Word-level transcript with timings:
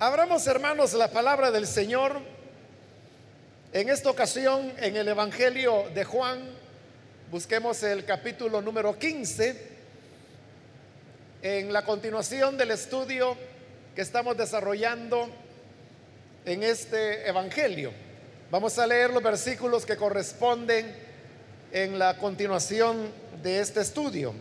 Abramos, 0.00 0.46
hermanos, 0.46 0.92
la 0.92 1.10
palabra 1.10 1.50
del 1.50 1.66
Señor. 1.66 2.20
En 3.72 3.88
esta 3.88 4.08
ocasión, 4.08 4.72
en 4.78 4.96
el 4.96 5.08
Evangelio 5.08 5.86
de 5.92 6.04
Juan, 6.04 6.38
busquemos 7.32 7.82
el 7.82 8.04
capítulo 8.04 8.62
número 8.62 8.96
15, 8.96 9.60
en 11.42 11.72
la 11.72 11.84
continuación 11.84 12.56
del 12.56 12.70
estudio 12.70 13.36
que 13.96 14.02
estamos 14.02 14.36
desarrollando 14.36 15.28
en 16.44 16.62
este 16.62 17.28
Evangelio. 17.28 17.90
Vamos 18.52 18.78
a 18.78 18.86
leer 18.86 19.10
los 19.10 19.22
versículos 19.24 19.84
que 19.84 19.96
corresponden 19.96 20.94
en 21.72 21.98
la 21.98 22.16
continuación 22.18 23.10
de 23.42 23.58
este 23.58 23.80
estudio. 23.80 24.32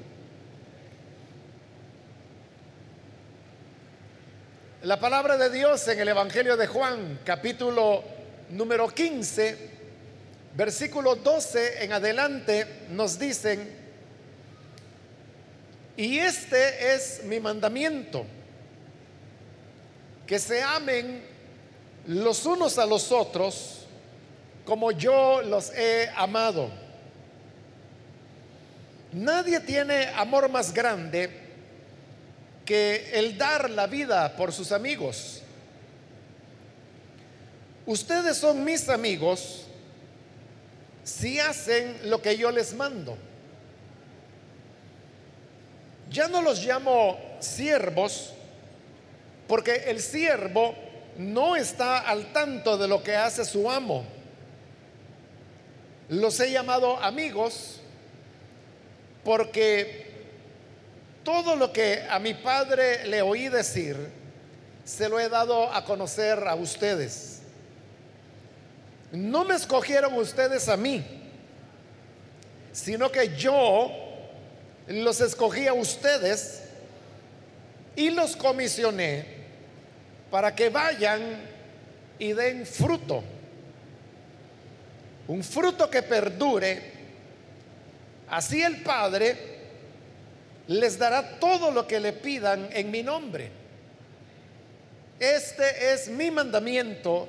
La 4.83 4.99
palabra 4.99 5.37
de 5.37 5.49
Dios 5.49 5.87
en 5.87 5.99
el 5.99 6.07
Evangelio 6.07 6.55
de 6.55 6.67
Juan, 6.67 7.21
capítulo 7.25 8.04
número 8.51 8.87
15, 8.87 9.57
versículo 10.54 11.15
12 11.15 11.83
en 11.83 11.93
adelante, 11.93 12.85
nos 12.91 13.18
dicen, 13.18 13.75
y 15.97 16.19
este 16.19 16.93
es 16.93 17.23
mi 17.23 17.39
mandamiento, 17.39 18.23
que 20.27 20.37
se 20.37 20.61
amen 20.61 21.23
los 22.05 22.46
unos 22.46 22.77
a 22.77 22.85
los 22.85 23.11
otros 23.11 23.87
como 24.63 24.91
yo 24.91 25.41
los 25.41 25.71
he 25.71 26.07
amado. 26.15 26.69
Nadie 29.11 29.59
tiene 29.59 30.09
amor 30.15 30.49
más 30.49 30.71
grande 30.71 31.46
que 32.67 33.11
el 33.13 33.38
dar 33.38 33.69
la 33.69 33.88
vida 33.88 34.35
por 34.35 34.52
sus 34.52 34.73
amigos. 34.73 35.41
Ustedes 37.85 38.35
son 38.35 38.65
mis 38.65 38.89
amigos 38.89 39.63
si 41.05 41.39
hacen 41.39 41.97
lo 42.09 42.21
que 42.21 42.37
yo 42.37 42.51
les 42.51 42.73
mando. 42.73 43.17
Ya 46.11 46.27
no 46.27 46.41
los 46.41 46.63
llamo 46.65 47.17
siervos 47.39 48.33
porque 49.47 49.85
el 49.87 50.02
siervo 50.02 50.75
no 51.17 51.55
está 51.55 51.99
al 51.99 52.33
tanto 52.33 52.77
de 52.77 52.89
lo 52.89 53.02
que 53.02 53.15
hace 53.15 53.45
su 53.45 53.71
amo. 53.71 54.03
Los 56.09 56.37
he 56.41 56.52
llamado 56.52 56.97
amigos 56.97 57.79
porque 59.23 60.06
todo 61.28 61.58
lo 61.58 61.73
que 61.73 62.06
a 62.09 62.20
mi 62.20 62.36
padre 62.36 63.06
le 63.06 63.22
oí 63.22 63.50
decir, 63.50 63.97
se 64.86 65.09
lo 65.09 65.20
he 65.20 65.28
dado 65.28 65.70
a 65.73 65.83
conocer 65.83 66.47
a 66.47 66.56
ustedes. 66.56 67.42
No 69.11 69.44
me 69.44 69.55
escogieron 69.55 70.14
ustedes 70.14 70.70
a 70.70 70.78
mí, 70.78 71.03
sino 72.72 73.11
que 73.11 73.36
yo 73.36 73.92
los 74.88 75.20
escogí 75.20 75.67
a 75.67 75.73
ustedes 75.73 76.64
y 77.98 78.09
los 78.11 78.38
comisioné 78.38 79.25
para 80.31 80.55
que 80.55 80.70
vayan 80.70 81.42
y 82.20 82.31
den 82.31 82.66
fruto. 82.66 83.22
Un 85.28 85.44
fruto 85.44 85.89
que 85.89 86.03
perdure. 86.03 86.94
Así 88.30 88.64
el 88.64 88.81
Padre 88.81 89.56
les 90.67 90.97
dará 90.97 91.39
todo 91.39 91.71
lo 91.71 91.87
que 91.87 91.99
le 91.99 92.13
pidan 92.13 92.69
en 92.71 92.91
mi 92.91 93.03
nombre. 93.03 93.49
Este 95.19 95.93
es 95.93 96.09
mi 96.09 96.29
mandamiento, 96.29 97.27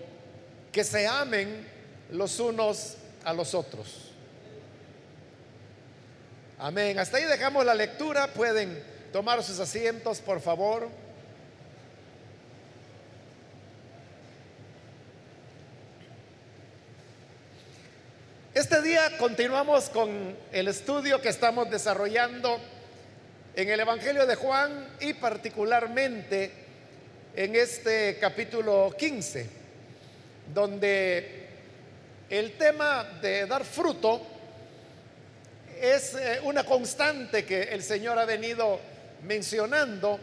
que 0.72 0.84
se 0.84 1.06
amen 1.06 1.66
los 2.10 2.38
unos 2.40 2.96
a 3.24 3.32
los 3.32 3.54
otros. 3.54 4.10
Amén. 6.58 6.98
Hasta 6.98 7.18
ahí 7.18 7.24
dejamos 7.24 7.64
la 7.64 7.74
lectura. 7.74 8.26
Pueden 8.28 8.82
tomar 9.12 9.42
sus 9.42 9.60
asientos, 9.60 10.18
por 10.18 10.40
favor. 10.40 10.88
Este 18.52 18.82
día 18.82 19.16
continuamos 19.18 19.88
con 19.88 20.36
el 20.50 20.66
estudio 20.66 21.22
que 21.22 21.28
estamos 21.28 21.70
desarrollando 21.70 22.58
en 23.54 23.68
el 23.68 23.80
Evangelio 23.80 24.26
de 24.26 24.34
Juan 24.34 24.96
y 25.00 25.14
particularmente 25.14 26.50
en 27.34 27.54
este 27.56 28.18
capítulo 28.20 28.94
15, 28.96 29.46
donde 30.54 31.46
el 32.30 32.52
tema 32.58 33.04
de 33.20 33.46
dar 33.46 33.64
fruto 33.64 34.22
es 35.80 36.14
eh, 36.14 36.40
una 36.42 36.64
constante 36.64 37.44
que 37.44 37.62
el 37.62 37.82
Señor 37.82 38.18
ha 38.18 38.24
venido 38.24 38.80
mencionando 39.22 40.18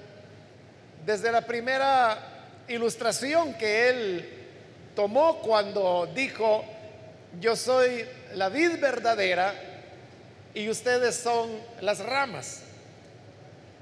desde 1.06 1.32
la 1.32 1.42
primera 1.42 2.18
ilustración 2.68 3.54
que 3.54 3.90
Él 3.90 4.30
tomó 4.96 5.40
cuando 5.40 6.10
dijo, 6.14 6.66
yo 7.40 7.56
soy 7.56 8.06
la 8.34 8.50
vid 8.50 8.80
verdadera 8.80 9.54
y 10.54 10.70
ustedes 10.70 11.16
son 11.16 11.50
las 11.82 12.00
ramas. 12.00 12.65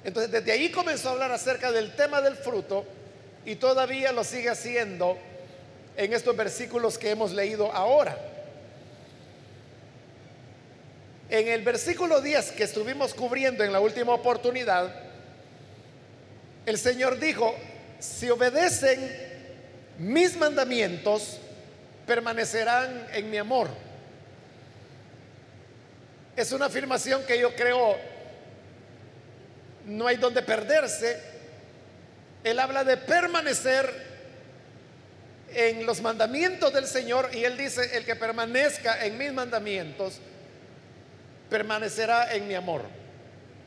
Entonces, 0.03 0.31
desde 0.31 0.51
ahí 0.51 0.69
comenzó 0.69 1.09
a 1.09 1.11
hablar 1.13 1.31
acerca 1.31 1.71
del 1.71 1.95
tema 1.95 2.21
del 2.21 2.35
fruto 2.35 2.85
y 3.45 3.55
todavía 3.55 4.11
lo 4.11 4.23
sigue 4.23 4.49
haciendo 4.49 5.17
en 5.95 6.13
estos 6.13 6.35
versículos 6.35 6.97
que 6.97 7.11
hemos 7.11 7.31
leído 7.31 7.71
ahora. 7.71 8.17
En 11.29 11.47
el 11.47 11.61
versículo 11.61 12.21
10 12.21 12.51
que 12.51 12.63
estuvimos 12.63 13.13
cubriendo 13.13 13.63
en 13.63 13.71
la 13.71 13.79
última 13.79 14.13
oportunidad, 14.13 14.93
el 16.65 16.77
Señor 16.77 17.19
dijo, 17.19 17.55
si 17.99 18.29
obedecen 18.29 18.99
mis 19.99 20.35
mandamientos, 20.35 21.39
permanecerán 22.05 23.07
en 23.13 23.29
mi 23.29 23.37
amor. 23.37 23.69
Es 26.35 26.51
una 26.51 26.65
afirmación 26.65 27.23
que 27.25 27.39
yo 27.39 27.55
creo 27.55 27.95
no 29.85 30.07
hay 30.07 30.17
donde 30.17 30.41
perderse. 30.41 31.19
Él 32.43 32.59
habla 32.59 32.83
de 32.83 32.97
permanecer 32.97 34.13
en 35.53 35.85
los 35.85 36.01
mandamientos 36.01 36.73
del 36.73 36.87
Señor 36.87 37.29
y 37.33 37.43
él 37.43 37.57
dice, 37.57 37.95
el 37.95 38.05
que 38.05 38.15
permanezca 38.15 39.05
en 39.05 39.17
mis 39.17 39.31
mandamientos, 39.31 40.19
permanecerá 41.49 42.33
en 42.33 42.47
mi 42.47 42.55
amor. 42.55 42.81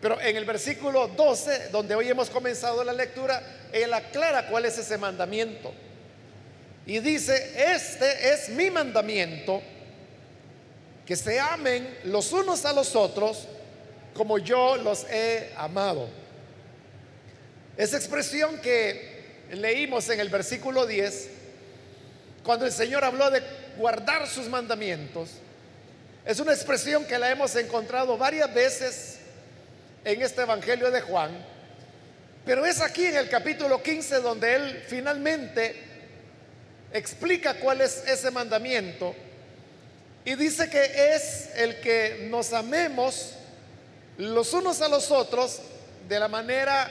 Pero 0.00 0.20
en 0.20 0.36
el 0.36 0.44
versículo 0.44 1.08
12, 1.08 1.68
donde 1.70 1.94
hoy 1.94 2.08
hemos 2.08 2.28
comenzado 2.28 2.84
la 2.84 2.92
lectura, 2.92 3.42
él 3.72 3.92
aclara 3.94 4.48
cuál 4.48 4.64
es 4.64 4.76
ese 4.78 4.98
mandamiento. 4.98 5.72
Y 6.84 6.98
dice, 7.00 7.72
este 7.72 8.32
es 8.32 8.48
mi 8.50 8.70
mandamiento, 8.70 9.62
que 11.04 11.16
se 11.16 11.38
amen 11.40 11.98
los 12.04 12.32
unos 12.32 12.64
a 12.64 12.72
los 12.72 12.94
otros 12.94 13.48
como 14.16 14.38
yo 14.38 14.76
los 14.76 15.04
he 15.10 15.52
amado. 15.56 16.08
Esa 17.76 17.96
expresión 17.96 18.58
que 18.58 19.44
leímos 19.52 20.08
en 20.08 20.20
el 20.20 20.30
versículo 20.30 20.86
10, 20.86 21.28
cuando 22.42 22.64
el 22.64 22.72
Señor 22.72 23.04
habló 23.04 23.30
de 23.30 23.42
guardar 23.76 24.26
sus 24.26 24.48
mandamientos, 24.48 25.30
es 26.24 26.40
una 26.40 26.52
expresión 26.52 27.04
que 27.04 27.18
la 27.18 27.30
hemos 27.30 27.54
encontrado 27.54 28.16
varias 28.16 28.52
veces 28.52 29.18
en 30.04 30.22
este 30.22 30.42
Evangelio 30.42 30.90
de 30.90 31.02
Juan, 31.02 31.30
pero 32.44 32.64
es 32.64 32.80
aquí 32.80 33.04
en 33.04 33.16
el 33.16 33.28
capítulo 33.28 33.82
15 33.82 34.20
donde 34.20 34.54
Él 34.54 34.84
finalmente 34.88 35.76
explica 36.92 37.54
cuál 37.54 37.82
es 37.82 38.04
ese 38.06 38.30
mandamiento 38.30 39.14
y 40.24 40.34
dice 40.34 40.70
que 40.70 41.14
es 41.14 41.50
el 41.56 41.80
que 41.80 42.26
nos 42.30 42.52
amemos 42.52 43.35
los 44.18 44.52
unos 44.52 44.80
a 44.80 44.88
los 44.88 45.10
otros 45.10 45.60
de 46.08 46.18
la 46.18 46.28
manera 46.28 46.88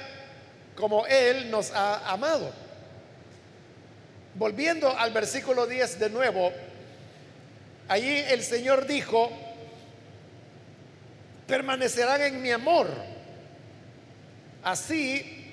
como 0.76 1.06
Él 1.08 1.50
nos 1.50 1.72
ha 1.72 2.12
amado. 2.12 2.52
Volviendo 4.36 4.90
al 4.90 5.12
versículo 5.12 5.66
10 5.66 6.00
de 6.00 6.10
nuevo, 6.10 6.52
allí 7.88 8.18
el 8.30 8.44
Señor 8.44 8.86
dijo, 8.86 9.32
permanecerán 11.48 12.22
en 12.22 12.42
mi 12.42 12.52
amor, 12.52 12.88
así 14.64 15.44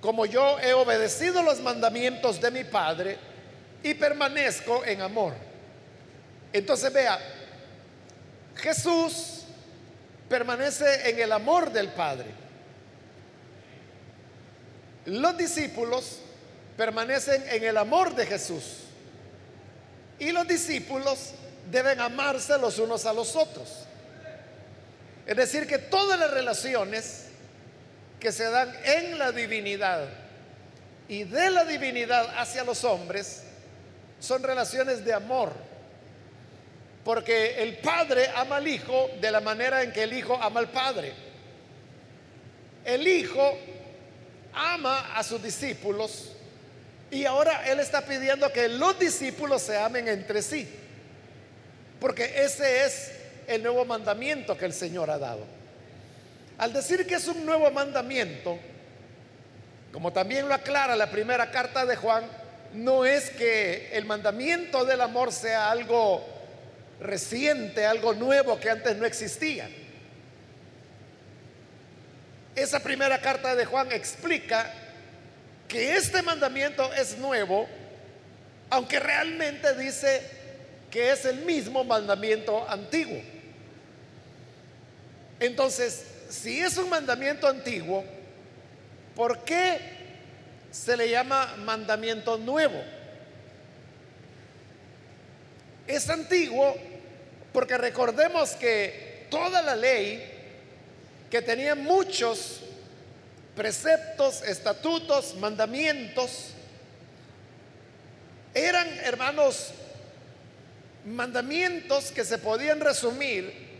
como 0.00 0.26
yo 0.26 0.58
he 0.60 0.72
obedecido 0.72 1.42
los 1.42 1.60
mandamientos 1.60 2.40
de 2.40 2.50
mi 2.50 2.64
Padre 2.64 3.18
y 3.82 3.94
permanezco 3.94 4.84
en 4.84 5.00
amor. 5.00 5.32
Entonces 6.52 6.92
vea, 6.92 7.18
Jesús 8.56 9.41
permanece 10.32 11.10
en 11.10 11.18
el 11.20 11.30
amor 11.30 11.70
del 11.70 11.88
Padre. 11.88 12.30
Los 15.04 15.36
discípulos 15.36 16.20
permanecen 16.74 17.44
en 17.50 17.62
el 17.62 17.76
amor 17.76 18.14
de 18.14 18.24
Jesús. 18.24 18.78
Y 20.18 20.32
los 20.32 20.48
discípulos 20.48 21.32
deben 21.70 22.00
amarse 22.00 22.56
los 22.56 22.78
unos 22.78 23.04
a 23.04 23.12
los 23.12 23.36
otros. 23.36 23.84
Es 25.26 25.36
decir, 25.36 25.66
que 25.66 25.76
todas 25.76 26.18
las 26.18 26.30
relaciones 26.30 27.26
que 28.18 28.32
se 28.32 28.48
dan 28.48 28.74
en 28.84 29.18
la 29.18 29.32
divinidad 29.32 30.08
y 31.08 31.24
de 31.24 31.50
la 31.50 31.66
divinidad 31.66 32.38
hacia 32.38 32.64
los 32.64 32.84
hombres 32.84 33.42
son 34.18 34.42
relaciones 34.42 35.04
de 35.04 35.12
amor. 35.12 35.52
Porque 37.04 37.62
el 37.62 37.78
Padre 37.78 38.30
ama 38.34 38.56
al 38.56 38.68
Hijo 38.68 39.10
de 39.20 39.30
la 39.30 39.40
manera 39.40 39.82
en 39.82 39.92
que 39.92 40.04
el 40.04 40.12
Hijo 40.12 40.38
ama 40.40 40.60
al 40.60 40.68
Padre. 40.70 41.12
El 42.84 43.06
Hijo 43.06 43.58
ama 44.54 45.16
a 45.16 45.22
sus 45.22 45.42
discípulos 45.42 46.32
y 47.10 47.24
ahora 47.24 47.70
Él 47.70 47.80
está 47.80 48.02
pidiendo 48.02 48.50
que 48.52 48.68
los 48.68 48.98
discípulos 48.98 49.62
se 49.62 49.76
amen 49.76 50.08
entre 50.08 50.42
sí. 50.42 50.68
Porque 52.00 52.42
ese 52.42 52.84
es 52.84 53.12
el 53.46 53.62
nuevo 53.62 53.84
mandamiento 53.84 54.56
que 54.56 54.64
el 54.64 54.72
Señor 54.72 55.10
ha 55.10 55.18
dado. 55.18 55.44
Al 56.58 56.72
decir 56.72 57.06
que 57.06 57.16
es 57.16 57.26
un 57.28 57.44
nuevo 57.44 57.70
mandamiento, 57.70 58.58
como 59.92 60.12
también 60.12 60.48
lo 60.48 60.54
aclara 60.54 60.96
la 60.96 61.10
primera 61.10 61.50
carta 61.50 61.84
de 61.84 61.96
Juan, 61.96 62.24
no 62.72 63.04
es 63.04 63.30
que 63.30 63.90
el 63.92 64.06
mandamiento 64.06 64.84
del 64.84 65.00
amor 65.00 65.32
sea 65.32 65.70
algo 65.70 66.24
reciente, 67.02 67.84
algo 67.84 68.14
nuevo 68.14 68.58
que 68.58 68.70
antes 68.70 68.96
no 68.96 69.04
existía. 69.04 69.68
Esa 72.54 72.80
primera 72.80 73.20
carta 73.20 73.54
de 73.54 73.64
Juan 73.64 73.92
explica 73.92 74.72
que 75.68 75.96
este 75.96 76.22
mandamiento 76.22 76.92
es 76.92 77.16
nuevo, 77.18 77.66
aunque 78.70 79.00
realmente 79.00 79.74
dice 79.74 80.22
que 80.90 81.10
es 81.10 81.24
el 81.24 81.38
mismo 81.46 81.82
mandamiento 81.82 82.68
antiguo. 82.68 83.20
Entonces, 85.40 86.04
si 86.28 86.60
es 86.60 86.76
un 86.76 86.90
mandamiento 86.90 87.48
antiguo, 87.48 88.04
¿por 89.16 89.44
qué 89.44 89.80
se 90.70 90.96
le 90.96 91.08
llama 91.08 91.54
mandamiento 91.58 92.36
nuevo? 92.36 92.82
Es 95.86 96.08
antiguo 96.08 96.76
porque 97.52 97.76
recordemos 97.76 98.50
que 98.52 99.26
toda 99.30 99.62
la 99.62 99.76
ley, 99.76 100.22
que 101.30 101.42
tenía 101.42 101.74
muchos 101.74 102.60
preceptos, 103.54 104.42
estatutos, 104.42 105.34
mandamientos, 105.36 106.48
eran, 108.54 108.86
hermanos, 109.04 109.70
mandamientos 111.04 112.10
que 112.12 112.24
se 112.24 112.38
podían 112.38 112.80
resumir 112.80 113.70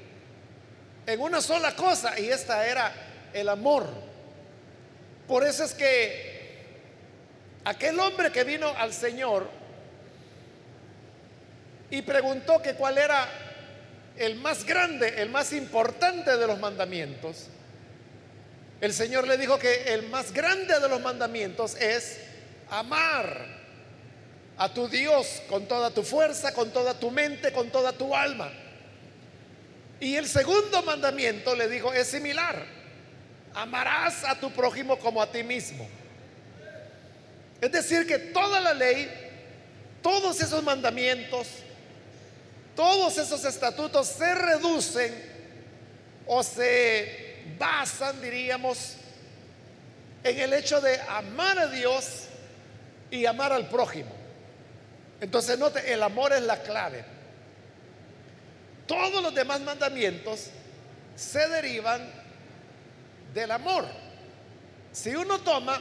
en 1.06 1.20
una 1.20 1.40
sola 1.40 1.74
cosa 1.74 2.18
y 2.18 2.28
esta 2.28 2.66
era 2.66 2.92
el 3.32 3.48
amor. 3.48 3.86
Por 5.26 5.46
eso 5.46 5.64
es 5.64 5.74
que 5.74 6.32
aquel 7.64 7.98
hombre 8.00 8.32
que 8.32 8.44
vino 8.44 8.68
al 8.76 8.92
Señor 8.92 9.48
y 11.90 12.02
preguntó 12.02 12.60
que 12.62 12.74
cuál 12.74 12.98
era 12.98 13.28
el 14.16 14.36
más 14.36 14.64
grande, 14.64 15.20
el 15.22 15.30
más 15.30 15.52
importante 15.52 16.36
de 16.36 16.46
los 16.46 16.58
mandamientos, 16.58 17.48
el 18.80 18.92
Señor 18.92 19.28
le 19.28 19.38
dijo 19.38 19.58
que 19.58 19.94
el 19.94 20.08
más 20.08 20.32
grande 20.32 20.80
de 20.80 20.88
los 20.88 21.00
mandamientos 21.00 21.76
es 21.76 22.18
amar 22.68 23.46
a 24.56 24.74
tu 24.74 24.88
Dios 24.88 25.40
con 25.48 25.66
toda 25.66 25.90
tu 25.90 26.02
fuerza, 26.02 26.52
con 26.52 26.72
toda 26.72 26.98
tu 26.98 27.10
mente, 27.10 27.52
con 27.52 27.70
toda 27.70 27.92
tu 27.92 28.14
alma. 28.14 28.50
Y 30.00 30.16
el 30.16 30.26
segundo 30.26 30.82
mandamiento 30.82 31.54
le 31.54 31.68
dijo 31.68 31.92
es 31.92 32.08
similar. 32.08 32.66
Amarás 33.54 34.24
a 34.24 34.34
tu 34.40 34.50
prójimo 34.50 34.98
como 34.98 35.22
a 35.22 35.30
ti 35.30 35.44
mismo. 35.44 35.88
Es 37.60 37.70
decir, 37.70 38.04
que 38.04 38.18
toda 38.18 38.60
la 38.60 38.74
ley, 38.74 39.08
todos 40.02 40.40
esos 40.40 40.64
mandamientos, 40.64 41.46
todos 42.74 43.18
esos 43.18 43.44
estatutos 43.44 44.06
se 44.06 44.34
reducen 44.34 45.32
o 46.26 46.42
se 46.42 47.42
basan, 47.58 48.20
diríamos, 48.20 48.94
en 50.24 50.38
el 50.38 50.52
hecho 50.52 50.80
de 50.80 51.00
amar 51.00 51.58
a 51.58 51.66
Dios 51.66 52.24
y 53.10 53.26
amar 53.26 53.52
al 53.52 53.68
prójimo. 53.68 54.10
Entonces, 55.20 55.58
note, 55.58 55.92
el 55.92 56.02
amor 56.02 56.32
es 56.32 56.42
la 56.42 56.62
clave. 56.62 57.04
Todos 58.86 59.22
los 59.22 59.34
demás 59.34 59.60
mandamientos 59.60 60.48
se 61.14 61.48
derivan 61.48 62.08
del 63.34 63.50
amor. 63.50 63.86
Si 64.92 65.14
uno 65.14 65.38
toma, 65.40 65.80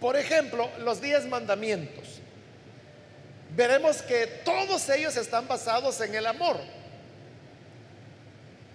por 0.00 0.16
ejemplo, 0.16 0.70
los 0.78 1.00
diez 1.00 1.26
mandamientos, 1.26 2.17
veremos 3.58 4.02
que 4.02 4.28
todos 4.44 4.88
ellos 4.88 5.16
están 5.16 5.48
basados 5.48 6.00
en 6.00 6.14
el 6.14 6.24
amor. 6.26 6.60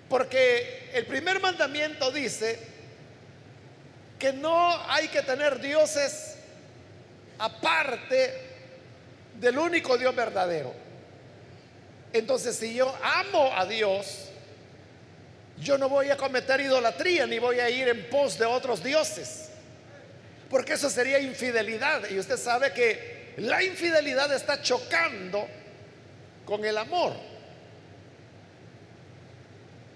Porque 0.10 0.90
el 0.94 1.06
primer 1.06 1.40
mandamiento 1.40 2.12
dice 2.12 2.60
que 4.20 4.34
no 4.34 4.78
hay 4.92 5.08
que 5.08 5.22
tener 5.22 5.62
dioses 5.62 6.36
aparte 7.40 8.34
del 9.40 9.58
único 9.58 9.98
Dios 9.98 10.14
verdadero. 10.14 10.74
Entonces, 12.12 12.58
si 12.58 12.74
yo 12.74 12.94
amo 13.02 13.54
a 13.56 13.66
Dios, 13.66 14.28
yo 15.62 15.78
no 15.78 15.88
voy 15.88 16.10
a 16.10 16.18
cometer 16.18 16.60
idolatría 16.60 17.26
ni 17.26 17.40
voy 17.40 17.62
a 17.62 17.70
ir 17.70 17.88
en 17.88 18.10
pos 18.10 18.38
de 18.38 18.46
otros 18.46 18.84
dioses. 18.84 19.48
Porque 20.50 20.74
eso 20.74 20.90
sería 20.90 21.20
infidelidad. 21.20 22.10
Y 22.10 22.20
usted 22.20 22.36
sabe 22.36 22.74
que 22.74 23.13
la 23.38 23.64
infidelidad 23.64 24.34
está 24.34 24.62
chocando 24.62 25.48
con 26.46 26.64
el 26.66 26.78
amor. 26.78 27.14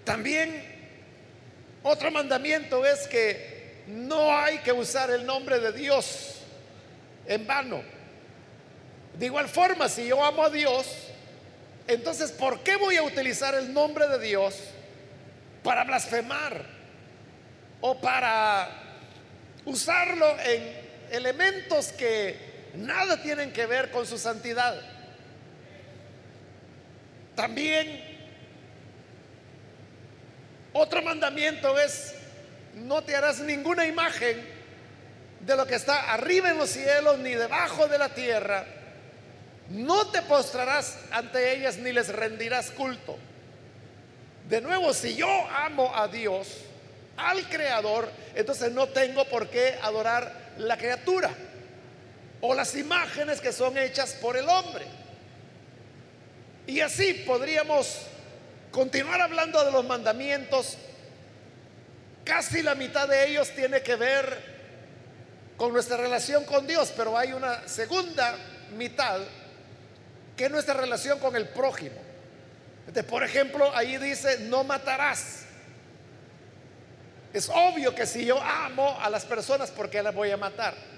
También 0.03 0.63
otro 1.83 2.11
mandamiento 2.11 2.85
es 2.85 3.07
que 3.07 3.83
no 3.87 4.35
hay 4.35 4.59
que 4.59 4.71
usar 4.71 5.11
el 5.11 5.25
nombre 5.25 5.59
de 5.59 5.71
Dios 5.71 6.41
en 7.25 7.45
vano. 7.45 7.81
De 9.17 9.25
igual 9.25 9.47
forma, 9.47 9.89
si 9.89 10.07
yo 10.07 10.23
amo 10.23 10.44
a 10.44 10.49
Dios, 10.49 10.87
entonces, 11.87 12.31
¿por 12.31 12.59
qué 12.61 12.75
voy 12.75 12.97
a 12.97 13.03
utilizar 13.03 13.56
el 13.56 13.73
nombre 13.73 14.07
de 14.07 14.19
Dios 14.19 14.56
para 15.63 15.83
blasfemar 15.83 16.65
o 17.81 17.99
para 17.99 18.69
usarlo 19.65 20.37
en 20.39 20.87
elementos 21.11 21.91
que 21.94 22.46
nada 22.77 23.21
tienen 23.21 23.51
que 23.51 23.65
ver 23.65 23.91
con 23.91 24.05
su 24.05 24.17
santidad? 24.17 24.79
También 27.35 28.03
otro 30.73 31.01
mandamiento 31.01 31.77
es, 31.79 32.15
no 32.75 33.03
te 33.03 33.15
harás 33.15 33.39
ninguna 33.39 33.85
imagen 33.85 34.57
de 35.41 35.55
lo 35.55 35.65
que 35.65 35.75
está 35.75 36.13
arriba 36.13 36.49
en 36.49 36.57
los 36.57 36.69
cielos 36.69 37.19
ni 37.19 37.31
debajo 37.31 37.87
de 37.87 37.97
la 37.97 38.09
tierra 38.09 38.65
no 39.69 40.07
te 40.07 40.21
postrarás 40.21 40.97
ante 41.11 41.53
ellas 41.53 41.77
ni 41.77 41.91
les 41.91 42.09
rendirás 42.09 42.71
culto. 42.71 43.17
De 44.47 44.61
nuevo, 44.61 44.93
si 44.93 45.15
yo 45.15 45.27
amo 45.49 45.93
a 45.93 46.07
Dios, 46.07 46.47
al 47.17 47.47
Creador, 47.49 48.09
entonces 48.35 48.71
no 48.71 48.87
tengo 48.87 49.25
por 49.25 49.49
qué 49.49 49.77
adorar 49.81 50.31
la 50.57 50.77
criatura 50.77 51.31
o 52.47 52.56
las 52.56 52.75
imágenes 52.75 53.42
que 53.42 53.51
son 53.51 53.77
hechas 53.77 54.13
por 54.13 54.37
el 54.37 54.47
hombre. 54.47 54.85
Y 56.66 56.80
así 56.80 57.13
podríamos 57.25 58.04
continuar 58.71 59.19
hablando 59.19 59.63
de 59.66 59.71
los 59.71 59.83
mandamientos. 59.83 60.77
Casi 62.23 62.61
la 62.61 62.73
mitad 62.73 63.06
de 63.06 63.27
ellos 63.27 63.51
tiene 63.51 63.81
que 63.81 63.97
ver 63.97 64.57
con 65.57 65.73
nuestra 65.73 65.97
relación 65.97 66.45
con 66.45 66.66
Dios, 66.66 66.94
pero 66.95 67.18
hay 67.18 67.33
una 67.33 67.68
segunda 67.68 68.37
mitad 68.77 69.19
que 70.37 70.45
es 70.45 70.51
nuestra 70.51 70.75
relación 70.75 71.19
con 71.19 71.35
el 71.35 71.49
prójimo. 71.49 71.97
por 73.09 73.23
ejemplo, 73.23 73.75
ahí 73.75 73.97
dice, 73.97 74.39
no 74.42 74.63
matarás. 74.63 75.44
Es 77.33 77.49
obvio 77.49 77.94
que 77.94 78.06
si 78.06 78.25
yo 78.25 78.42
amo 78.42 78.97
a 79.01 79.09
las 79.09 79.25
personas, 79.25 79.69
¿por 79.69 79.89
qué 79.89 80.01
las 80.01 80.16
voy 80.16 80.31
a 80.31 80.37
matar? 80.37 80.96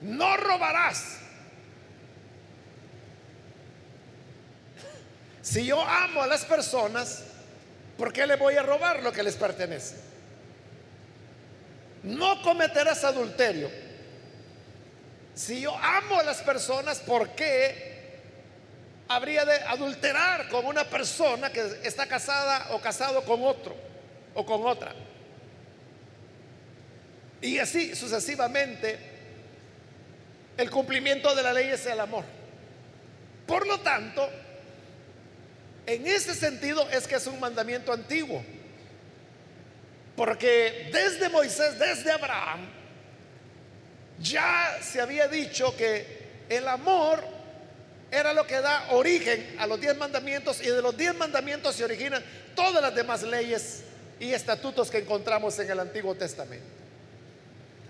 No 0.00 0.36
robarás. 0.36 1.18
Si 5.42 5.64
yo 5.64 5.82
amo 5.82 6.22
a 6.22 6.26
las 6.26 6.44
personas, 6.44 7.24
¿por 7.96 8.12
qué 8.12 8.26
le 8.26 8.36
voy 8.36 8.54
a 8.56 8.62
robar 8.62 9.02
lo 9.02 9.12
que 9.12 9.22
les 9.22 9.34
pertenece? 9.34 9.96
No 12.02 12.42
cometerás 12.42 13.02
adulterio. 13.04 13.70
Si 15.34 15.60
yo 15.60 15.74
amo 15.74 16.20
a 16.20 16.22
las 16.22 16.42
personas, 16.42 16.98
¿por 16.98 17.30
qué 17.30 18.18
habría 19.08 19.44
de 19.44 19.54
adulterar 19.54 20.48
con 20.48 20.66
una 20.66 20.84
persona 20.84 21.50
que 21.50 21.80
está 21.82 22.06
casada 22.06 22.68
o 22.72 22.80
casado 22.80 23.22
con 23.24 23.42
otro 23.42 23.74
o 24.34 24.44
con 24.44 24.66
otra? 24.66 24.92
Y 27.40 27.58
así 27.58 27.94
sucesivamente, 27.94 28.98
el 30.58 30.70
cumplimiento 30.70 31.34
de 31.34 31.42
la 31.42 31.52
ley 31.52 31.68
es 31.68 31.86
el 31.86 32.00
amor. 32.00 32.24
Por 33.46 33.66
lo 33.66 33.80
tanto, 33.80 34.28
en 35.86 36.06
ese 36.06 36.34
sentido 36.34 36.86
es 36.90 37.06
que 37.06 37.14
es 37.14 37.26
un 37.28 37.40
mandamiento 37.40 37.92
antiguo. 37.92 38.44
Porque 40.16 40.90
desde 40.92 41.28
Moisés, 41.28 41.78
desde 41.78 42.10
Abraham, 42.10 42.68
ya 44.20 44.78
se 44.82 45.00
había 45.00 45.28
dicho 45.28 45.74
que 45.76 46.44
el 46.48 46.66
amor 46.66 47.22
era 48.10 48.32
lo 48.32 48.44
que 48.44 48.60
da 48.60 48.88
origen 48.90 49.56
a 49.60 49.66
los 49.68 49.80
diez 49.80 49.96
mandamientos 49.96 50.60
y 50.60 50.66
de 50.66 50.82
los 50.82 50.96
diez 50.96 51.14
mandamientos 51.14 51.76
se 51.76 51.84
originan 51.84 52.22
todas 52.56 52.82
las 52.82 52.94
demás 52.94 53.22
leyes 53.22 53.84
y 54.18 54.32
estatutos 54.32 54.90
que 54.90 54.98
encontramos 54.98 55.56
en 55.60 55.70
el 55.70 55.78
Antiguo 55.78 56.16
Testamento. 56.16 56.77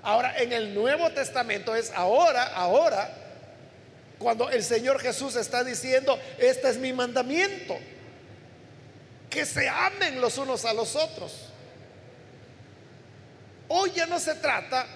Ahora, 0.03 0.39
en 0.39 0.53
el 0.53 0.75
Nuevo 0.75 1.11
Testamento 1.11 1.75
es 1.75 1.93
ahora, 1.95 2.45
ahora, 2.55 3.11
cuando 4.19 4.51
el 4.51 4.63
Señor 4.63 5.01
Jesús 5.01 5.37
está 5.37 5.65
diciendo, 5.65 6.19
este 6.39 6.71
es 6.71 6.79
mi 6.79 6.93
mandamiento, 6.93 7.79
que 9.31 9.45
se 9.45 9.69
amen 9.69 10.21
los 10.21 10.39
unos 10.39 10.65
a 10.65 10.73
los 10.73 10.97
otros. 10.97 11.51
Hoy 13.69 13.93
ya 13.95 14.07
no 14.07 14.19
se 14.19 14.35
trata 14.37 14.87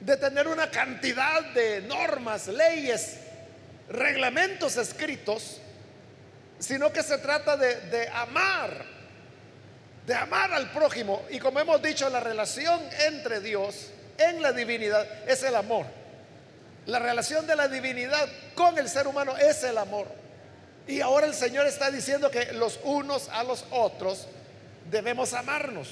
de 0.00 0.16
tener 0.16 0.48
una 0.48 0.70
cantidad 0.70 1.42
de 1.52 1.82
normas, 1.82 2.46
leyes, 2.46 3.16
reglamentos 3.88 4.76
escritos, 4.76 5.60
sino 6.58 6.92
que 6.92 7.02
se 7.02 7.18
trata 7.18 7.56
de, 7.56 8.08
amar, 8.12 8.84
de 10.06 10.14
amar 10.14 10.52
al 10.52 10.70
prójimo. 10.70 11.22
Y 11.30 11.38
como 11.38 11.58
hemos 11.58 11.82
dicho, 11.82 12.08
la 12.10 12.20
relación 12.20 12.80
entre 13.06 13.40
Dios 13.40 13.90
en 14.20 14.42
la 14.42 14.52
divinidad 14.52 15.06
es 15.28 15.42
el 15.42 15.56
amor. 15.56 15.86
La 16.86 16.98
relación 16.98 17.46
de 17.46 17.56
la 17.56 17.68
divinidad 17.68 18.28
con 18.54 18.78
el 18.78 18.88
ser 18.88 19.06
humano 19.06 19.36
es 19.36 19.62
el 19.64 19.78
amor. 19.78 20.06
Y 20.86 21.00
ahora 21.00 21.26
el 21.26 21.34
Señor 21.34 21.66
está 21.66 21.90
diciendo 21.90 22.30
que 22.30 22.52
los 22.52 22.80
unos 22.84 23.28
a 23.28 23.44
los 23.44 23.64
otros 23.70 24.26
debemos 24.90 25.32
amarnos. 25.34 25.88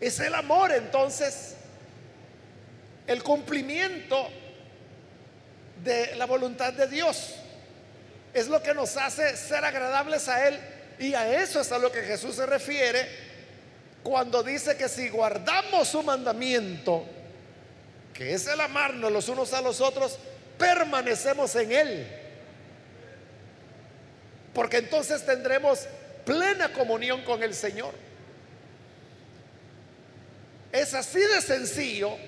Es 0.00 0.18
el 0.20 0.34
amor 0.34 0.72
entonces 0.72 1.54
el 3.06 3.22
cumplimiento 3.22 4.28
de 5.82 6.16
la 6.16 6.26
voluntad 6.26 6.72
de 6.72 6.88
Dios. 6.88 7.34
Es 8.32 8.48
lo 8.48 8.62
que 8.62 8.74
nos 8.74 8.96
hace 8.96 9.36
ser 9.36 9.64
agradables 9.64 10.28
a 10.28 10.48
Él. 10.48 10.58
Y 10.98 11.14
a 11.14 11.42
eso 11.42 11.60
es 11.60 11.70
a 11.72 11.78
lo 11.78 11.90
que 11.90 12.02
Jesús 12.02 12.36
se 12.36 12.46
refiere 12.46 13.08
cuando 14.04 14.42
dice 14.42 14.76
que 14.76 14.86
si 14.86 15.08
guardamos 15.08 15.88
su 15.88 16.02
mandamiento, 16.02 17.06
que 18.12 18.34
es 18.34 18.46
el 18.46 18.60
amarnos 18.60 19.10
los 19.10 19.28
unos 19.30 19.52
a 19.54 19.62
los 19.62 19.80
otros, 19.80 20.18
permanecemos 20.58 21.56
en 21.56 21.72
Él. 21.72 22.06
Porque 24.52 24.76
entonces 24.76 25.24
tendremos 25.24 25.88
plena 26.26 26.70
comunión 26.70 27.22
con 27.22 27.42
el 27.42 27.54
Señor. 27.54 27.94
Es 30.70 30.92
así 30.92 31.20
de 31.20 31.40
sencillo, 31.40 32.18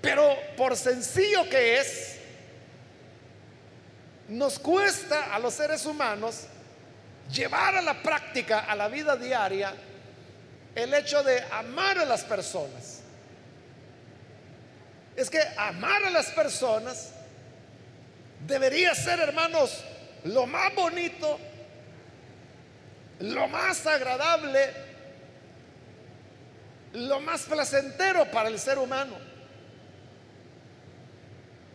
pero 0.00 0.36
por 0.56 0.76
sencillo 0.76 1.50
que 1.50 1.80
es, 1.80 2.16
nos 4.28 4.56
cuesta 4.60 5.34
a 5.34 5.38
los 5.40 5.54
seres 5.54 5.84
humanos 5.84 6.44
llevar 7.32 7.74
a 7.74 7.82
la 7.82 8.00
práctica, 8.00 8.60
a 8.60 8.76
la 8.76 8.86
vida 8.86 9.16
diaria, 9.16 9.74
el 10.82 10.94
hecho 10.94 11.22
de 11.22 11.42
amar 11.52 11.98
a 11.98 12.04
las 12.04 12.24
personas. 12.24 13.00
Es 15.16 15.28
que 15.28 15.40
amar 15.56 16.04
a 16.04 16.10
las 16.10 16.30
personas 16.30 17.12
debería 18.46 18.94
ser, 18.94 19.18
hermanos, 19.20 19.82
lo 20.24 20.46
más 20.46 20.74
bonito, 20.74 21.38
lo 23.20 23.48
más 23.48 23.86
agradable 23.86 24.88
lo 26.92 27.20
más 27.20 27.42
placentero 27.42 28.30
para 28.30 28.48
el 28.48 28.58
ser 28.58 28.78
humano. 28.78 29.16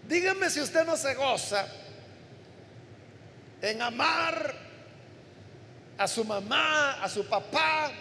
Dígame 0.08 0.50
si 0.50 0.60
usted 0.60 0.86
no 0.86 0.98
se 0.98 1.14
goza 1.16 1.66
en 3.62 3.82
amar 3.82 4.54
a 5.98 6.08
su 6.08 6.26
mamá, 6.26 7.02
a 7.02 7.08
su 7.08 7.26
papá, 7.26 7.92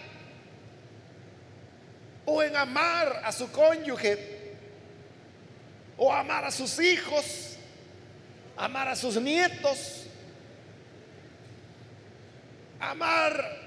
o 2.25 2.41
en 2.41 2.55
amar 2.55 3.21
a 3.23 3.31
su 3.31 3.51
cónyuge, 3.51 4.55
o 5.97 6.11
amar 6.11 6.45
a 6.45 6.51
sus 6.51 6.79
hijos, 6.79 7.57
amar 8.57 8.87
a 8.87 8.95
sus 8.95 9.15
nietos, 9.17 10.05
amar 12.79 13.63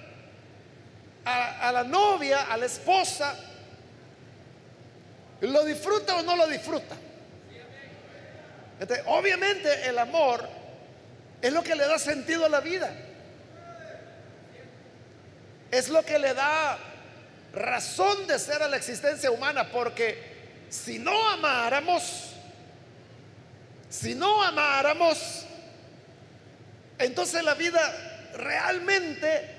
a, 1.24 1.72
la 1.72 1.84
novia, 1.84 2.44
a 2.44 2.56
la 2.56 2.66
esposa, 2.66 3.34
¿lo 5.40 5.64
disfruta 5.64 6.16
o 6.16 6.22
no 6.22 6.36
lo 6.36 6.46
disfruta? 6.46 6.96
obviamente 9.06 9.88
el 9.88 9.98
amor 9.98 10.46
es 11.40 11.50
lo 11.50 11.62
que 11.62 11.74
le 11.74 11.86
da 11.86 11.98
sentido 11.98 12.44
a 12.44 12.48
la 12.48 12.60
vida. 12.60 12.94
Es 15.70 15.88
lo 15.88 16.04
que 16.04 16.18
le 16.18 16.34
da 16.34 16.78
razón 17.56 18.26
de 18.26 18.38
ser 18.38 18.62
a 18.62 18.68
la 18.68 18.76
existencia 18.76 19.30
humana, 19.30 19.70
porque 19.72 20.36
si 20.68 20.98
no 20.98 21.28
amáramos, 21.30 22.34
si 23.88 24.14
no 24.14 24.42
amáramos, 24.42 25.44
entonces 26.98 27.42
la 27.42 27.54
vida 27.54 27.80
realmente 28.34 29.54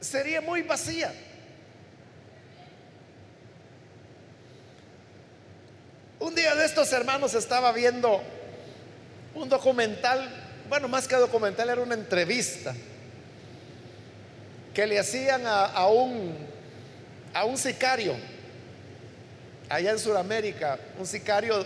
sería 0.00 0.40
muy 0.40 0.62
vacía. 0.62 1.12
Un 6.20 6.34
día 6.34 6.54
de 6.54 6.66
estos 6.66 6.92
hermanos 6.92 7.34
estaba 7.34 7.72
viendo 7.72 8.22
un 9.34 9.48
documental, 9.48 10.28
bueno, 10.68 10.86
más 10.86 11.08
que 11.08 11.16
documental, 11.16 11.70
era 11.70 11.80
una 11.80 11.94
entrevista 11.94 12.74
que 14.74 14.86
le 14.86 14.98
hacían 14.98 15.42
a, 15.46 15.86
un, 15.86 16.36
a 17.34 17.44
un 17.44 17.58
sicario 17.58 18.14
allá 19.68 19.90
en 19.90 19.98
Sudamérica, 19.98 20.78
un 20.98 21.06
sicario 21.06 21.64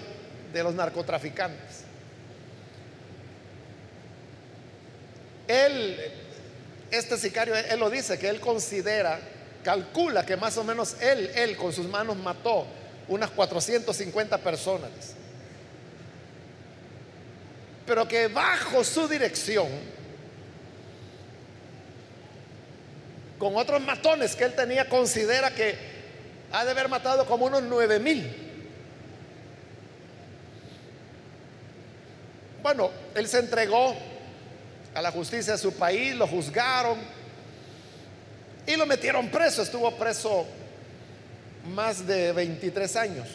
de 0.52 0.62
los 0.62 0.74
narcotraficantes. 0.74 1.84
Él 5.48 5.96
este 6.90 7.16
sicario, 7.18 7.54
él 7.54 7.80
lo 7.80 7.90
dice, 7.90 8.18
que 8.18 8.28
él 8.28 8.40
considera, 8.40 9.18
calcula 9.64 10.24
que 10.24 10.36
más 10.36 10.56
o 10.56 10.64
menos 10.64 10.96
él, 11.00 11.30
él 11.34 11.56
con 11.56 11.72
sus 11.72 11.86
manos 11.86 12.16
mató 12.16 12.66
unas 13.08 13.30
450 13.30 14.38
personas. 14.38 14.90
Pero 17.86 18.06
que 18.06 18.28
bajo 18.28 18.82
su 18.84 19.08
dirección, 19.08 19.68
con 23.38 23.56
otros 23.56 23.80
matones 23.82 24.34
que 24.34 24.44
él 24.44 24.54
tenía, 24.54 24.88
considera 24.88 25.50
que 25.50 25.76
ha 26.52 26.64
de 26.64 26.70
haber 26.70 26.88
matado 26.88 27.26
como 27.26 27.46
unos 27.46 27.62
9 27.62 27.98
mil. 28.00 28.46
Bueno, 32.62 32.90
él 33.14 33.28
se 33.28 33.38
entregó 33.38 33.94
a 34.94 35.02
la 35.02 35.12
justicia 35.12 35.52
de 35.52 35.58
su 35.58 35.72
país, 35.74 36.14
lo 36.14 36.26
juzgaron 36.26 36.98
y 38.66 38.76
lo 38.76 38.86
metieron 38.86 39.28
preso. 39.28 39.62
Estuvo 39.62 39.90
preso 39.96 40.46
más 41.74 42.06
de 42.06 42.32
23 42.32 42.96
años. 42.96 43.28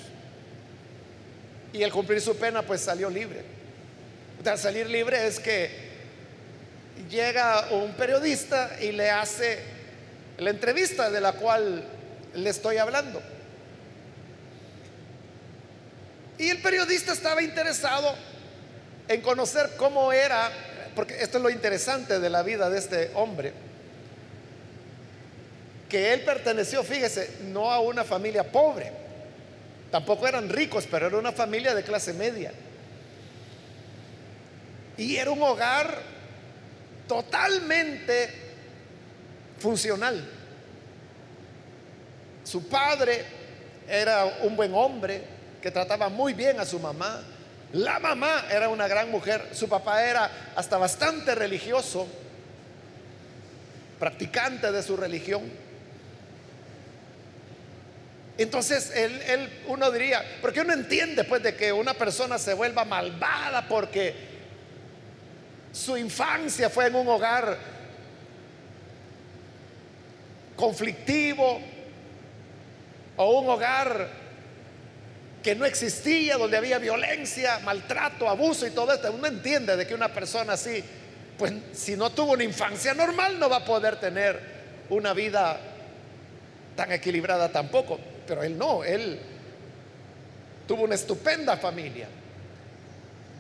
Y 1.72 1.84
al 1.84 1.92
cumplir 1.92 2.20
su 2.20 2.36
pena, 2.36 2.62
pues 2.62 2.82
salió 2.82 3.10
libre. 3.10 3.44
Al 4.44 4.58
salir 4.58 4.90
libre 4.90 5.28
es 5.28 5.40
que 5.40 5.70
llega 7.10 7.68
un 7.72 7.94
periodista 7.94 8.78
y 8.82 8.92
le 8.92 9.10
hace 9.10 9.71
la 10.42 10.50
entrevista 10.50 11.12
de 11.12 11.22
la 11.22 11.34
cual 11.34 11.84
le 12.34 12.50
estoy 12.50 12.78
hablando. 12.78 13.22
Y 16.40 16.50
el 16.50 16.62
periodista 16.62 17.14
estaba 17.14 17.44
interesado 17.44 18.16
en 19.08 19.22
conocer 19.22 19.72
cómo 19.78 20.12
era 20.12 20.52
porque 20.96 21.22
esto 21.22 21.38
es 21.38 21.44
lo 21.44 21.50
interesante 21.50 22.20
de 22.20 22.30
la 22.30 22.42
vida 22.42 22.70
de 22.70 22.80
este 22.80 23.12
hombre, 23.14 23.54
que 25.88 26.12
él 26.12 26.22
perteneció, 26.22 26.84
fíjese, 26.84 27.38
no 27.52 27.72
a 27.72 27.80
una 27.80 28.04
familia 28.04 28.44
pobre, 28.52 28.92
Tampoco 29.92 30.26
eran 30.26 30.48
ricos, 30.48 30.88
pero 30.90 31.08
era 31.08 31.18
una 31.18 31.34
familia 31.34 31.76
de 31.76 31.84
clase 31.84 32.14
media. 32.14 32.54
Y 34.98 35.18
era 35.18 35.32
un 35.32 35.42
hogar 35.44 36.00
totalmente 37.10 38.51
funcional. 39.62 40.28
Su 42.44 42.68
padre 42.68 43.24
era 43.88 44.26
un 44.42 44.56
buen 44.56 44.74
hombre 44.74 45.24
que 45.62 45.72
trataba 45.72 46.10
muy 46.10 46.34
bien 46.34 46.60
a 46.60 46.66
su 46.66 46.80
mamá. 46.80 47.22
La 47.74 48.00
mamá 48.00 48.46
era 48.52 48.68
una 48.68 48.88
gran 48.88 49.10
mujer. 49.10 49.50
Su 49.54 49.70
papá 49.70 50.04
era 50.04 50.30
hasta 50.56 50.78
bastante 50.78 51.36
religioso, 51.36 52.08
practicante 54.00 54.72
de 54.72 54.84
su 54.84 54.98
religión. 54.98 55.44
Entonces 58.38 58.92
él, 58.96 59.50
uno 59.68 59.92
diría, 59.92 60.24
porque 60.42 60.62
uno 60.62 60.74
entiende 60.74 61.24
pues 61.24 61.44
de 61.44 61.56
que 61.56 61.72
una 61.72 61.94
persona 61.94 62.40
se 62.40 62.54
vuelva 62.54 62.84
malvada 62.86 63.68
porque 63.68 64.16
su 65.72 65.96
infancia 65.96 66.70
fue 66.70 66.88
en 66.88 66.96
un 66.96 67.08
hogar 67.08 67.58
conflictivo 70.62 71.60
o 73.18 73.40
un 73.40 73.50
hogar 73.50 74.08
que 75.42 75.56
no 75.56 75.66
existía, 75.66 76.38
donde 76.38 76.56
había 76.56 76.78
violencia, 76.78 77.58
maltrato, 77.64 78.30
abuso 78.30 78.68
y 78.68 78.70
todo 78.70 78.94
esto. 78.94 79.12
Uno 79.12 79.26
entiende 79.26 79.76
de 79.76 79.88
que 79.88 79.96
una 79.96 80.14
persona 80.14 80.54
así, 80.54 80.84
pues 81.36 81.52
si 81.74 81.98
no 81.98 82.12
tuvo 82.12 82.34
una 82.34 82.44
infancia 82.44 82.94
normal, 82.94 83.40
no 83.40 83.50
va 83.50 83.58
a 83.58 83.66
poder 83.66 84.00
tener 84.00 84.40
una 84.90 85.14
vida 85.14 85.60
tan 86.76 86.92
equilibrada 86.92 87.50
tampoco. 87.50 88.00
Pero 88.28 88.44
él 88.44 88.56
no, 88.56 88.84
él 88.84 89.20
tuvo 90.68 90.84
una 90.84 90.94
estupenda 90.94 91.58
familia. 91.58 92.08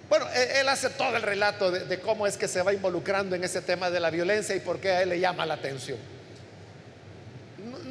Bueno, 0.10 0.26
e-, 0.34 0.60
él, 0.60 0.68
hace 0.70 0.90
todo 0.90 1.16
el 1.16 1.22
relato 1.22 1.70
de, 1.70 2.00
cómo 2.00 2.26
es 2.26 2.36
que 2.36 2.48
se 2.48 2.64
va 2.64 2.74
involucrando 2.74 3.36
en 3.36 3.44
ese 3.44 3.62
tema 3.62 3.92
de 3.92 4.00
la 4.00 4.10
violencia 4.10 4.56
y 4.56 4.60
por 4.60 4.80
qué 4.80 4.90
a 4.90 5.04
él 5.04 5.10
le 5.10 5.20
llama 5.20 5.46
la 5.46 5.54
atención. 5.54 6.00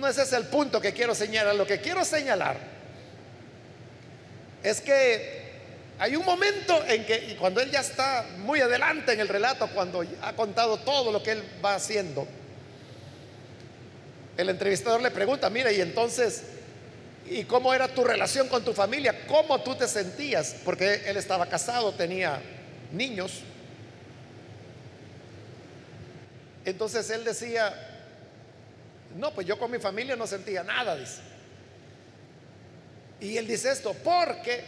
No, 0.01 0.09
ese 0.09 0.23
es 0.23 0.33
el 0.33 0.47
punto 0.47 0.81
que 0.81 0.95
quiero 0.95 1.15
señalar. 1.15 1.55
Lo 1.55 1.67
que 1.67 1.79
quiero 1.79 2.07
señalar 2.07 2.57
es 4.63 4.81
que 4.81 5.41
hay 5.99 6.17
un 6.17 6.25
momento 6.25 6.83
en 6.87 7.05
que, 7.05 7.33
y 7.33 7.35
cuando 7.35 7.61
él 7.61 7.71
ya 7.71 7.81
está 7.81 8.25
muy 8.39 8.63
adelante 8.63 9.13
en 9.13 9.21
el 9.21 9.29
relato, 9.29 9.69
cuando 9.69 10.03
ha 10.23 10.33
contado 10.33 10.79
todo 10.79 11.13
lo 11.13 11.23
que 11.23 11.33
él 11.33 11.45
va 11.63 11.75
haciendo, 11.75 12.27
el 14.39 14.49
entrevistador 14.49 15.03
le 15.03 15.11
pregunta, 15.11 15.51
mira, 15.51 15.71
y 15.71 15.83
entonces, 15.83 16.45
¿y 17.29 17.45
cómo 17.45 17.75
era 17.75 17.87
tu 17.87 18.03
relación 18.03 18.49
con 18.49 18.65
tu 18.65 18.73
familia? 18.73 19.27
¿Cómo 19.27 19.61
tú 19.61 19.75
te 19.75 19.87
sentías? 19.87 20.57
Porque 20.65 21.03
él 21.05 21.19
estaba 21.19 21.45
casado, 21.45 21.93
tenía 21.93 22.41
niños. 22.91 23.43
Entonces 26.65 27.11
él 27.11 27.23
decía, 27.23 27.90
no, 29.17 29.35
pues 29.35 29.47
yo 29.47 29.59
con 29.59 29.71
mi 29.71 29.79
familia 29.79 30.17
no 30.17 30.27
sentía 30.27 30.63
nada, 30.63 30.97
dice. 30.97 31.21
Y 33.21 33.37
él 33.37 33.47
dice 33.47 33.71
esto, 33.71 33.95
porque 34.03 34.65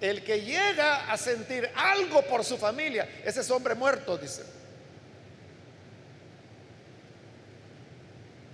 el 0.00 0.24
que 0.24 0.40
llega 0.40 1.12
a 1.12 1.16
sentir 1.16 1.70
algo 1.76 2.22
por 2.22 2.44
su 2.44 2.58
familia, 2.58 3.08
ese 3.24 3.40
es 3.40 3.50
hombre 3.50 3.74
muerto, 3.74 4.18
dice. 4.18 4.42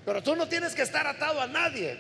Pero 0.05 0.23
tú 0.23 0.37
no 0.37 0.49
tienes 0.49 0.75
que 0.75 0.83
estar 0.83 1.07
atado 1.07 1.41
a 1.41 1.47
nadie. 1.47 1.99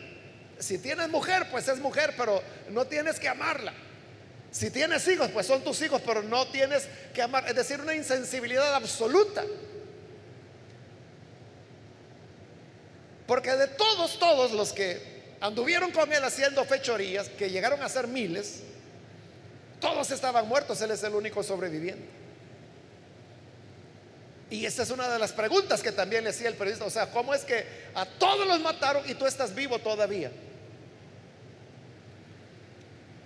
Si 0.58 0.78
tienes 0.78 1.08
mujer, 1.08 1.46
pues 1.50 1.68
es 1.68 1.78
mujer, 1.78 2.14
pero 2.16 2.42
no 2.70 2.86
tienes 2.86 3.18
que 3.20 3.28
amarla. 3.28 3.72
Si 4.50 4.70
tienes 4.70 5.06
hijos, 5.08 5.30
pues 5.30 5.46
son 5.46 5.62
tus 5.62 5.80
hijos, 5.82 6.02
pero 6.04 6.22
no 6.22 6.46
tienes 6.48 6.88
que 7.14 7.22
amar. 7.22 7.46
Es 7.48 7.54
decir, 7.54 7.80
una 7.80 7.94
insensibilidad 7.94 8.74
absoluta. 8.74 9.44
Porque 13.28 13.54
de 13.56 13.66
todos, 13.68 14.18
todos 14.18 14.52
los 14.52 14.72
que 14.72 15.36
anduvieron 15.42 15.92
con 15.92 16.10
él 16.10 16.24
haciendo 16.24 16.64
fechorías, 16.64 17.28
que 17.28 17.50
llegaron 17.50 17.82
a 17.82 17.88
ser 17.90 18.08
miles, 18.08 18.62
todos 19.80 20.10
estaban 20.10 20.48
muertos, 20.48 20.80
él 20.80 20.92
es 20.92 21.02
el 21.02 21.14
único 21.14 21.42
sobreviviente. 21.42 22.08
Y 24.48 24.64
esa 24.64 24.82
es 24.82 24.90
una 24.90 25.10
de 25.10 25.18
las 25.18 25.32
preguntas 25.32 25.82
que 25.82 25.92
también 25.92 26.24
le 26.24 26.30
hacía 26.30 26.48
el 26.48 26.54
periodista. 26.54 26.86
O 26.86 26.90
sea, 26.90 27.10
¿cómo 27.10 27.34
es 27.34 27.44
que 27.44 27.66
a 27.94 28.06
todos 28.06 28.46
los 28.46 28.60
mataron 28.60 29.02
y 29.06 29.12
tú 29.12 29.26
estás 29.26 29.54
vivo 29.54 29.78
todavía? 29.78 30.32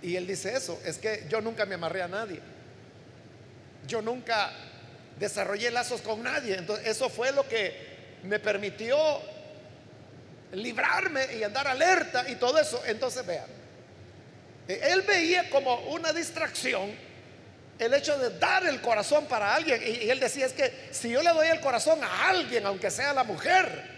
Y 0.01 0.17
él 0.17 0.27
dice 0.27 0.53
eso, 0.53 0.77
es 0.83 0.97
que 0.97 1.25
yo 1.29 1.39
nunca 1.39 1.65
me 1.65 1.75
amarré 1.75 2.01
a 2.01 2.09
nadie. 2.09 2.41
Yo 3.87 4.01
nunca 4.01 4.51
desarrollé 5.17 5.71
lazos 5.71 6.01
con 6.01 6.21
nadie. 6.21 6.57
Entonces, 6.57 6.87
eso 6.87 7.09
fue 7.09 7.31
lo 7.31 7.47
que 7.47 8.19
me 8.23 8.39
permitió 8.39 8.97
librarme 10.53 11.35
y 11.35 11.43
andar 11.43 11.67
alerta 11.67 12.29
y 12.29 12.35
todo 12.35 12.59
eso. 12.59 12.81
Entonces, 12.85 13.25
vean, 13.25 13.45
él 14.67 15.01
veía 15.01 15.49
como 15.49 15.75
una 15.89 16.13
distracción 16.13 16.91
el 17.79 17.93
hecho 17.93 18.17
de 18.17 18.37
dar 18.37 18.65
el 18.65 18.81
corazón 18.81 19.25
para 19.25 19.55
alguien. 19.55 19.81
Y, 19.85 20.09
él 20.09 20.19
decía, 20.19 20.45
es 20.45 20.53
que 20.53 20.89
si 20.91 21.09
yo 21.09 21.21
le 21.21 21.31
doy 21.31 21.47
el 21.47 21.59
corazón 21.59 22.03
a 22.03 22.29
alguien, 22.29 22.65
aunque 22.65 22.89
sea 22.89 23.13
la 23.13 23.23
mujer, 23.23 23.91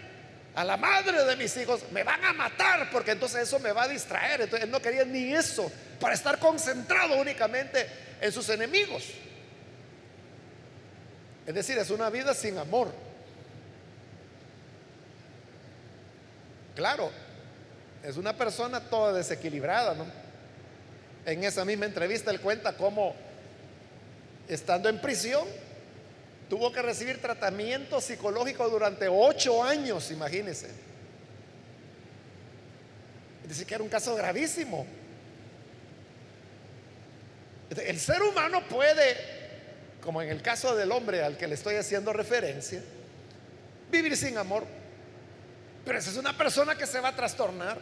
a 0.54 0.64
la 0.64 0.76
madre 0.76 1.24
de 1.24 1.36
mis 1.36 1.54
hijos, 1.58 1.82
me 1.92 2.02
van 2.02 2.24
a 2.24 2.32
matar 2.32 2.90
porque 2.90 3.10
entonces 3.10 3.42
eso 3.42 3.58
me 3.58 3.72
va 3.72 3.84
a 3.84 3.88
distraer. 3.88 4.42
Entonces 4.42 4.64
él 4.64 4.70
no 4.70 4.80
quería 4.80 5.04
ni 5.04 5.32
eso 5.32 5.70
para 6.00 6.14
estar 6.14 6.38
concentrado 6.38 7.16
únicamente 7.16 7.86
en 8.20 8.32
sus 8.32 8.48
enemigos. 8.48 9.04
Es 11.46 11.54
decir, 11.54 11.78
es 11.78 11.90
una 11.90 12.10
vida 12.10 12.34
sin 12.34 12.58
amor. 12.58 13.05
Claro, 16.76 17.10
es 18.04 18.18
una 18.18 18.36
persona 18.36 18.80
toda 18.80 19.14
desequilibrada, 19.14 19.94
¿no? 19.94 20.04
En 21.24 21.42
esa 21.42 21.64
misma 21.64 21.86
entrevista 21.86 22.30
él 22.30 22.40
cuenta 22.40 22.76
cómo 22.76 23.16
estando 24.46 24.88
en 24.88 25.00
prisión, 25.00 25.48
tuvo 26.48 26.70
que 26.70 26.82
recibir 26.82 27.20
tratamiento 27.20 28.00
psicológico 28.00 28.68
durante 28.68 29.08
ocho 29.08 29.64
años, 29.64 30.10
imagínense. 30.10 30.68
Dice 33.48 33.64
que 33.64 33.74
era 33.74 33.82
un 33.82 33.90
caso 33.90 34.14
gravísimo. 34.14 34.86
El 37.70 37.98
ser 37.98 38.22
humano 38.22 38.62
puede, 38.68 39.16
como 40.02 40.20
en 40.20 40.28
el 40.28 40.42
caso 40.42 40.76
del 40.76 40.92
hombre 40.92 41.24
al 41.24 41.38
que 41.38 41.46
le 41.46 41.54
estoy 41.54 41.76
haciendo 41.76 42.12
referencia, 42.12 42.82
vivir 43.90 44.14
sin 44.16 44.36
amor. 44.36 44.64
Pero 45.86 46.00
esa 46.00 46.10
es 46.10 46.16
una 46.16 46.36
persona 46.36 46.74
que 46.74 46.84
se 46.84 46.98
va 46.98 47.10
a 47.10 47.16
trastornar, 47.16 47.78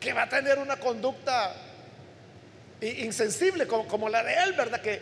que 0.00 0.12
va 0.12 0.22
a 0.22 0.28
tener 0.28 0.58
una 0.58 0.76
conducta 0.76 1.54
insensible 2.80 3.68
como, 3.68 4.08
la 4.08 4.24
de 4.24 4.34
él, 4.42 4.54
¿verdad? 4.54 4.80
Que 4.80 5.00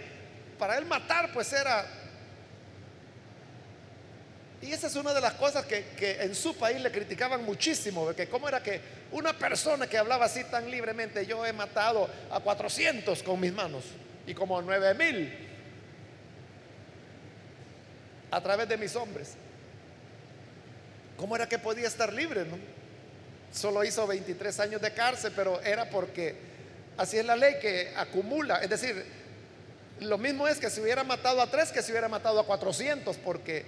para 0.59 0.77
él 0.77 0.85
matar 0.85 1.33
pues 1.33 1.51
era... 1.55 1.87
Y 4.61 4.71
esa 4.71 4.89
es 4.89 4.97
una 4.97 5.15
de 5.15 5.23
las 5.23 5.33
cosas 5.35 5.65
que, 5.65 6.19
en 6.21 6.35
su 6.35 6.55
país 6.59 6.79
le 6.83 6.93
criticaban 6.93 7.43
muchísimo, 7.43 8.15
que 8.15 8.29
cómo 8.29 8.47
era 8.47 8.63
que 8.63 8.79
una 9.11 9.33
persona 9.33 9.87
que 9.87 9.97
hablaba 9.97 10.27
así 10.27 10.45
tan 10.45 10.71
libremente, 10.71 11.25
yo 11.25 11.47
he 11.47 11.55
matado 11.55 12.07
a 12.31 12.39
400 12.39 13.23
con 13.23 13.41
mis 13.41 13.55
manos 13.55 13.85
y 14.27 14.35
como 14.35 14.61
9 14.61 14.93
mil 14.93 15.49
a 18.31 18.43
través 18.43 18.69
de 18.69 18.77
mis 18.77 18.95
hombres. 18.95 19.39
¿Cómo 21.19 21.37
era 21.37 21.47
que 21.47 21.59
podía 21.59 21.87
estar 21.87 22.11
libre? 22.13 22.47
No? 22.47 22.57
Solo 23.53 23.85
hizo 23.85 24.07
23 24.07 24.61
años 24.61 24.81
de 24.81 24.93
cárcel, 24.95 25.33
pero 25.37 25.61
era 25.61 25.91
porque 25.91 26.49
Así 26.99 27.17
es 27.17 27.25
la 27.25 27.37
ley 27.37 27.55
que 27.63 27.93
acumula. 27.97 28.57
Es 28.57 28.69
decir, 28.69 29.05
lo 30.01 30.19
mismo 30.19 30.49
es 30.49 30.59
que 30.59 30.69
si 30.69 30.81
hubiera 30.81 31.05
matado 31.05 31.41
a 31.41 31.49
tres 31.49 31.71
que 31.71 31.81
si 31.81 31.93
hubiera 31.93 32.09
matado 32.09 32.41
a 32.41 32.45
400, 32.45 33.17
porque 33.19 33.65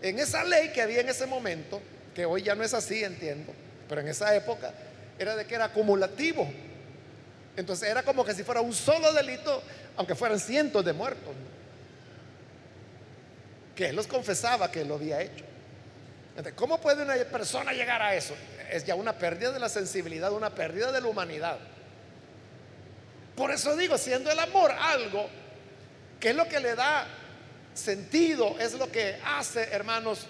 en 0.00 0.18
esa 0.18 0.42
ley 0.44 0.70
que 0.70 0.80
había 0.80 1.02
en 1.02 1.10
ese 1.10 1.26
momento, 1.26 1.80
que 2.14 2.24
hoy 2.24 2.42
ya 2.42 2.54
no 2.54 2.64
es 2.64 2.72
así, 2.72 3.04
entiendo, 3.04 3.52
pero 3.86 4.00
en 4.00 4.08
esa 4.08 4.34
época 4.34 4.72
era 5.18 5.36
de 5.36 5.44
que 5.44 5.54
era 5.54 5.66
acumulativo. 5.66 6.50
Entonces 7.54 7.90
era 7.90 8.02
como 8.02 8.24
que 8.24 8.32
si 8.32 8.44
fuera 8.44 8.62
un 8.62 8.72
solo 8.72 9.12
delito, 9.12 9.62
aunque 9.98 10.14
fueran 10.14 10.40
cientos 10.40 10.82
de 10.82 10.94
muertos. 10.94 11.34
Que 13.76 13.90
él 13.90 13.96
los 13.96 14.06
confesaba 14.06 14.70
que 14.72 14.86
lo 14.86 14.94
había 14.94 15.20
hecho. 15.20 15.44
¿Cómo 16.54 16.80
puede 16.80 17.02
una 17.02 17.14
persona 17.24 17.72
llegar 17.72 18.00
a 18.00 18.14
eso? 18.14 18.34
Es 18.70 18.84
ya 18.84 18.94
una 18.94 19.12
pérdida 19.12 19.52
de 19.52 19.58
la 19.58 19.68
sensibilidad, 19.68 20.32
una 20.32 20.50
pérdida 20.50 20.92
de 20.92 21.00
la 21.00 21.08
humanidad. 21.08 21.58
Por 23.36 23.50
eso 23.50 23.76
digo, 23.76 23.98
siendo 23.98 24.30
el 24.30 24.38
amor 24.38 24.70
algo 24.70 25.28
que 26.18 26.30
es 26.30 26.36
lo 26.36 26.46
que 26.46 26.60
le 26.60 26.74
da 26.74 27.06
sentido, 27.74 28.58
es 28.60 28.74
lo 28.74 28.90
que 28.90 29.18
hace, 29.24 29.62
hermanos, 29.72 30.26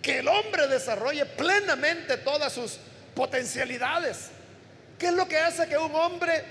que 0.00 0.20
el 0.20 0.28
hombre 0.28 0.68
desarrolle 0.68 1.26
plenamente 1.26 2.18
todas 2.18 2.52
sus 2.52 2.78
potencialidades. 3.14 4.30
¿Qué 4.98 5.06
es 5.06 5.12
lo 5.12 5.26
que 5.26 5.38
hace 5.38 5.66
que 5.66 5.76
un 5.76 5.94
hombre 5.94 6.44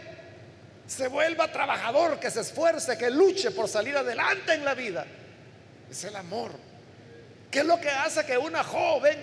se 0.85 1.07
vuelva 1.07 1.51
trabajador, 1.51 2.19
que 2.19 2.29
se 2.29 2.41
esfuerce, 2.41 2.97
que 2.97 3.09
luche 3.09 3.51
por 3.51 3.69
salir 3.69 3.95
adelante 3.95 4.53
en 4.53 4.65
la 4.65 4.73
vida? 4.73 5.05
Es 5.89 6.03
el 6.03 6.15
amor. 6.15 6.51
¿Qué 7.53 7.59
es 7.59 7.65
lo 7.65 7.79
que 7.79 7.91
hace 7.91 8.25
que 8.25 8.35
una 8.35 8.63
joven 8.63 9.15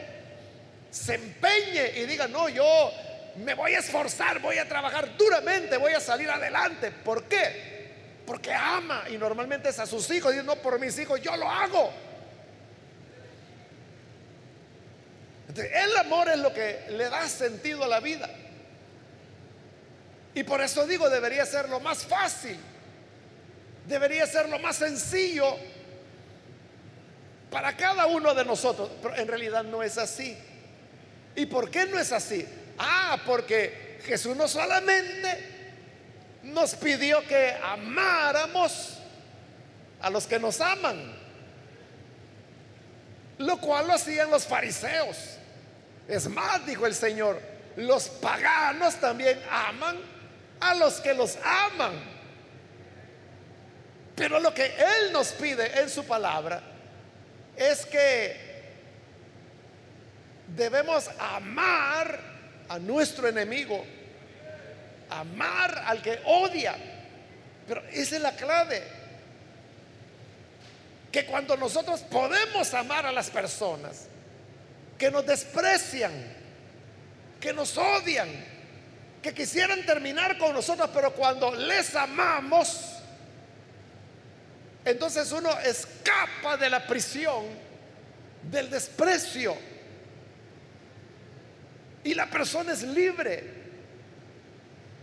se 0.88 1.16
empeñe 1.16 1.98
y 1.98 2.06
diga, 2.06 2.28
no, 2.28 2.48
yo 2.48 2.92
me 3.38 3.54
voy 3.54 3.74
a 3.74 3.80
esforzar, 3.80 4.38
voy 4.38 4.56
a 4.56 4.68
trabajar 4.68 5.16
duramente, 5.16 5.76
voy 5.76 5.94
a 5.94 6.00
salir 6.00 6.30
adelante? 6.30 6.92
¿Por 6.92 7.24
qué? 7.24 8.22
Porque 8.24 8.54
ama 8.54 9.02
y 9.10 9.18
normalmente 9.18 9.70
es 9.70 9.80
a 9.80 9.86
sus 9.86 10.08
hijos. 10.12 10.30
Dice, 10.30 10.44
no, 10.44 10.54
por 10.54 10.78
mis 10.78 10.96
hijos 11.00 11.20
yo 11.20 11.36
lo 11.36 11.50
hago. 11.50 11.92
el 15.56 15.96
amor 15.96 16.28
es 16.28 16.38
lo 16.38 16.54
que 16.54 16.86
le 16.90 17.08
da 17.08 17.28
sentido 17.28 17.82
a 17.82 17.88
la 17.88 17.98
vida. 17.98 18.30
Y 20.36 20.44
por 20.44 20.60
eso 20.60 20.86
digo, 20.86 21.10
debería 21.10 21.44
ser 21.44 21.68
lo 21.68 21.80
más 21.80 22.06
fácil, 22.06 22.56
debería 23.88 24.24
ser 24.28 24.48
lo 24.48 24.60
más 24.60 24.76
sencillo 24.76 25.58
para 27.50 27.76
cada 27.76 28.06
uno 28.06 28.34
de 28.34 28.44
nosotros. 28.44 28.90
Pero 29.02 29.16
en 29.16 29.28
realidad 29.28 29.64
no 29.64 29.82
es 29.82 29.98
así. 29.98 30.36
¿Y 31.34 31.46
por 31.46 31.70
qué 31.70 31.86
no 31.86 31.98
es 31.98 32.12
así? 32.12 32.46
Ah, 32.78 33.18
porque 33.26 33.98
Jesús 34.04 34.36
no 34.36 34.48
solamente 34.48 35.50
nos 36.42 36.74
pidió 36.74 37.26
que 37.26 37.56
amáramos 37.62 38.98
a 40.00 40.08
los 40.08 40.26
que 40.26 40.38
nos 40.38 40.60
aman, 40.60 41.14
lo 43.38 43.58
cual 43.58 43.88
lo 43.88 43.94
hacían 43.94 44.30
los 44.30 44.46
fariseos. 44.46 45.36
Es 46.08 46.28
más, 46.28 46.64
dijo 46.66 46.86
el 46.86 46.94
Señor, 46.94 47.40
los 47.76 48.08
paganos 48.08 48.96
también 48.96 49.40
aman 49.50 49.98
a 50.60 50.74
los 50.74 51.00
que 51.00 51.14
los 51.14 51.36
aman. 51.44 51.92
Pero 54.16 54.40
lo 54.40 54.52
que 54.52 54.66
Él 54.66 55.12
nos 55.12 55.28
pide 55.28 55.80
en 55.80 55.88
su 55.88 56.04
palabra 56.04 56.69
es 57.56 57.86
que 57.86 58.50
debemos 60.56 61.08
amar 61.18 62.20
a 62.68 62.78
nuestro 62.78 63.28
enemigo, 63.28 63.84
amar 65.10 65.82
al 65.86 66.02
que 66.02 66.20
odia. 66.24 66.76
Pero 67.66 67.82
esa 67.92 68.16
es 68.16 68.22
la 68.22 68.32
clave. 68.32 68.82
Que 71.12 71.26
cuando 71.26 71.56
nosotros 71.56 72.00
podemos 72.02 72.72
amar 72.74 73.06
a 73.06 73.12
las 73.12 73.30
personas, 73.30 74.06
que 74.96 75.10
nos 75.10 75.26
desprecian, 75.26 76.12
que 77.40 77.52
nos 77.52 77.76
odian, 77.76 78.28
que 79.22 79.34
quisieran 79.34 79.84
terminar 79.84 80.38
con 80.38 80.52
nosotros, 80.52 80.90
pero 80.94 81.12
cuando 81.12 81.54
les 81.54 81.94
amamos, 81.96 82.99
entonces 84.84 85.30
uno 85.32 85.50
escapa 85.60 86.56
de 86.56 86.70
la 86.70 86.86
prisión, 86.86 87.44
del 88.50 88.70
desprecio, 88.70 89.56
y 92.02 92.14
la 92.14 92.30
persona 92.30 92.72
es 92.72 92.82
libre. 92.82 93.60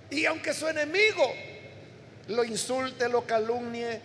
Y 0.09 0.25
aunque 0.25 0.53
su 0.53 0.67
enemigo 0.67 1.31
lo 2.29 2.43
insulte, 2.43 3.07
lo 3.07 3.25
calumnie, 3.25 4.01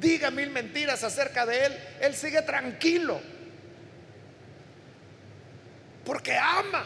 diga 0.00 0.30
mil 0.30 0.50
mentiras 0.50 1.04
acerca 1.04 1.44
de 1.44 1.66
él, 1.66 1.78
él 2.00 2.14
sigue 2.14 2.42
tranquilo 2.42 3.20
porque 6.04 6.36
ama. 6.36 6.84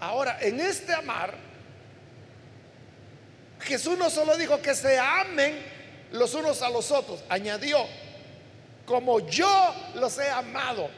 Ahora, 0.00 0.38
en 0.40 0.60
este 0.60 0.92
amar, 0.92 1.34
Jesús 3.60 3.96
no 3.96 4.10
solo 4.10 4.36
dijo 4.36 4.60
que 4.60 4.74
se 4.74 4.98
amen 4.98 5.56
los 6.12 6.34
unos 6.34 6.62
a 6.62 6.70
los 6.70 6.90
otros, 6.90 7.24
añadió, 7.28 7.84
como 8.86 9.20
yo 9.20 9.74
los 9.94 10.16
he 10.18 10.28
amado. 10.28 10.88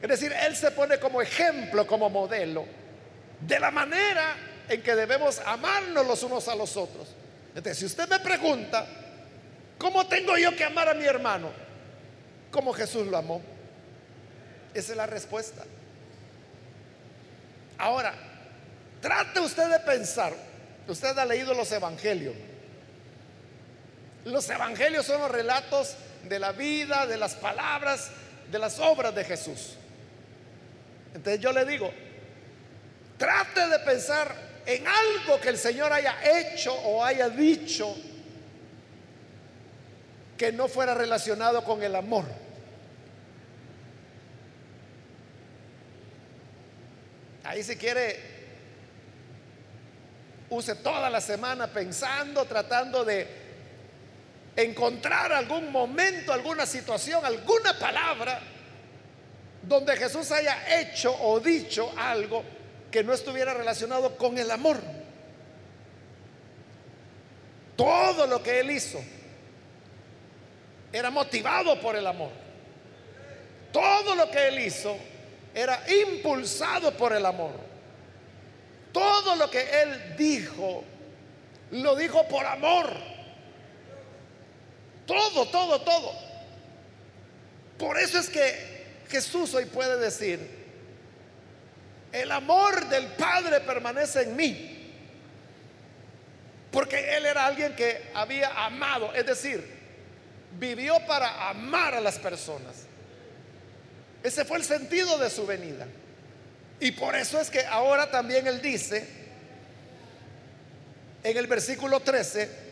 Es 0.00 0.08
decir, 0.08 0.32
Él 0.32 0.54
se 0.54 0.70
pone 0.70 0.98
como 0.98 1.22
ejemplo, 1.22 1.86
como 1.86 2.10
modelo, 2.10 2.66
de 3.40 3.58
la 3.58 3.70
manera 3.70 4.36
en 4.68 4.82
que 4.82 4.94
debemos 4.94 5.40
amarnos 5.40 6.06
los 6.06 6.22
unos 6.22 6.46
a 6.48 6.54
los 6.54 6.76
otros. 6.76 7.08
Entonces, 7.48 7.78
si 7.78 7.84
usted 7.86 8.08
me 8.08 8.18
pregunta, 8.20 8.86
¿cómo 9.78 10.06
tengo 10.06 10.36
yo 10.36 10.54
que 10.54 10.64
amar 10.64 10.88
a 10.88 10.94
mi 10.94 11.04
hermano? 11.04 11.50
Como 12.50 12.72
Jesús 12.72 13.06
lo 13.06 13.16
amó. 13.16 13.40
Esa 14.74 14.92
es 14.92 14.96
la 14.96 15.06
respuesta. 15.06 15.64
Ahora, 17.78 18.14
trate 19.00 19.40
usted 19.40 19.68
de 19.70 19.80
pensar, 19.80 20.32
usted 20.86 21.16
ha 21.16 21.24
leído 21.24 21.54
los 21.54 21.70
evangelios. 21.72 22.34
Los 24.24 24.48
evangelios 24.48 25.04
son 25.06 25.20
los 25.20 25.30
relatos 25.30 25.96
de 26.24 26.38
la 26.38 26.52
vida, 26.52 27.06
de 27.06 27.16
las 27.16 27.34
palabras, 27.34 28.10
de 28.50 28.58
las 28.58 28.78
obras 28.78 29.14
de 29.14 29.24
Jesús. 29.24 29.76
Entonces 31.14 31.40
yo 31.40 31.52
le 31.52 31.64
digo, 31.64 31.92
trate 33.18 33.68
de 33.68 33.78
pensar 33.80 34.34
en 34.66 34.84
algo 34.86 35.40
que 35.40 35.50
el 35.50 35.58
Señor 35.58 35.92
haya 35.92 36.16
hecho 36.38 36.74
o 36.74 37.04
haya 37.04 37.28
dicho 37.28 37.94
que 40.38 40.50
no 40.52 40.68
fuera 40.68 40.94
relacionado 40.94 41.62
con 41.62 41.82
el 41.82 41.94
amor. 41.94 42.24
Ahí 47.44 47.62
si 47.62 47.76
quiere, 47.76 48.18
use 50.48 50.74
toda 50.76 51.10
la 51.10 51.20
semana 51.20 51.66
pensando, 51.66 52.46
tratando 52.46 53.04
de 53.04 53.43
encontrar 54.56 55.32
algún 55.32 55.70
momento, 55.72 56.32
alguna 56.32 56.66
situación, 56.66 57.24
alguna 57.24 57.78
palabra 57.78 58.40
donde 59.62 59.96
Jesús 59.96 60.30
haya 60.30 60.80
hecho 60.80 61.14
o 61.22 61.40
dicho 61.40 61.92
algo 61.96 62.44
que 62.90 63.02
no 63.02 63.12
estuviera 63.12 63.54
relacionado 63.54 64.16
con 64.16 64.38
el 64.38 64.50
amor. 64.50 64.80
Todo 67.76 68.26
lo 68.26 68.42
que 68.42 68.60
él 68.60 68.70
hizo 68.70 69.02
era 70.92 71.10
motivado 71.10 71.80
por 71.80 71.96
el 71.96 72.06
amor. 72.06 72.30
Todo 73.72 74.14
lo 74.14 74.30
que 74.30 74.48
él 74.48 74.60
hizo 74.60 74.96
era 75.52 75.82
impulsado 75.90 76.96
por 76.96 77.12
el 77.12 77.26
amor. 77.26 77.52
Todo 78.92 79.34
lo 79.34 79.50
que 79.50 79.82
él 79.82 80.14
dijo, 80.16 80.84
lo 81.72 81.96
dijo 81.96 82.28
por 82.28 82.46
amor. 82.46 83.13
Todo, 85.06 85.46
todo, 85.46 85.80
todo. 85.80 86.12
Por 87.78 87.98
eso 87.98 88.18
es 88.18 88.28
que 88.28 89.02
Jesús 89.08 89.54
hoy 89.54 89.66
puede 89.66 89.98
decir, 89.98 90.64
el 92.12 92.30
amor 92.30 92.88
del 92.88 93.06
Padre 93.08 93.60
permanece 93.60 94.22
en 94.22 94.36
mí. 94.36 94.70
Porque 96.70 97.16
Él 97.16 97.26
era 97.26 97.46
alguien 97.46 97.74
que 97.76 98.10
había 98.14 98.64
amado, 98.64 99.12
es 99.14 99.26
decir, 99.26 99.64
vivió 100.58 100.98
para 101.06 101.50
amar 101.50 101.94
a 101.94 102.00
las 102.00 102.18
personas. 102.18 102.74
Ese 104.22 104.44
fue 104.44 104.58
el 104.58 104.64
sentido 104.64 105.18
de 105.18 105.30
su 105.30 105.46
venida. 105.46 105.86
Y 106.80 106.92
por 106.92 107.14
eso 107.14 107.40
es 107.40 107.50
que 107.50 107.64
ahora 107.66 108.10
también 108.10 108.46
Él 108.46 108.60
dice, 108.60 109.06
en 111.22 111.36
el 111.36 111.46
versículo 111.46 112.00
13, 112.00 112.63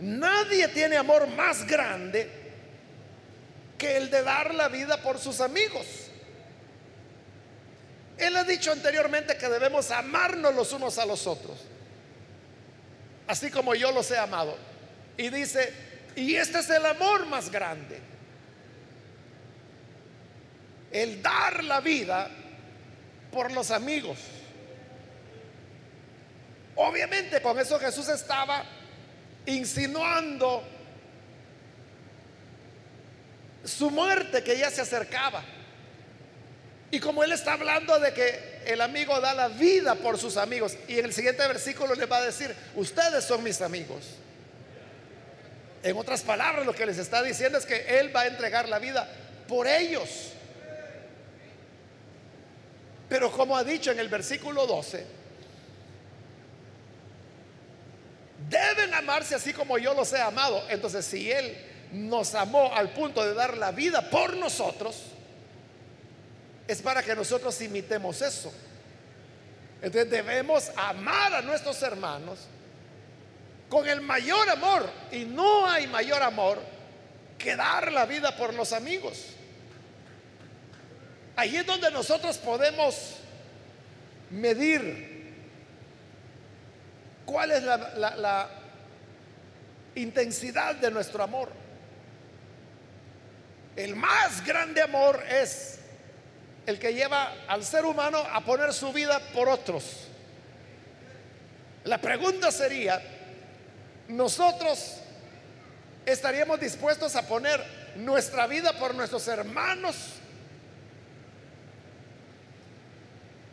nadie 0.00 0.68
tiene 0.68 0.96
amor 0.96 1.26
más 1.28 1.66
grande 1.66 2.30
que 3.78 3.96
el 3.96 4.10
de 4.10 4.22
dar 4.22 4.54
la 4.54 4.68
vida 4.68 5.02
por 5.02 5.18
sus 5.18 5.40
amigos. 5.40 5.86
Él 8.18 8.36
ha 8.36 8.44
dicho 8.44 8.72
anteriormente 8.72 9.36
que 9.38 9.48
debemos 9.48 9.90
amarnos 9.90 10.54
los 10.54 10.72
unos 10.72 10.98
a 10.98 11.06
los 11.06 11.26
otros, 11.26 11.58
así 13.26 13.50
como 13.50 13.74
yo 13.74 13.92
los 13.92 14.10
he 14.10 14.18
amado. 14.18 14.56
Y 15.16 15.30
dice, 15.30 15.72
y 16.16 16.34
este 16.34 16.58
es 16.58 16.70
el 16.70 16.84
amor 16.84 17.26
más 17.26 17.50
grande 17.50 18.10
el 20.90 21.22
dar 21.22 21.64
la 21.64 21.80
vida 21.80 22.28
por 23.32 23.52
los 23.52 23.70
amigos. 23.70 24.18
Obviamente 26.74 27.40
con 27.42 27.58
eso 27.58 27.78
Jesús 27.78 28.08
estaba 28.08 28.64
insinuando 29.54 30.62
su 33.64 33.90
muerte 33.90 34.42
que 34.42 34.56
ya 34.58 34.70
se 34.70 34.80
acercaba. 34.80 35.42
Y 36.90 36.98
como 36.98 37.22
él 37.22 37.32
está 37.32 37.52
hablando 37.52 37.98
de 38.00 38.12
que 38.12 38.62
el 38.66 38.80
amigo 38.80 39.20
da 39.20 39.32
la 39.32 39.48
vida 39.48 39.94
por 39.94 40.18
sus 40.18 40.36
amigos, 40.36 40.76
y 40.88 40.98
en 40.98 41.04
el 41.04 41.12
siguiente 41.12 41.46
versículo 41.46 41.94
le 41.94 42.06
va 42.06 42.18
a 42.18 42.22
decir, 42.22 42.54
ustedes 42.74 43.24
son 43.24 43.44
mis 43.44 43.60
amigos. 43.60 44.16
En 45.82 45.96
otras 45.96 46.22
palabras, 46.22 46.66
lo 46.66 46.74
que 46.74 46.84
les 46.84 46.98
está 46.98 47.22
diciendo 47.22 47.58
es 47.58 47.64
que 47.64 48.00
él 48.00 48.14
va 48.14 48.22
a 48.22 48.26
entregar 48.26 48.68
la 48.68 48.78
vida 48.78 49.08
por 49.46 49.66
ellos. 49.66 50.32
Pero 53.08 53.30
como 53.32 53.56
ha 53.56 53.64
dicho 53.64 53.90
en 53.90 53.98
el 53.98 54.08
versículo 54.08 54.66
12, 54.66 55.19
deben 58.50 58.92
amarse 58.94 59.36
así 59.36 59.52
como 59.52 59.78
yo 59.78 59.94
los 59.94 60.12
he 60.12 60.20
amado. 60.20 60.62
Entonces, 60.68 61.06
si 61.06 61.30
Él 61.30 61.56
nos 61.92 62.34
amó 62.34 62.74
al 62.74 62.90
punto 62.90 63.24
de 63.24 63.32
dar 63.32 63.56
la 63.56 63.70
vida 63.70 64.10
por 64.10 64.36
nosotros, 64.36 65.04
es 66.66 66.82
para 66.82 67.02
que 67.02 67.14
nosotros 67.14 67.58
imitemos 67.62 68.20
eso. 68.20 68.52
Entonces 69.82 70.10
debemos 70.10 70.70
amar 70.76 71.34
a 71.34 71.42
nuestros 71.42 71.80
hermanos 71.82 72.40
con 73.68 73.88
el 73.88 74.00
mayor 74.00 74.50
amor. 74.50 74.90
Y 75.10 75.24
no 75.24 75.66
hay 75.66 75.86
mayor 75.86 76.22
amor 76.22 76.60
que 77.38 77.56
dar 77.56 77.90
la 77.92 78.04
vida 78.04 78.36
por 78.36 78.52
los 78.52 78.72
amigos. 78.72 79.26
Ahí 81.36 81.56
es 81.56 81.64
donde 81.64 81.90
nosotros 81.90 82.36
podemos 82.36 83.16
medir 84.30 85.09
cuál 87.24 87.52
es 87.52 87.62
la, 87.62 88.48
intensidad 89.94 90.76
de 90.76 90.90
nuestro 90.90 91.22
amor. 91.22 91.50
El 93.74 93.96
más 93.96 94.44
grande 94.44 94.80
amor 94.80 95.22
es 95.28 95.80
el 96.64 96.78
que 96.78 96.94
lleva 96.94 97.34
al 97.48 97.64
ser 97.64 97.84
humano 97.84 98.18
a 98.18 98.40
poner 98.42 98.72
su 98.72 98.92
vida 98.92 99.18
por 99.34 99.48
otros. 99.48 100.06
La 101.84 101.98
pregunta 101.98 102.52
sería, 102.52 103.02
¿nosotros 104.08 104.98
estaríamos 106.06 106.60
dispuestos 106.60 107.16
a 107.16 107.26
poner 107.26 107.62
nuestra 107.96 108.46
vida 108.46 108.72
por 108.74 108.94
nuestros 108.94 109.26
hermanos? 109.26 110.19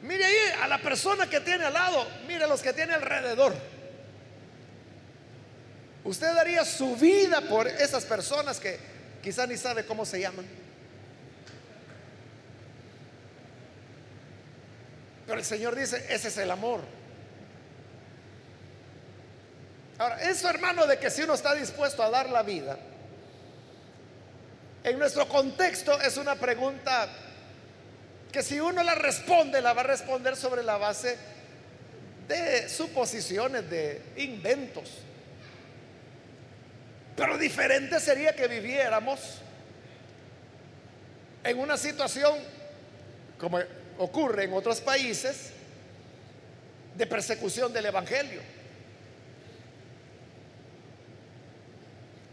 Mire 0.01 0.25
ahí 0.25 0.35
a 0.61 0.67
la 0.67 0.81
persona 0.81 1.29
que 1.29 1.39
tiene 1.39 1.65
al 1.65 1.73
lado, 1.73 2.05
mire 2.27 2.43
a 2.43 2.47
los 2.47 2.61
que 2.61 2.73
tiene 2.73 2.93
alrededor. 2.93 3.53
Usted 6.03 6.33
daría 6.33 6.63
su 6.63 6.95
vida 6.95 7.41
por 7.41 7.67
esas 7.67 8.05
personas 8.05 8.59
que 8.59 8.79
quizá 9.21 9.45
ni 9.47 9.57
sabe 9.57 9.85
cómo 9.85 10.05
se 10.05 10.19
llaman. 10.19 10.45
Pero 15.25 15.39
el 15.39 15.45
Señor 15.45 15.75
dice, 15.75 16.05
ese 16.09 16.29
es 16.29 16.37
el 16.37 16.49
amor. 16.49 16.79
Ahora, 19.97 20.21
eso 20.21 20.49
hermano 20.49 20.85
de 20.87 20.99
que 20.99 21.09
si 21.09 21.23
uno 21.23 21.33
está 21.33 21.53
dispuesto 21.55 22.01
a 22.03 22.09
dar 22.09 22.29
la 22.29 22.43
vida, 22.43 22.77
en 24.83 24.97
nuestro 24.97 25.27
contexto 25.27 25.99
es 25.99 26.15
una 26.15 26.35
pregunta 26.35 27.09
que 28.31 28.43
si 28.43 28.59
uno 28.59 28.83
la 28.83 28.95
responde, 28.95 29.61
la 29.61 29.73
va 29.73 29.81
a 29.81 29.85
responder 29.85 30.35
sobre 30.35 30.63
la 30.63 30.77
base 30.77 31.17
de 32.27 32.67
suposiciones, 32.67 33.69
de 33.69 34.01
inventos. 34.17 34.91
Pero 37.15 37.37
diferente 37.37 37.99
sería 37.99 38.35
que 38.35 38.47
viviéramos 38.47 39.19
en 41.43 41.59
una 41.59 41.77
situación 41.77 42.37
como 43.39 43.59
ocurre 43.97 44.43
en 44.43 44.53
otros 44.53 44.81
países 44.81 45.51
de 46.95 47.05
persecución 47.07 47.71
del 47.71 47.85
Evangelio, 47.85 48.41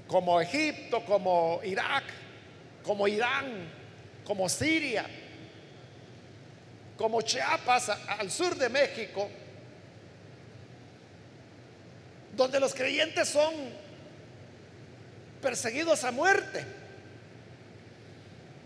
como 0.08 0.40
Egipto, 0.40 1.04
como 1.04 1.60
Irak, 1.64 2.04
como 2.82 3.06
Irán, 3.06 3.68
como 4.24 4.48
Siria, 4.48 5.06
como 6.96 7.22
Chiapas 7.22 7.88
al 7.88 8.30
sur 8.30 8.54
de 8.56 8.68
México, 8.68 9.28
donde 12.36 12.60
los 12.60 12.74
creyentes 12.74 13.28
son 13.28 13.54
perseguidos 15.40 16.04
a 16.04 16.10
muerte. 16.10 16.64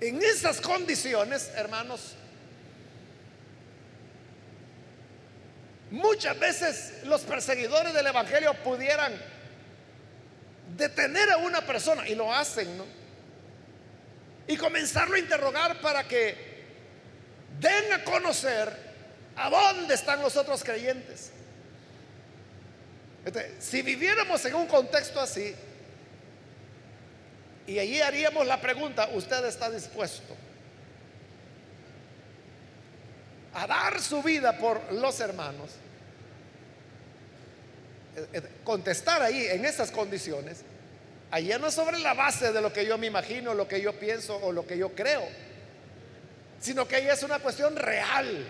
En 0.00 0.22
esas 0.22 0.60
condiciones, 0.60 1.50
hermanos, 1.56 2.14
Muchas 5.90 6.38
veces 6.38 6.92
los 7.04 7.22
perseguidores 7.22 7.94
del 7.94 8.06
Evangelio 8.06 8.52
pudieran 8.62 9.12
detener 10.76 11.30
a 11.30 11.38
una 11.38 11.62
persona, 11.62 12.06
y 12.06 12.14
lo 12.14 12.32
hacen, 12.32 12.76
¿no? 12.76 12.84
Y 14.46 14.56
comenzarlo 14.56 15.14
a 15.14 15.18
interrogar 15.18 15.80
para 15.80 16.04
que 16.06 16.47
den 17.60 17.92
a 17.92 18.04
conocer 18.04 18.72
a 19.36 19.50
dónde 19.50 19.94
están 19.94 20.20
los 20.20 20.36
otros 20.36 20.64
creyentes. 20.64 21.30
Este, 23.24 23.54
si 23.60 23.82
viviéramos 23.82 24.44
en 24.44 24.54
un 24.54 24.66
contexto 24.66 25.20
así, 25.20 25.54
y 27.66 27.78
allí 27.78 28.00
haríamos 28.00 28.46
la 28.46 28.60
pregunta, 28.60 29.10
¿usted 29.12 29.44
está 29.44 29.70
dispuesto 29.70 30.34
a 33.52 33.66
dar 33.66 34.00
su 34.00 34.22
vida 34.22 34.56
por 34.56 34.92
los 34.92 35.20
hermanos, 35.20 35.70
eh, 38.16 38.26
eh, 38.32 38.42
contestar 38.64 39.20
ahí 39.22 39.46
en 39.46 39.64
esas 39.64 39.90
condiciones, 39.90 40.62
allá 41.30 41.58
no 41.58 41.70
sobre 41.70 41.98
la 41.98 42.14
base 42.14 42.52
de 42.52 42.60
lo 42.60 42.72
que 42.72 42.86
yo 42.86 42.96
me 42.98 43.06
imagino, 43.06 43.54
lo 43.54 43.68
que 43.68 43.80
yo 43.80 43.98
pienso 43.98 44.36
o 44.36 44.52
lo 44.52 44.66
que 44.66 44.78
yo 44.78 44.94
creo, 44.94 45.22
sino 46.60 46.86
que 46.86 46.96
ahí 46.96 47.08
es 47.08 47.22
una 47.22 47.38
cuestión 47.38 47.76
real. 47.76 48.46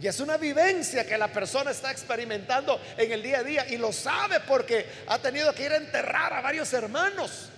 Y 0.00 0.08
es 0.08 0.18
una 0.20 0.36
vivencia 0.36 1.06
que 1.06 1.16
la 1.16 1.28
persona 1.28 1.70
está 1.70 1.90
experimentando 1.90 2.80
en 2.96 3.12
el 3.12 3.22
día 3.22 3.38
a 3.38 3.44
día 3.44 3.68
y 3.68 3.76
lo 3.76 3.92
sabe 3.92 4.40
porque 4.40 4.86
ha 5.06 5.18
tenido 5.18 5.54
que 5.54 5.64
ir 5.64 5.72
a 5.72 5.76
enterrar 5.76 6.32
a 6.32 6.40
varios 6.40 6.72
hermanos 6.72 7.50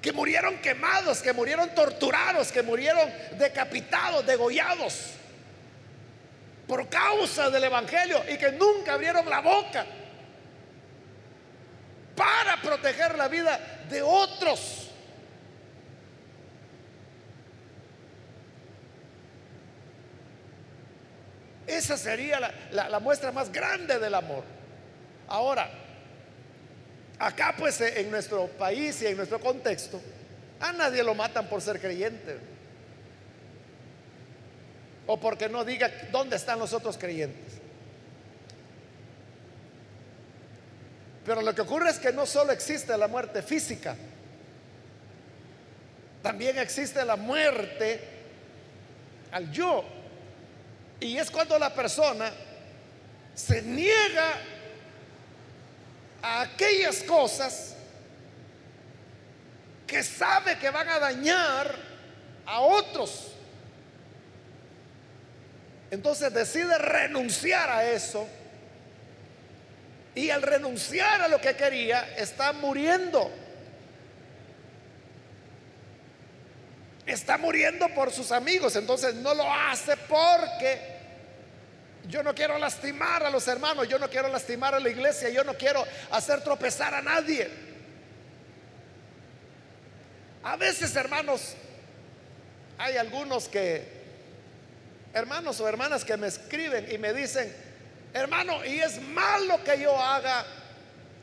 que 0.00 0.12
murieron 0.12 0.58
quemados, 0.58 1.20
que 1.20 1.32
murieron 1.32 1.74
torturados, 1.74 2.52
que 2.52 2.62
murieron 2.62 3.10
decapitados, 3.38 4.24
degollados 4.24 5.14
por 6.66 6.88
causa 6.88 7.50
del 7.50 7.64
Evangelio 7.64 8.22
y 8.28 8.36
que 8.36 8.52
nunca 8.52 8.94
abrieron 8.94 9.28
la 9.28 9.40
boca 9.40 9.84
para 12.14 12.60
proteger 12.62 13.16
la 13.16 13.28
vida 13.28 13.58
de 13.88 14.02
otros. 14.02 14.83
Esa 21.84 21.98
sería 21.98 22.40
la, 22.70 22.98
muestra 22.98 23.30
más 23.30 23.52
grande 23.52 23.98
del 23.98 24.14
amor. 24.14 24.42
Ahora, 25.28 25.70
Acá 27.16 27.54
pues 27.56 27.80
en 27.80 28.10
nuestro 28.10 28.48
país 28.48 29.00
y 29.02 29.06
en 29.06 29.16
nuestro 29.16 29.38
contexto, 29.38 30.00
a 30.58 30.72
nadie 30.72 31.02
lo 31.04 31.14
matan 31.14 31.46
por 31.46 31.62
ser 31.62 31.78
creyente. 31.78 32.38
O 35.06 35.20
porque 35.20 35.48
no 35.48 35.64
diga 35.64 35.90
dónde 36.10 36.36
están 36.36 36.58
los 36.58 36.72
otros 36.72 36.98
creyentes. 36.98 37.52
Pero 41.24 41.40
lo 41.40 41.54
que 41.54 41.60
ocurre 41.60 41.90
es 41.90 41.98
que 41.98 42.12
no 42.12 42.26
solo 42.26 42.50
existe 42.50 42.98
la 42.98 43.06
muerte 43.06 43.42
física, 43.42 43.94
también 46.20 46.58
existe 46.58 47.04
la 47.04 47.16
muerte 47.16 48.00
al 49.30 49.52
yo. 49.52 49.93
Y 51.00 51.18
es 51.18 51.30
cuando 51.30 51.58
la 51.58 51.74
persona 51.74 52.32
se 53.34 53.62
niega 53.62 54.38
a 56.22 56.42
aquellas 56.42 57.02
cosas 57.02 57.74
que 59.86 60.02
sabe 60.02 60.58
que 60.58 60.70
van 60.70 60.88
a 60.88 60.98
dañar 60.98 61.76
a 62.46 62.60
otros. 62.60 63.32
Entonces 65.90 66.32
decide 66.32 66.78
renunciar 66.78 67.70
a 67.70 67.84
eso. 67.84 68.26
Y 70.14 70.30
al 70.30 70.42
renunciar 70.42 71.22
a 71.22 71.28
lo 71.28 71.40
que 71.40 71.56
quería, 71.56 72.16
está 72.16 72.52
muriendo. 72.52 73.30
Está 77.06 77.36
muriendo 77.36 77.88
por 77.94 78.10
sus 78.10 78.32
amigos. 78.32 78.76
Entonces 78.76 79.14
no 79.14 79.34
lo 79.34 79.52
hace 79.52 79.96
porque 79.96 80.94
yo 82.08 82.22
no 82.22 82.34
quiero 82.34 82.58
lastimar 82.58 83.24
a 83.24 83.30
los 83.30 83.46
hermanos, 83.48 83.88
yo 83.88 83.98
no 83.98 84.08
quiero 84.08 84.28
lastimar 84.28 84.74
a 84.74 84.80
la 84.80 84.88
iglesia, 84.88 85.30
yo 85.30 85.44
no 85.44 85.54
quiero 85.54 85.84
hacer 86.10 86.42
tropezar 86.42 86.94
a 86.94 87.02
nadie. 87.02 87.50
A 90.42 90.56
veces, 90.56 90.94
hermanos, 90.94 91.54
hay 92.76 92.98
algunos 92.98 93.48
que, 93.48 93.82
hermanos 95.14 95.58
o 95.60 95.68
hermanas 95.68 96.04
que 96.04 96.16
me 96.18 96.26
escriben 96.26 96.86
y 96.92 96.98
me 96.98 97.14
dicen, 97.14 97.50
hermano, 98.12 98.64
y 98.64 98.80
es 98.80 99.00
malo 99.00 99.62
que 99.64 99.80
yo 99.80 99.98
haga 99.98 100.44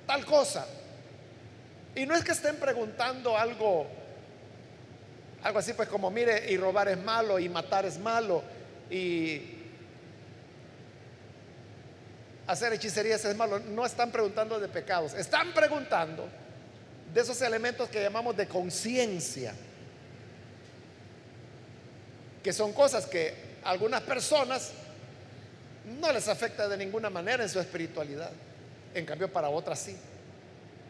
tal 0.07 0.25
cosa. 0.25 0.65
Y 1.93 2.05
no 2.07 2.15
es 2.15 2.23
que 2.23 2.31
estén 2.31 2.55
preguntando 2.55 3.37
algo 3.37 3.87
Algo 5.43 5.59
así 5.59 5.73
pues 5.73 5.89
como, 5.89 6.11
mire, 6.11 6.51
y 6.51 6.57
robar 6.57 6.87
es 6.89 6.97
malo, 6.97 7.39
y 7.39 7.49
matar 7.49 7.85
es 7.85 7.97
malo, 7.97 8.43
y 8.89 9.41
hacer 12.45 12.73
hechicerías 12.73 13.23
es 13.25 13.35
malo. 13.35 13.59
No 13.59 13.85
están 13.85 14.11
preguntando 14.11 14.59
de 14.59 14.67
pecados, 14.67 15.13
están 15.13 15.53
preguntando 15.53 16.27
de 17.13 17.21
esos 17.21 17.41
elementos 17.41 17.89
que 17.89 18.01
llamamos 18.01 18.37
de 18.37 18.47
conciencia, 18.47 19.53
que 22.43 22.53
son 22.53 22.73
cosas 22.73 23.05
que 23.07 23.33
a 23.63 23.71
algunas 23.71 24.01
personas 24.01 24.71
no 25.99 26.11
les 26.11 26.27
afecta 26.27 26.67
de 26.67 26.77
ninguna 26.77 27.09
manera 27.09 27.43
en 27.43 27.49
su 27.49 27.59
espiritualidad, 27.59 28.31
en 28.93 29.05
cambio 29.05 29.31
para 29.31 29.49
otras 29.49 29.79
sí. 29.79 29.97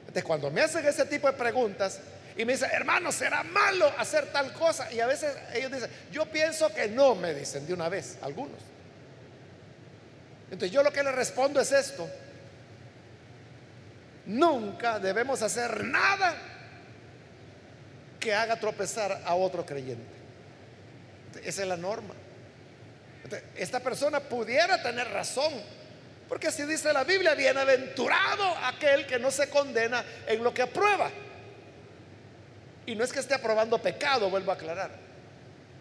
Entonces 0.01 0.23
cuando 0.23 0.51
me 0.51 0.61
hacen 0.61 0.85
ese 0.85 1.05
tipo 1.05 1.27
de 1.27 1.33
preguntas 1.33 1.99
y 2.37 2.45
me 2.45 2.53
dicen, 2.53 2.69
hermano, 2.71 3.11
¿será 3.11 3.43
malo 3.43 3.91
hacer 3.97 4.31
tal 4.31 4.53
cosa? 4.53 4.91
Y 4.91 4.99
a 4.99 5.07
veces 5.07 5.35
ellos 5.53 5.71
dicen, 5.71 5.89
yo 6.11 6.25
pienso 6.25 6.73
que 6.73 6.87
no, 6.87 7.15
me 7.15 7.33
dicen 7.33 7.65
de 7.67 7.73
una 7.73 7.89
vez, 7.89 8.17
algunos. 8.21 8.59
Entonces 10.45 10.71
yo 10.71 10.83
lo 10.83 10.91
que 10.91 11.03
les 11.03 11.15
respondo 11.15 11.61
es 11.61 11.71
esto, 11.71 12.09
Nunca 14.25 14.99
debemos 14.99 15.41
hacer 15.41 15.83
nada 15.83 16.35
que 18.19 18.33
haga 18.33 18.59
tropezar 18.59 19.21
a 19.25 19.33
otro 19.33 19.65
creyente. 19.65 20.05
Esa 21.43 21.63
es 21.63 21.67
la 21.67 21.77
norma. 21.77 22.13
Esta 23.55 23.79
persona 23.79 24.19
pudiera 24.19 24.81
tener 24.83 25.09
razón, 25.09 25.53
porque 26.29 26.51
si 26.51 26.63
dice 26.63 26.93
la 26.93 27.03
Biblia, 27.03 27.33
bienaventurado 27.33 28.57
aquel 28.63 29.07
que 29.07 29.17
no 29.17 29.31
se 29.31 29.49
condena 29.49 30.03
en 30.27 30.43
lo 30.43 30.53
que 30.53 30.61
aprueba. 30.61 31.09
Y 32.85 32.95
no 32.95 33.03
es 33.03 33.11
que 33.11 33.19
esté 33.19 33.35
aprobando 33.35 33.77
pecado, 33.77 34.29
vuelvo 34.29 34.51
a 34.51 34.55
aclarar, 34.55 34.91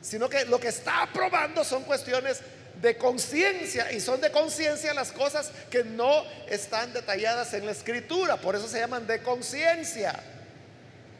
sino 0.00 0.28
que 0.28 0.44
lo 0.44 0.60
que 0.60 0.68
está 0.68 1.02
aprobando 1.02 1.64
son 1.64 1.84
cuestiones 1.84 2.40
de 2.80 2.96
conciencia 2.96 3.92
y 3.92 4.00
son 4.00 4.20
de 4.20 4.30
conciencia 4.30 4.94
las 4.94 5.12
cosas 5.12 5.50
que 5.70 5.84
no 5.84 6.24
están 6.48 6.92
detalladas 6.92 7.52
en 7.54 7.66
la 7.66 7.72
escritura, 7.72 8.36
por 8.36 8.56
eso 8.56 8.68
se 8.68 8.78
llaman 8.78 9.06
de 9.06 9.22
conciencia. 9.22 10.18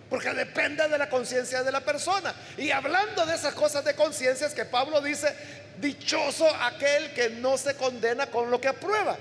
Porque 0.09 0.31
depende 0.31 0.89
de 0.89 0.99
la 0.99 1.09
conciencia 1.09 1.63
de 1.63 1.71
la 1.71 1.81
persona. 1.83 2.35
Y 2.57 2.73
hablando 2.73 3.25
de 3.27 3.37
esas 3.37 3.55
cosas 3.55 3.85
de 3.85 3.95
conciencia 3.95 4.49
es 4.49 4.55
que 4.55 4.65
Pablo 4.65 5.01
dice, 5.01 5.33
dichoso 5.81 6.49
aquel 6.63 7.13
que 7.13 7.31
no 7.31 7.57
se 7.57 7.75
condena 7.77 8.27
con 8.27 8.51
lo 8.51 8.61
que 8.61 8.69
aprueba. 8.69 9.17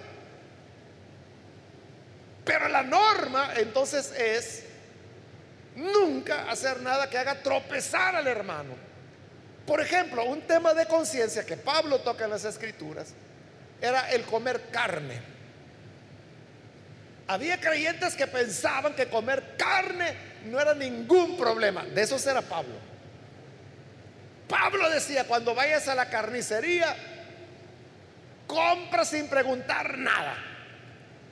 Pero 2.43 2.67
la 2.69 2.81
norma 2.81 3.53
entonces 3.57 4.11
es 4.17 4.63
nunca 5.79 6.49
hacer 6.49 6.81
nada 6.81 7.09
que 7.09 7.17
haga 7.17 7.41
tropezar 7.41 8.15
al 8.15 8.27
hermano. 8.27 8.75
Por 9.65 9.81
ejemplo, 9.81 10.25
un 10.25 10.41
tema 10.41 10.73
de 10.73 10.85
conciencia 10.85 11.45
que 11.45 11.57
Pablo 11.57 11.99
toca 11.99 12.25
en 12.25 12.31
las 12.31 12.45
escrituras 12.45 13.13
era 13.81 14.09
el 14.11 14.23
comer 14.23 14.69
carne. 14.71 15.21
Había 17.27 17.59
creyentes 17.59 18.15
que 18.15 18.25
pensaban 18.25 18.95
que 18.95 19.07
comer 19.07 19.55
carne 19.57 20.15
no 20.45 20.59
era 20.59 20.73
ningún 20.73 21.37
problema. 21.37 21.83
De 21.83 22.01
eso 22.01 22.17
era 22.29 22.41
Pablo. 22.41 22.75
Pablo 24.47 24.89
decía, 24.89 25.25
cuando 25.25 25.53
vayas 25.53 25.87
a 25.87 25.93
la 25.93 26.09
carnicería, 26.09 26.95
compra 28.47 29.05
sin 29.05 29.27
preguntar 29.27 29.95
nada. 29.99 30.35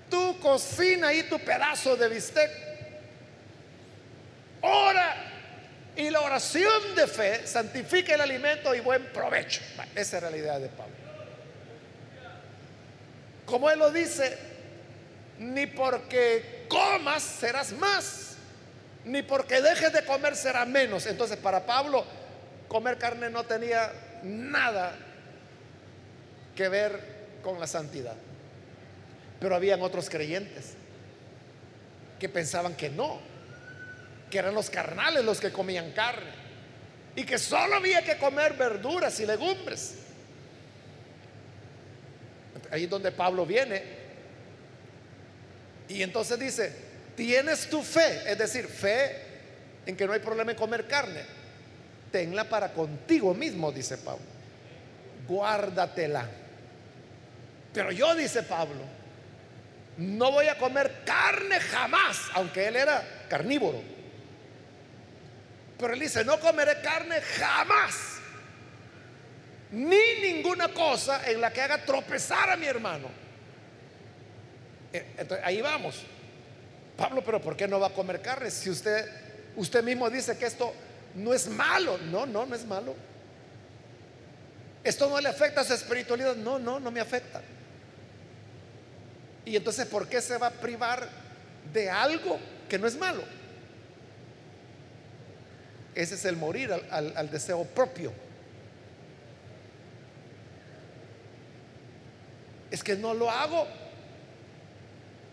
Tú 0.08 0.40
cocina 0.40 1.08
ahí 1.08 1.24
tu 1.24 1.40
pedazo 1.40 1.96
de 1.96 2.08
bistec. 2.10 2.67
Ora 4.62 5.16
y 5.96 6.10
la 6.10 6.22
oración 6.22 6.96
de 6.96 7.08
fe 7.08 7.48
santifica 7.48 8.14
el 8.14 8.22
alimento 8.22 8.74
y 8.76 8.80
buen 8.80 9.06
provecho. 9.06 9.62
Esa 9.96 10.18
era 10.18 10.30
la 10.30 10.38
idea 10.38 10.60
de 10.60 10.70
Pablo. 10.70 10.96
Como 13.46 13.70
él 13.70 13.80
lo 13.80 13.92
dice, 13.92 14.38
ni 15.40 15.66
porque 15.66 16.66
comas 16.70 17.24
serás 17.24 17.72
más, 17.72 18.36
ni 19.06 19.24
porque 19.24 19.62
dejes 19.62 19.92
de 19.94 20.04
comer 20.06 20.36
será 20.36 20.66
menos. 20.66 21.06
Entonces 21.08 21.38
para 21.38 21.66
Pablo 21.66 22.06
comer 22.68 22.98
carne 22.98 23.30
no 23.30 23.44
tenía 23.46 23.92
nada 24.24 24.96
que 26.56 26.70
ver 26.70 27.00
con 27.42 27.60
la 27.60 27.68
santidad. 27.68 28.16
Pero 29.40 29.56
habían 29.56 29.82
otros 29.82 30.10
creyentes 30.10 30.74
que 32.20 32.28
pensaban 32.30 32.76
que 32.76 32.90
no, 32.90 33.20
que 34.30 34.38
eran 34.38 34.54
los 34.54 34.70
carnales 34.70 35.24
los 35.24 35.40
que 35.40 35.52
comían 35.52 35.92
carne 35.92 36.48
y 37.16 37.24
que 37.24 37.38
solo 37.38 37.76
había 37.76 38.04
que 38.04 38.18
comer 38.18 38.54
verduras 38.54 39.20
y 39.20 39.26
legumbres. 39.26 39.96
Ahí 42.70 42.84
es 42.84 42.90
donde 42.90 43.12
Pablo 43.12 43.46
viene 43.46 43.98
y 45.90 46.02
entonces 46.02 46.38
dice, 46.38 46.74
tienes 47.16 47.70
tu 47.70 47.82
fe, 47.82 48.32
es 48.32 48.38
decir, 48.38 48.68
fe 48.68 49.22
en 49.86 49.96
que 49.96 50.06
no 50.06 50.14
hay 50.14 50.20
problema 50.20 50.52
en 50.52 50.58
comer 50.58 50.86
carne, 50.88 51.22
tenla 52.12 52.44
para 52.50 52.74
contigo 52.74 53.34
mismo, 53.34 53.72
dice 53.72 53.98
Pablo, 53.98 54.26
guárdatela. 55.28 56.28
Pero 57.74 57.92
yo, 57.92 58.16
dice 58.16 58.44
Pablo, 58.44 58.82
no 59.98 60.32
voy 60.32 60.48
a 60.48 60.58
comer 60.58 61.04
carne 61.06 61.60
jamás, 61.60 62.18
aunque 62.34 62.68
él 62.68 62.76
era 62.76 63.26
carnívoro. 63.30 63.82
Pero 65.78 65.94
él 65.94 66.00
dice, 66.00 66.26
no 66.26 66.40
comeré 66.40 66.82
carne 66.82 67.22
jamás. 67.22 68.18
Ni 69.72 70.22
ninguna 70.22 70.70
cosa 70.70 71.30
en 71.30 71.42
la 71.42 71.52
que 71.52 71.62
haga 71.62 71.84
tropezar 71.84 72.50
a 72.50 72.58
mi 72.58 72.66
hermano. 72.66 73.10
Eh, 74.94 75.06
entonces, 75.18 75.46
ahí 75.46 75.62
vamos. 75.62 76.04
Pablo, 76.96 77.24
pero 77.24 77.42
¿por 77.42 77.56
qué 77.56 77.68
no 77.68 77.80
va 77.80 77.88
a 77.88 77.94
comer 77.94 78.22
carne? 78.22 78.50
Si 78.50 78.70
usted, 78.70 79.06
usted 79.56 79.84
mismo 79.84 80.10
dice 80.10 80.38
que 80.38 80.46
esto 80.46 80.74
no 81.16 81.34
es 81.34 81.48
malo. 81.48 81.98
No, 82.10 82.26
no, 82.26 82.46
no 82.46 82.56
es 82.56 82.66
malo. 82.66 82.96
Esto 84.84 85.10
no 85.10 85.20
le 85.20 85.30
afecta 85.30 85.62
a 85.62 85.64
su 85.64 85.74
espiritualidad. 85.74 86.36
No, 86.36 86.58
no, 86.58 86.80
no 86.80 86.90
me 86.90 87.02
afecta. 87.02 87.42
Y 89.46 89.56
entonces, 89.56 89.86
¿por 89.86 90.08
qué 90.08 90.22
se 90.22 90.38
va 90.38 90.48
a 90.48 90.52
privar 90.52 91.08
de 91.72 91.90
algo 91.90 92.40
que 92.68 92.80
no 92.80 92.88
es 92.88 92.98
malo? 92.98 93.24
Ese 95.98 96.14
es 96.14 96.26
el 96.26 96.36
morir 96.36 96.72
al, 96.92 97.32
deseo 97.32 97.64
propio. 97.64 98.14
Es 102.70 102.84
que 102.84 102.96
no 102.96 103.16
lo 103.16 103.32
hago 103.32 103.68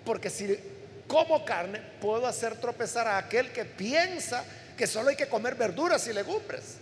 porque 0.06 0.30
si 0.30 0.58
como 1.06 1.44
carne 1.44 1.82
puedo 2.00 2.26
hacer 2.26 2.56
tropezar 2.56 3.06
a 3.06 3.18
aquel 3.18 3.52
que 3.52 3.66
piensa 3.66 4.42
que 4.74 4.86
solo 4.86 5.10
hay 5.10 5.16
que 5.16 5.28
comer 5.28 5.54
verduras 5.54 6.06
y 6.06 6.14
legumbres. 6.14 6.78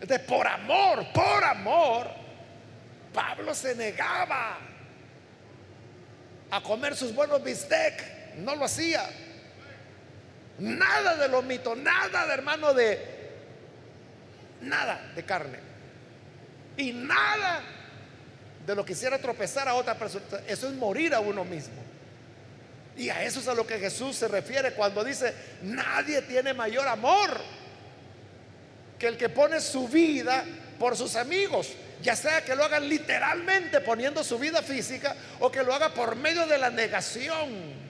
Entonces, 0.00 0.26
por 0.26 0.44
amor, 0.44 1.06
por 1.12 1.44
amor, 1.44 2.08
Pablo 3.14 3.54
se 3.54 3.76
negaba 3.76 4.58
a 6.50 6.60
comer 6.60 6.96
sus 6.96 7.14
buenos 7.14 7.40
bistec. 7.44 8.34
No 8.38 8.56
lo 8.56 8.64
hacía. 8.64 9.08
Nada 10.58 11.14
de 11.16 11.28
lo 11.28 11.40
mito, 11.42 11.76
nada 11.76 12.26
de 12.26 12.34
hermano 12.34 12.74
de 12.74 13.11
nada 14.62 15.12
de 15.14 15.24
carne. 15.24 15.58
Y 16.76 16.92
nada 16.92 17.62
de 18.66 18.74
lo 18.74 18.84
que 18.84 18.92
hiciera 18.92 19.18
tropezar 19.18 19.68
a 19.68 19.74
otra 19.74 19.96
persona. 19.96 20.24
Eso 20.46 20.68
es 20.68 20.74
morir 20.74 21.14
a 21.14 21.20
uno 21.20 21.44
mismo. 21.44 21.82
Y 22.96 23.08
a 23.08 23.22
eso 23.22 23.40
es 23.40 23.48
a 23.48 23.54
lo 23.54 23.66
que 23.66 23.78
Jesús 23.78 24.16
se 24.16 24.28
refiere 24.28 24.72
cuando 24.72 25.02
dice, 25.02 25.34
nadie 25.62 26.22
tiene 26.22 26.52
mayor 26.52 26.86
amor 26.86 27.40
que 28.98 29.08
el 29.08 29.16
que 29.16 29.28
pone 29.28 29.60
su 29.60 29.88
vida 29.88 30.44
por 30.78 30.96
sus 30.96 31.16
amigos. 31.16 31.72
Ya 32.02 32.16
sea 32.16 32.44
que 32.44 32.54
lo 32.54 32.64
haga 32.64 32.80
literalmente 32.80 33.80
poniendo 33.80 34.22
su 34.24 34.38
vida 34.38 34.62
física 34.62 35.14
o 35.40 35.50
que 35.50 35.62
lo 35.62 35.74
haga 35.74 35.94
por 35.94 36.16
medio 36.16 36.46
de 36.46 36.58
la 36.58 36.70
negación. 36.70 37.82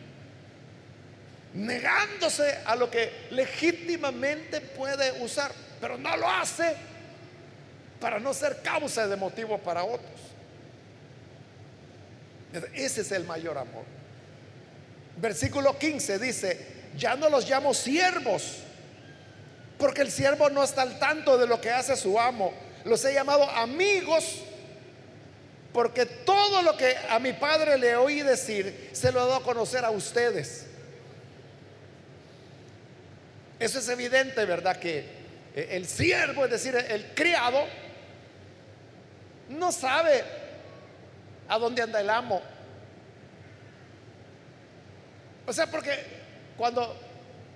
Negándose 1.55 2.61
a 2.65 2.77
lo 2.77 2.91
que 2.91 3.27
legítimamente 3.31 4.61
puede 4.61 5.23
usar 5.23 5.53
pero 5.83 5.99
no 5.99 6.17
lo 6.17 6.31
hace 6.31 6.77
para 8.01 8.21
no 8.21 8.33
ser 8.33 8.63
causa 8.63 9.09
de 9.09 9.17
motivo 9.17 9.59
para 9.59 9.83
otros. 9.83 10.21
Ese 12.73 13.01
es 13.01 13.11
el 13.11 13.25
mayor 13.25 13.59
amor. 13.59 13.83
Versículo 15.17 15.77
15 15.77 16.21
dice, 16.21 16.67
ya 16.97 17.17
no 17.17 17.29
los 17.29 17.51
llamo 17.51 17.75
siervos, 17.75 18.59
porque 19.77 20.03
el 20.03 20.13
siervo 20.13 20.49
no 20.51 20.63
está 20.63 20.83
al 20.83 21.01
tanto 21.01 21.37
de 21.37 21.49
lo 21.49 21.61
que 21.61 21.71
hace 21.71 21.97
su 21.97 22.19
amo. 22.19 22.55
Los 22.85 23.05
he 23.05 23.13
llamado 23.13 23.51
amigos, 23.51 24.39
porque 25.73 26.07
todo 26.07 26.63
lo 26.63 26.77
que 26.77 26.95
a 27.11 27.19
mi 27.19 27.33
padre 27.33 27.77
le 27.77 27.97
oí 27.97 28.23
decir, 28.23 28.91
se 28.93 29.11
lo 29.11 29.19
he 29.19 29.23
dado 29.27 29.35
a 29.35 29.43
conocer 29.43 29.85
a 29.85 29.91
ustedes. 29.91 30.65
Eso 33.59 33.81
es 33.81 33.89
evidente, 33.89 34.45
¿verdad? 34.45 34.77
Que 34.77 35.22
el 35.55 35.87
siervo, 35.87 36.45
es 36.45 36.51
decir, 36.51 36.75
el 36.75 37.15
criado, 37.15 37.65
no 39.49 39.71
sabe 39.71 40.25
a 41.49 41.59
dónde 41.59 41.83
anda 41.83 42.01
el 42.01 42.09
amo. 42.09 42.41
O 45.47 45.53
sea, 45.53 45.67
porque 45.67 45.91
cuando 46.57 46.97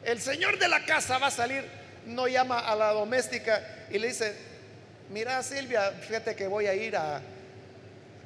el 0.05 0.21
señor 0.21 0.59
de 0.59 0.69
la 0.69 0.85
casa 0.85 1.19
va 1.19 1.29
a 1.29 1.31
salir, 1.31 1.65
no 2.07 2.29
llama 2.29 2.61
a 2.61 2.77
la 2.77 2.91
doméstica 2.93 3.87
y 3.91 3.99
le 3.99 4.09
dice, 4.09 4.37
mira 5.11 5.43
Silvia, 5.43 5.93
fíjate 5.93 6.35
que 6.35 6.47
voy 6.47 6.67
a 6.67 6.75
ir 6.75 6.97
a, 6.97 7.21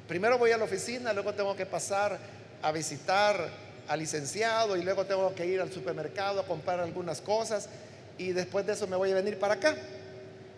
primero 0.07 0.37
voy 0.37 0.51
a 0.51 0.57
la 0.57 0.65
oficina, 0.65 1.13
luego 1.13 1.33
tengo 1.33 1.55
que 1.55 1.65
pasar 1.65 2.19
a 2.61 2.71
visitar 2.71 3.49
al 3.87 3.99
licenciado 3.99 4.75
y 4.75 4.83
luego 4.83 5.05
tengo 5.05 5.33
que 5.33 5.45
ir 5.45 5.61
al 5.61 5.71
supermercado 5.71 6.41
a 6.41 6.45
comprar 6.45 6.79
algunas 6.79 7.21
cosas 7.21 7.69
y 8.17 8.31
después 8.31 8.65
de 8.65 8.73
eso 8.73 8.87
me 8.87 8.95
voy 8.95 9.11
a 9.11 9.15
venir 9.15 9.39
para 9.39 9.55
acá. 9.55 9.75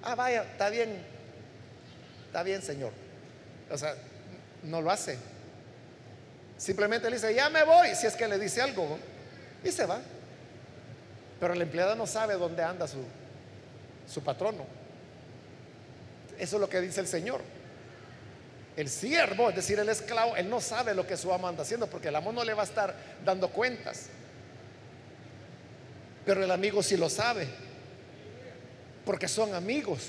Ah, 0.02 0.16
vaya, 0.16 0.44
está 0.44 0.70
bien, 0.70 0.98
está 2.28 2.44
bien, 2.44 2.62
señor. 2.62 2.92
O 3.72 3.78
sea, 3.78 3.96
no 4.64 4.82
lo 4.82 4.92
hace. 4.92 5.18
Simplemente 6.58 7.10
le 7.10 7.16
dice, 7.16 7.34
ya 7.34 7.50
me 7.50 7.64
voy, 7.64 7.96
si 7.96 8.08
es 8.08 8.16
que 8.16 8.28
le 8.28 8.38
dice 8.38 8.62
algo, 8.62 8.98
y 9.64 9.72
se 9.72 9.86
va. 9.86 10.00
Pero 11.40 11.56
la 11.56 11.64
empleada 11.64 11.96
no 11.96 12.08
sabe 12.08 12.36
dónde 12.36 12.64
anda 12.64 12.88
su, 12.88 13.04
su 14.12 14.24
patrono. 14.24 14.66
Eso 16.38 16.56
es 16.56 16.60
lo 16.62 16.70
que 16.70 16.82
dice 16.82 17.02
el 17.02 17.08
Señor. 17.08 17.42
El 18.76 18.90
siervo, 18.90 19.50
es 19.50 19.56
decir, 19.56 19.78
el 19.80 19.90
esclavo, 19.90 20.36
él 20.36 20.50
no 20.50 20.60
sabe 20.60 20.96
lo 20.96 21.06
que 21.06 21.16
su 21.16 21.32
amo 21.32 21.48
anda 21.48 21.62
haciendo 21.62 21.88
porque 21.88 22.08
el 22.08 22.16
amo 22.16 22.32
no 22.32 22.44
le 22.44 22.54
va 22.54 22.64
a 22.64 22.66
estar 22.66 22.96
dando 23.24 23.50
cuentas. 23.50 24.08
Pero 26.26 26.44
el 26.44 26.52
amigo 26.52 26.82
sí 26.82 26.98
lo 26.98 27.10
sabe, 27.10 27.48
porque 29.06 29.28
son 29.28 29.54
amigos. 29.54 30.02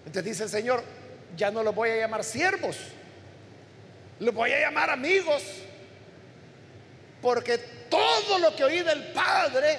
Entonces 0.00 0.24
dice 0.24 0.44
el 0.44 0.50
Señor, 0.50 0.82
ya 1.36 1.50
no 1.50 1.62
los 1.62 1.74
voy 1.74 1.90
a 1.90 1.96
llamar 1.96 2.22
siervos, 2.22 2.76
los 4.20 4.34
voy 4.34 4.52
a 4.52 4.60
llamar 4.60 4.90
amigos, 4.90 5.42
porque 7.22 7.58
todo 7.88 8.38
lo 8.38 8.54
que 8.54 8.64
oí 8.64 8.82
del 8.82 9.12
Padre 9.12 9.78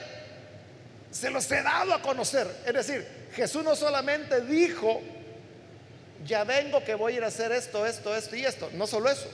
se 1.11 1.29
los 1.29 1.49
he 1.51 1.61
dado 1.61 1.93
a 1.93 2.01
conocer. 2.01 2.47
Es 2.65 2.73
decir, 2.73 3.07
Jesús 3.33 3.63
no 3.63 3.75
solamente 3.75 4.41
dijo, 4.41 5.01
ya 6.25 6.43
vengo 6.43 6.83
que 6.83 6.95
voy 6.95 7.13
a 7.13 7.17
ir 7.17 7.23
a 7.23 7.27
hacer 7.27 7.51
esto, 7.51 7.85
esto, 7.85 8.15
esto 8.15 8.35
y 8.35 8.45
esto. 8.45 8.69
No 8.73 8.87
solo 8.87 9.09
eso, 9.09 9.29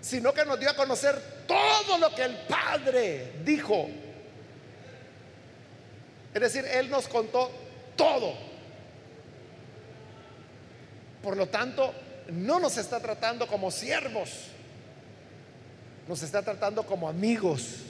sino 0.00 0.32
que 0.32 0.44
nos 0.44 0.58
dio 0.58 0.70
a 0.70 0.74
conocer 0.74 1.20
todo 1.46 1.98
lo 1.98 2.14
que 2.14 2.22
el 2.22 2.36
Padre 2.48 3.32
dijo. 3.44 3.88
Es 6.34 6.40
decir, 6.40 6.64
Él 6.64 6.90
nos 6.90 7.08
contó 7.08 7.50
todo. 7.96 8.34
Por 11.22 11.36
lo 11.36 11.48
tanto, 11.48 11.92
no 12.32 12.60
nos 12.60 12.76
está 12.76 13.00
tratando 13.00 13.46
como 13.46 13.70
siervos, 13.70 14.30
nos 16.08 16.22
está 16.22 16.42
tratando 16.42 16.84
como 16.84 17.08
amigos. 17.08 17.80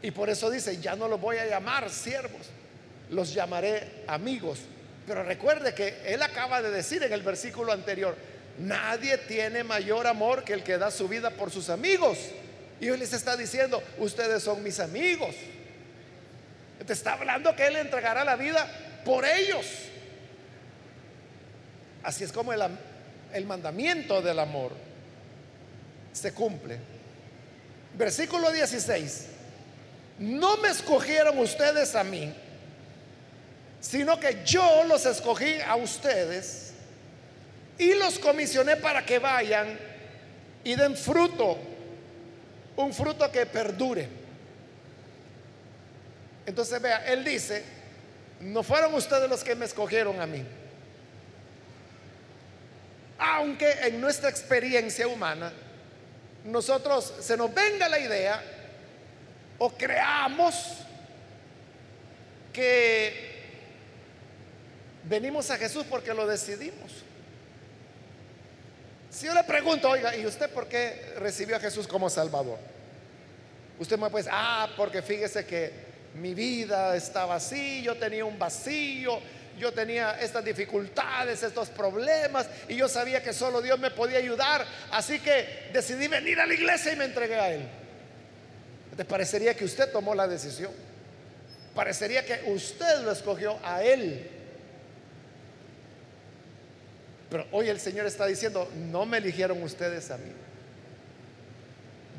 Y 0.00 0.10
por 0.10 0.28
eso 0.30 0.50
dice, 0.50 0.80
ya 0.80 0.96
no 0.96 1.06
los 1.06 1.20
voy 1.20 1.36
a 1.36 1.46
llamar 1.46 1.88
siervos, 1.90 2.48
los 3.10 3.32
llamaré 3.32 4.04
amigos. 4.08 4.60
Pero 5.06 5.22
recuerde 5.22 5.74
que 5.74 6.02
él 6.06 6.22
acaba 6.22 6.60
de 6.62 6.70
decir 6.70 7.02
en 7.02 7.12
el 7.12 7.22
versículo 7.22 7.72
anterior, 7.72 8.16
nadie 8.58 9.18
tiene 9.18 9.62
mayor 9.62 10.06
amor 10.06 10.44
que 10.44 10.54
el 10.54 10.64
que 10.64 10.78
da 10.78 10.90
su 10.90 11.08
vida 11.08 11.30
por 11.30 11.50
sus 11.50 11.68
amigos. 11.68 12.18
Y 12.80 12.90
hoy 12.90 12.98
les 12.98 13.12
está 13.12 13.36
diciendo, 13.36 13.80
ustedes 13.98 14.42
son 14.42 14.62
mis 14.62 14.80
amigos. 14.80 15.34
Te 16.84 16.92
está 16.92 17.14
hablando 17.14 17.54
que 17.54 17.66
él 17.66 17.76
entregará 17.76 18.24
la 18.24 18.36
vida 18.36 18.68
por 19.04 19.24
ellos. 19.24 19.66
Así 22.02 22.24
es 22.24 22.32
como 22.32 22.52
el, 22.52 22.62
el 23.32 23.46
mandamiento 23.46 24.20
del 24.20 24.38
amor 24.38 24.72
se 26.12 26.32
cumple. 26.32 26.78
Versículo 27.94 28.50
16. 28.50 29.26
No 30.18 30.56
me 30.58 30.68
escogieron 30.68 31.38
ustedes 31.38 31.94
a 31.94 32.04
mí 32.04 32.32
sino 33.82 34.18
que 34.18 34.42
yo 34.46 34.84
los 34.84 35.04
escogí 35.06 35.56
a 35.66 35.74
ustedes 35.74 36.72
y 37.76 37.94
los 37.94 38.18
comisioné 38.20 38.76
para 38.76 39.04
que 39.04 39.18
vayan 39.18 39.76
y 40.62 40.76
den 40.76 40.96
fruto, 40.96 41.58
un 42.76 42.94
fruto 42.94 43.30
que 43.32 43.44
perdure. 43.44 44.21
Entonces 46.46 46.80
vea, 46.80 47.06
él 47.06 47.24
dice, 47.24 47.64
no 48.40 48.62
fueron 48.62 48.94
ustedes 48.94 49.28
los 49.28 49.44
que 49.44 49.54
me 49.54 49.66
escogieron 49.66 50.20
a 50.20 50.26
mí. 50.26 50.44
Aunque 53.18 53.70
en 53.82 54.00
nuestra 54.00 54.28
experiencia 54.28 55.06
humana 55.06 55.52
nosotros 56.44 57.14
se 57.20 57.36
nos 57.36 57.54
venga 57.54 57.88
la 57.88 57.98
idea 57.98 58.42
o 59.58 59.70
creamos 59.70 60.78
que 62.52 63.32
Venimos 65.04 65.50
a 65.50 65.58
Jesús 65.58 65.84
porque 65.88 66.14
lo 66.14 66.26
decidimos. 66.26 66.90
Si 69.10 69.26
yo 69.26 69.34
le 69.34 69.44
pregunto, 69.44 69.90
oiga, 69.90 70.16
¿y 70.16 70.24
usted 70.24 70.48
por 70.50 70.68
qué 70.68 71.14
recibió 71.18 71.56
a 71.56 71.60
Jesús 71.60 71.86
como 71.86 72.08
Salvador? 72.08 72.58
Usted 73.78 73.98
me 73.98 74.08
puede 74.08 74.24
decir, 74.24 74.38
ah, 74.40 74.70
porque 74.76 75.02
fíjese 75.02 75.44
que 75.44 75.91
mi 76.14 76.34
vida 76.34 76.96
estaba 76.96 77.36
así, 77.36 77.82
yo 77.82 77.96
tenía 77.96 78.24
un 78.24 78.38
vacío, 78.38 79.20
yo 79.58 79.72
tenía 79.72 80.20
estas 80.20 80.44
dificultades, 80.44 81.42
estos 81.42 81.68
problemas, 81.68 82.48
y 82.68 82.76
yo 82.76 82.88
sabía 82.88 83.22
que 83.22 83.32
solo 83.32 83.60
Dios 83.62 83.78
me 83.78 83.90
podía 83.90 84.18
ayudar, 84.18 84.66
así 84.90 85.18
que 85.18 85.70
decidí 85.72 86.08
venir 86.08 86.40
a 86.40 86.46
la 86.46 86.54
iglesia 86.54 86.92
y 86.92 86.96
me 86.96 87.04
entregué 87.04 87.36
a 87.36 87.52
Él. 87.52 87.68
¿Te 88.96 89.04
parecería 89.04 89.54
que 89.54 89.64
usted 89.64 89.90
tomó 89.90 90.14
la 90.14 90.28
decisión? 90.28 90.72
Parecería 91.74 92.24
que 92.24 92.50
usted 92.50 93.00
lo 93.00 93.12
escogió 93.12 93.58
a 93.62 93.82
Él 93.82 94.28
pero 97.32 97.46
hoy 97.50 97.70
el 97.70 97.80
Señor 97.80 98.04
está 98.04 98.26
diciendo, 98.26 98.70
no 98.90 99.06
me 99.06 99.16
eligieron 99.16 99.62
ustedes 99.62 100.10
a 100.10 100.18
mí. 100.18 100.30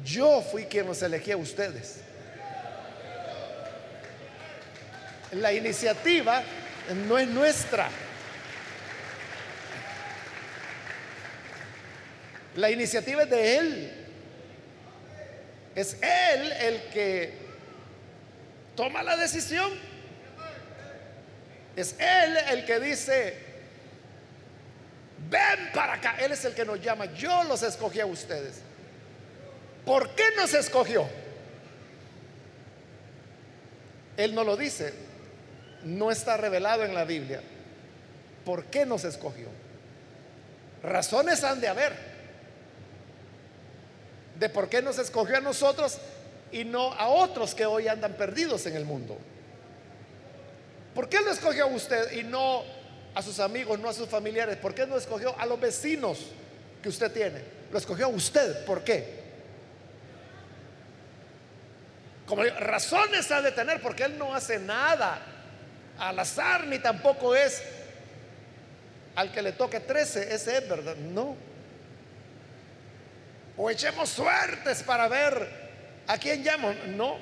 Yo 0.03 0.41
fui 0.41 0.65
quien 0.65 0.87
los 0.87 1.03
elegí 1.03 1.31
a 1.31 1.37
ustedes. 1.37 1.99
La 5.36 5.51
iniciativa 5.51 6.43
no 7.07 7.17
es 7.17 7.27
nuestra. 7.27 7.89
La 12.55 12.69
iniciativa 12.69 13.23
es 13.23 13.29
de 13.29 13.57
Él. 13.57 13.91
Es 15.75 15.97
Él 16.01 16.51
el 16.51 16.81
que 16.91 17.34
toma 18.75 19.01
la 19.01 19.17
decisión. 19.17 19.71
Es 21.75 21.95
Él 21.97 22.38
el 22.51 22.65
que 22.65 22.79
dice, 22.79 23.38
ven 25.29 25.71
para 25.73 25.93
acá. 25.93 26.15
Él 26.19 26.31
es 26.31 26.45
el 26.45 26.53
que 26.53 26.65
nos 26.65 26.79
llama. 26.79 27.05
Yo 27.13 27.43
los 27.45 27.63
escogí 27.63 27.99
a 27.99 28.05
ustedes. 28.05 28.61
¿Por 29.84 30.13
qué 30.15 30.23
nos 30.38 30.53
escogió? 30.53 31.09
Él 34.15 34.36
no 34.36 34.43
lo 34.43 34.55
dice. 34.55 34.93
No 35.84 36.11
está 36.11 36.38
revelado 36.38 36.84
en 36.84 36.93
la 36.93 37.05
Biblia. 37.05 37.41
¿Por 38.45 38.65
qué 38.65 38.86
nos 38.86 39.03
escogió? 39.03 39.47
Razones 40.81 41.43
han 41.43 41.61
de 41.61 41.67
haber. 41.67 41.93
De 44.39 44.49
por 44.49 44.69
qué 44.69 44.81
nos 44.81 44.97
escogió 44.97 45.38
a 45.38 45.41
nosotros 45.41 45.97
y 46.51 46.65
no 46.65 46.93
a 46.93 47.07
otros 47.07 47.55
que 47.55 47.65
hoy 47.65 47.88
andan 47.88 48.13
perdidos 48.13 48.65
en 48.65 48.75
el 48.75 48.86
mundo. 48.86 49.17
¿Por 50.93 51.09
qué 51.09 51.21
lo 51.21 51.31
escogió 51.31 51.65
a 51.65 51.67
usted 51.67 52.11
y 52.11 52.23
no 52.23 52.63
a 53.15 53.21
sus 53.21 53.39
amigos, 53.39 53.79
no 53.79 53.89
a 53.89 53.93
sus 53.93 54.09
familiares? 54.09 54.57
¿Por 54.57 54.75
qué 54.75 54.86
no 54.86 54.97
escogió 54.97 55.38
a 55.39 55.45
los 55.45 55.59
vecinos 55.59 56.19
que 56.81 56.89
usted 56.89 57.11
tiene? 57.11 57.41
Lo 57.71 57.77
escogió 57.77 58.05
a 58.05 58.09
usted. 58.09 58.65
¿Por 58.65 58.84
qué? 58.84 59.23
Como 62.27 62.43
razones 62.43 63.31
ha 63.31 63.41
de 63.41 63.51
tener, 63.51 63.81
porque 63.81 64.03
Él 64.03 64.17
no 64.17 64.34
hace 64.36 64.59
nada 64.59 65.32
al 65.99 66.19
azar, 66.19 66.67
ni 66.67 66.79
tampoco 66.79 67.35
es 67.35 67.61
al 69.15 69.31
que 69.31 69.41
le 69.41 69.51
toque 69.51 69.79
13, 69.79 70.33
ese 70.33 70.57
es 70.57 70.69
verdad. 70.69 70.95
No. 70.95 71.35
O 73.57 73.69
echemos 73.69 74.09
suertes 74.09 74.81
para 74.83 75.07
ver 75.07 75.47
a 76.07 76.17
quién 76.17 76.43
llamo. 76.43 76.73
No. 76.87 77.17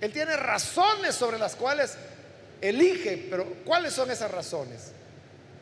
Él 0.00 0.12
tiene 0.12 0.36
razones 0.36 1.14
sobre 1.14 1.38
las 1.38 1.54
cuales 1.54 1.96
elige, 2.60 3.28
pero 3.30 3.46
¿cuáles 3.64 3.92
son 3.92 4.10
esas 4.10 4.30
razones? 4.30 4.92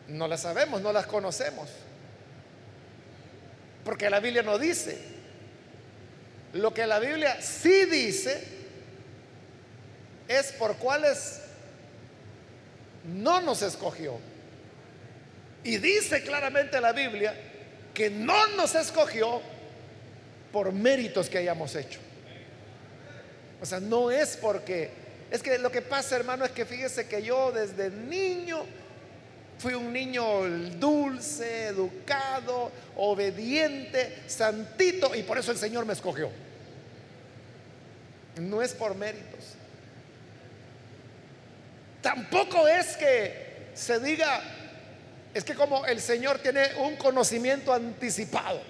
No 0.06 0.26
las 0.26 0.42
sabemos, 0.42 0.80
no 0.80 0.92
las 0.92 1.06
conocemos. 1.06 1.68
Porque 3.84 4.08
la 4.08 4.20
Biblia 4.20 4.42
no 4.42 4.58
dice. 4.58 4.98
Lo 6.54 6.72
que 6.72 6.86
la 6.86 6.98
Biblia 6.98 7.42
sí 7.42 7.84
dice 7.84 8.42
es 10.28 10.52
por 10.52 10.76
cuáles 10.76 11.42
no 13.09 13.40
nos 13.40 13.62
escogió. 13.62 14.18
Y 15.64 15.78
dice 15.78 16.22
claramente 16.22 16.80
la 16.80 16.92
Biblia 16.92 17.34
que 17.92 18.11
no 18.11 18.46
nos 18.56 18.74
escogió 18.74 19.40
por 20.52 20.72
méritos 20.72 21.28
que 21.28 21.38
hayamos 21.38 21.74
hecho. 21.74 21.98
O 23.61 23.66
sea, 23.66 23.80
no 23.80 24.11
es 24.11 24.36
porque, 24.36 24.90
es 25.30 25.42
que 25.42 25.59
lo 25.59 25.70
que 25.70 25.82
pasa 25.82 26.16
hermano 26.16 26.44
es 26.44 26.52
que 26.52 26.64
fíjese 26.64 27.09
que 27.09 27.22
yo 27.22 27.50
desde 27.50 27.90
niño 27.90 28.64
fui 29.59 29.74
un 29.74 29.92
niño 29.92 30.24
dulce, 30.78 31.66
educado, 31.66 32.70
obediente, 32.96 34.22
santito 34.28 35.14
y 35.14 35.24
por 35.24 35.38
eso 35.38 35.50
el 35.50 35.59
Señor 35.59 35.84
me 35.84 35.92
escogió. 35.92 36.30
No 38.40 38.62
es 38.62 38.72
por 38.72 38.94
méritos. 38.94 39.57
Tampoco 42.01 42.66
es 42.68 42.96
que 42.96 43.70
se 43.74 43.99
diga, 44.01 44.40
es 45.34 45.44
que 45.44 45.55
como 45.55 45.84
el 45.86 46.01
Señor 46.01 46.38
tiene 46.38 46.74
un 46.76 46.96
conocimiento 46.96 47.72
anticipado, 47.72 48.61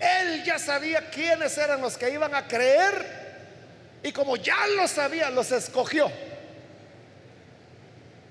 Él 0.00 0.44
ya 0.44 0.58
sabía 0.58 1.10
quiénes 1.10 1.56
eran 1.56 1.80
los 1.80 1.96
que 1.96 2.10
iban 2.10 2.34
a 2.34 2.46
creer 2.46 3.24
y 4.02 4.12
como 4.12 4.36
ya 4.36 4.66
lo 4.76 4.86
sabía, 4.86 5.30
los 5.30 5.50
escogió. 5.50 6.10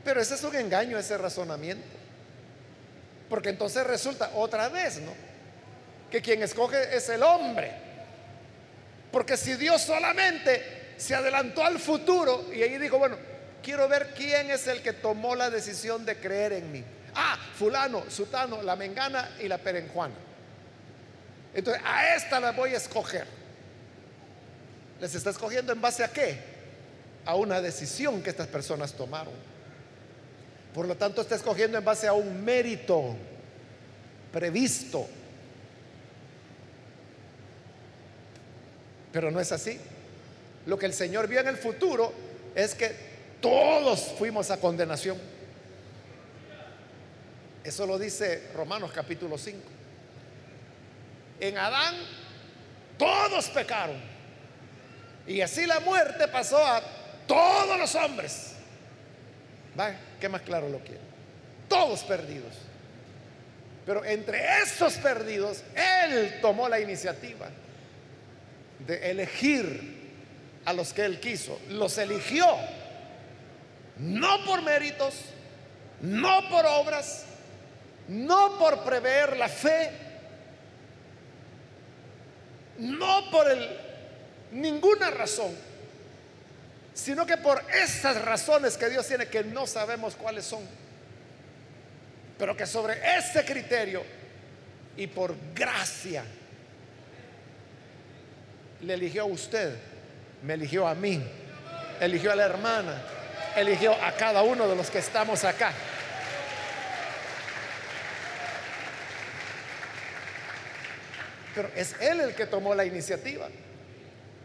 Pero 0.05 0.21
ese 0.21 0.36
es 0.36 0.43
un 0.43 0.55
engaño, 0.55 0.99
ese 0.99 1.17
razonamiento. 1.17 1.88
Porque 3.28 3.49
entonces 3.49 3.84
resulta 3.88 4.32
otra 4.36 4.69
vez, 4.69 4.99
¿no? 4.99 5.11
Que 6.11 6.21
quien 6.21 6.43
escoge 6.43 6.95
es 6.95 7.09
el 7.09 7.24
hombre. 7.24 7.71
Porque 9.11 9.36
si 9.36 9.55
Dios 9.55 9.82
solamente 9.82 10.93
se 10.97 11.15
adelantó 11.15 11.63
al 11.63 11.80
futuro 11.80 12.51
y 12.53 12.61
ahí 12.61 12.78
dijo, 12.78 12.99
bueno, 12.99 13.17
quiero 13.64 13.88
ver 13.88 14.14
quién 14.16 14.51
es 14.51 14.68
el 14.68 14.82
que 14.82 14.93
tomó 14.93 15.36
la 15.36 15.49
decisión 15.49 16.05
de 16.05 16.18
creer 16.18 16.53
en 16.53 16.72
mí. 16.72 16.84
Ah, 17.16 17.38
fulano, 17.55 18.03
sutano, 18.09 18.61
la 18.61 18.76
mengana 18.76 19.32
y 19.39 19.47
la 19.47 19.57
perenjuana. 19.57 20.14
Entonces, 21.53 21.82
a 21.86 22.16
esta 22.16 22.39
la 22.39 22.51
voy 22.51 22.74
a 22.74 22.78
escoger. 22.78 23.26
¿Les 24.99 25.16
está 25.16 25.30
escogiendo 25.30 25.72
en 25.74 25.82
base 25.82 26.03
a 26.03 26.09
qué? 26.09 26.38
A 27.26 27.36
una 27.36 27.61
decisión 27.61 28.22
que 28.22 28.30
estas 28.30 28.47
personas 28.47 28.93
tomaron. 28.93 29.34
Por 30.74 30.88
lo 30.88 30.95
tanto, 30.95 31.22
está 31.22 31.36
escogiendo 31.36 31.78
en 31.78 31.86
base 31.86 32.07
a 32.07 32.14
un 32.14 32.43
mérito 32.43 33.16
previsto. 34.32 35.07
Pero 39.11 39.30
no 39.30 39.39
es 39.39 39.51
así. 39.51 39.80
Lo 40.66 40.80
que 40.80 40.88
el 40.88 40.93
Señor 40.93 41.28
vio 41.28 41.39
en 41.39 41.47
el 41.47 41.57
futuro 41.57 42.11
es 42.55 42.74
que 42.74 43.12
todos 43.43 44.13
fuimos 44.17 44.49
a 44.51 44.57
condenación. 44.57 45.17
Eso 47.61 47.85
lo 47.85 47.99
dice 47.99 48.51
Romanos 48.55 48.91
capítulo 48.93 49.37
5. 49.37 49.59
En 51.41 51.57
Adán 51.57 51.93
todos 52.97 53.49
pecaron. 53.49 53.97
Y 55.27 55.41
así 55.41 55.65
la 55.65 55.81
muerte 55.81 56.29
pasó 56.29 56.57
a 56.57 56.81
todos 57.27 57.77
los 57.77 57.93
hombres. 57.95 58.53
¿Va? 59.77 59.93
¿Qué 60.21 60.29
más 60.29 60.43
claro 60.43 60.69
lo 60.69 60.79
quiere? 60.79 61.01
Todos 61.67 62.01
perdidos. 62.03 62.55
Pero 63.85 64.05
entre 64.05 64.61
esos 64.61 64.93
perdidos, 64.93 65.63
Él 65.75 66.39
tomó 66.41 66.69
la 66.69 66.79
iniciativa 66.79 67.49
de 68.87 69.11
elegir 69.11 70.01
a 70.63 70.71
los 70.71 70.93
que 70.93 71.03
Él 71.03 71.19
quiso. 71.19 71.59
Los 71.67 71.97
eligió 71.97 72.45
no 73.97 74.43
por 74.45 74.61
méritos, 74.61 75.15
no 76.01 76.49
por 76.49 76.65
obras, 76.65 77.25
no 78.07 78.57
por 78.57 78.83
prever 78.83 79.37
la 79.37 79.47
fe, 79.47 79.91
no 82.77 83.29
por 83.31 83.45
ninguna 84.51 85.11
razón, 85.11 85.55
sino 86.93 87.25
que 87.25 87.37
por 87.37 87.63
esas 87.71 88.21
razones 88.21 88.77
que 88.77 88.89
Dios 88.89 89.07
tiene 89.07 89.27
que 89.27 89.43
no 89.43 89.65
sabemos 89.67 90.15
cuáles 90.15 90.45
son, 90.45 90.61
pero 92.37 92.57
que 92.57 92.65
sobre 92.65 92.97
ese 93.17 93.45
criterio 93.45 94.03
y 94.97 95.07
por 95.07 95.35
gracia 95.55 96.23
le 98.81 98.93
eligió 98.93 99.23
a 99.23 99.25
usted, 99.25 99.75
me 100.43 100.55
eligió 100.55 100.87
a 100.87 100.93
mí, 100.93 101.23
eligió 101.99 102.31
a 102.31 102.35
la 102.35 102.43
hermana, 102.43 103.01
eligió 103.56 103.93
a 104.04 104.12
cada 104.14 104.43
uno 104.43 104.68
de 104.68 104.76
los 104.76 104.89
que 104.89 104.99
estamos 104.99 105.43
acá. 105.43 105.72
Pero 111.56 111.70
es 111.76 111.95
Él 111.99 112.20
el 112.22 112.36
que 112.36 112.45
tomó 112.45 112.74
la 112.74 112.86
iniciativa. 112.86 113.47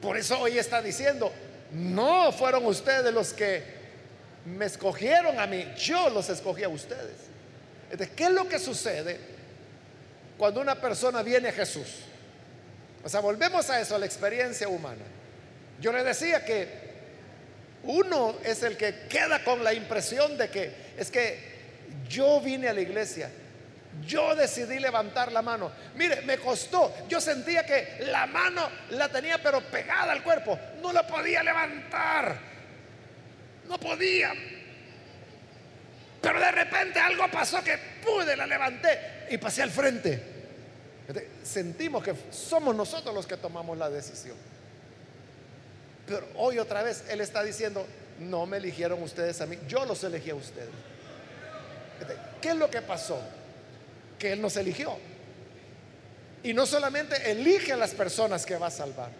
Por 0.00 0.16
eso 0.16 0.38
hoy 0.40 0.58
está 0.58 0.82
diciendo, 0.82 1.32
no 1.72 2.32
fueron 2.32 2.66
ustedes 2.66 3.12
los 3.12 3.32
que 3.32 3.78
me 4.44 4.66
escogieron 4.66 5.38
a 5.38 5.46
mí, 5.46 5.66
yo 5.76 6.10
los 6.10 6.28
escogí 6.28 6.64
a 6.64 6.68
ustedes. 6.68 7.16
Entonces, 7.90 8.14
¿qué 8.14 8.24
es 8.24 8.30
lo 8.30 8.48
que 8.48 8.58
sucede 8.58 9.18
cuando 10.36 10.60
una 10.60 10.74
persona 10.74 11.22
viene 11.22 11.48
a 11.48 11.52
Jesús? 11.52 12.00
O 13.04 13.08
sea, 13.08 13.20
volvemos 13.20 13.68
a 13.70 13.80
eso, 13.80 13.94
a 13.94 13.98
la 13.98 14.06
experiencia 14.06 14.68
humana. 14.68 15.04
Yo 15.80 15.92
le 15.92 16.04
decía 16.04 16.44
que 16.44 16.87
uno 17.84 18.36
es 18.44 18.62
el 18.62 18.76
que 18.76 19.06
queda 19.08 19.44
con 19.44 19.62
la 19.62 19.72
impresión 19.72 20.36
de 20.36 20.48
que 20.48 20.72
es 20.96 21.10
que 21.10 21.58
yo 22.08 22.40
vine 22.40 22.68
a 22.68 22.72
la 22.72 22.80
iglesia, 22.80 23.30
yo 24.06 24.34
decidí 24.34 24.78
levantar 24.78 25.32
la 25.32 25.42
mano. 25.42 25.70
Mire, 25.94 26.22
me 26.22 26.38
costó. 26.38 26.94
Yo 27.08 27.20
sentía 27.20 27.64
que 27.64 27.98
la 28.06 28.26
mano 28.26 28.68
la 28.90 29.08
tenía 29.08 29.42
pero 29.42 29.60
pegada 29.60 30.12
al 30.12 30.22
cuerpo. 30.22 30.58
No 30.80 30.92
la 30.92 31.06
podía 31.06 31.42
levantar. 31.42 32.38
No 33.66 33.78
podía. 33.78 34.32
Pero 36.20 36.40
de 36.40 36.50
repente 36.50 36.98
algo 36.98 37.28
pasó 37.30 37.62
que 37.62 37.78
pude, 38.02 38.36
la 38.36 38.46
levanté 38.46 39.26
y 39.30 39.38
pasé 39.38 39.62
al 39.62 39.70
frente. 39.70 40.36
Sentimos 41.42 42.02
que 42.02 42.14
somos 42.30 42.74
nosotros 42.74 43.14
los 43.14 43.26
que 43.26 43.36
tomamos 43.36 43.76
la 43.78 43.88
decisión. 43.88 44.36
Pero 46.08 46.26
hoy 46.36 46.58
otra 46.58 46.82
vez 46.82 47.04
Él 47.08 47.20
está 47.20 47.42
diciendo, 47.42 47.86
no 48.18 48.46
me 48.46 48.56
eligieron 48.56 49.02
ustedes 49.02 49.40
a 49.40 49.46
mí, 49.46 49.58
yo 49.68 49.84
los 49.84 50.02
elegí 50.02 50.30
a 50.30 50.34
ustedes. 50.34 50.70
¿Qué 52.40 52.50
es 52.50 52.56
lo 52.56 52.70
que 52.70 52.82
pasó? 52.82 53.20
Que 54.18 54.32
Él 54.32 54.40
nos 54.40 54.56
eligió. 54.56 54.96
Y 56.42 56.54
no 56.54 56.66
solamente 56.66 57.30
elige 57.30 57.72
a 57.72 57.76
las 57.76 57.90
personas 57.90 58.46
que 58.46 58.56
va 58.56 58.68
a 58.68 58.70
salvar, 58.70 59.10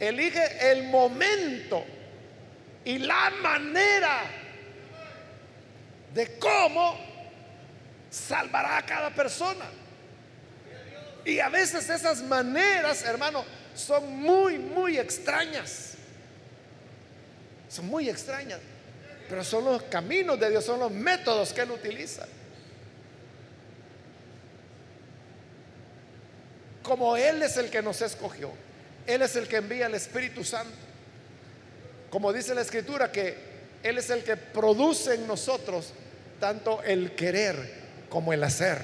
elige 0.00 0.70
el 0.72 0.84
momento 0.84 1.84
y 2.84 2.98
la 2.98 3.30
manera 3.42 4.22
de 6.14 6.38
cómo 6.38 6.98
salvará 8.10 8.78
a 8.78 8.86
cada 8.86 9.10
persona. 9.10 9.66
Y 11.24 11.40
a 11.40 11.48
veces 11.48 11.90
esas 11.90 12.22
maneras, 12.22 13.02
hermano, 13.02 13.44
son 13.76 14.20
muy, 14.20 14.58
muy 14.58 14.98
extrañas. 14.98 15.92
Son 17.68 17.86
muy 17.86 18.08
extrañas. 18.08 18.58
Pero 19.28 19.44
son 19.44 19.64
los 19.64 19.82
caminos 19.84 20.38
de 20.40 20.50
Dios, 20.50 20.64
son 20.64 20.80
los 20.80 20.90
métodos 20.90 21.52
que 21.52 21.60
Él 21.60 21.70
utiliza. 21.70 22.26
Como 26.82 27.16
Él 27.16 27.42
es 27.42 27.56
el 27.56 27.68
que 27.68 27.82
nos 27.82 28.00
escogió, 28.00 28.52
Él 29.06 29.22
es 29.22 29.34
el 29.36 29.48
que 29.48 29.56
envía 29.56 29.86
el 29.86 29.94
Espíritu 29.94 30.44
Santo. 30.44 30.76
Como 32.10 32.32
dice 32.32 32.54
la 32.54 32.60
Escritura, 32.60 33.10
que 33.10 33.36
Él 33.82 33.98
es 33.98 34.08
el 34.10 34.22
que 34.22 34.36
produce 34.36 35.14
en 35.14 35.26
nosotros 35.26 35.92
tanto 36.38 36.82
el 36.82 37.14
querer 37.16 38.06
como 38.08 38.32
el 38.32 38.42
hacer. 38.44 38.78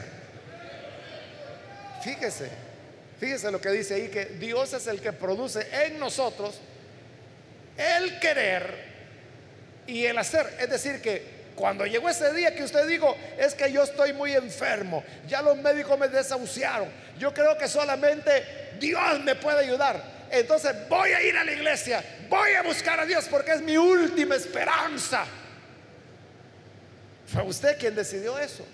Fíjese. 2.03 2.72
Fíjese 3.23 3.53
lo 3.53 3.61
que 3.61 3.71
dice 3.71 3.95
ahí, 3.95 4.09
que 4.09 4.25
Dios 4.25 4.73
es 4.73 4.85
el 4.89 5.01
que 5.01 5.13
produce 5.13 5.65
en 5.85 6.01
nosotros 6.01 6.59
el 7.77 8.19
querer 8.19 8.75
y 9.87 10.07
el 10.07 10.19
hacer. 10.19 10.45
Es 10.59 10.69
decir, 10.69 11.01
que 11.01 11.53
cuando 11.55 11.87
llegó 11.87 12.09
ese 12.09 12.33
día 12.33 12.53
que 12.53 12.65
usted 12.65 12.85
dijo, 12.89 13.17
es 13.39 13.55
que 13.55 13.71
yo 13.71 13.85
estoy 13.85 14.13
muy 14.13 14.33
enfermo, 14.33 15.05
ya 15.29 15.41
los 15.41 15.57
médicos 15.59 15.97
me 16.01 16.09
desahuciaron, 16.09 16.89
yo 17.17 17.33
creo 17.33 17.57
que 17.57 17.69
solamente 17.69 18.43
Dios 18.81 19.21
me 19.21 19.37
puede 19.37 19.67
ayudar. 19.67 20.03
Entonces 20.29 20.75
voy 20.89 21.13
a 21.13 21.23
ir 21.23 21.37
a 21.37 21.45
la 21.45 21.53
iglesia, 21.53 22.03
voy 22.29 22.55
a 22.55 22.65
buscar 22.65 22.99
a 22.99 23.07
Dios 23.07 23.27
porque 23.31 23.53
es 23.53 23.63
mi 23.63 23.77
última 23.77 24.35
esperanza. 24.35 25.25
Fue 27.33 27.45
usted 27.45 27.79
quien 27.79 27.95
decidió 27.95 28.37
eso. 28.37 28.67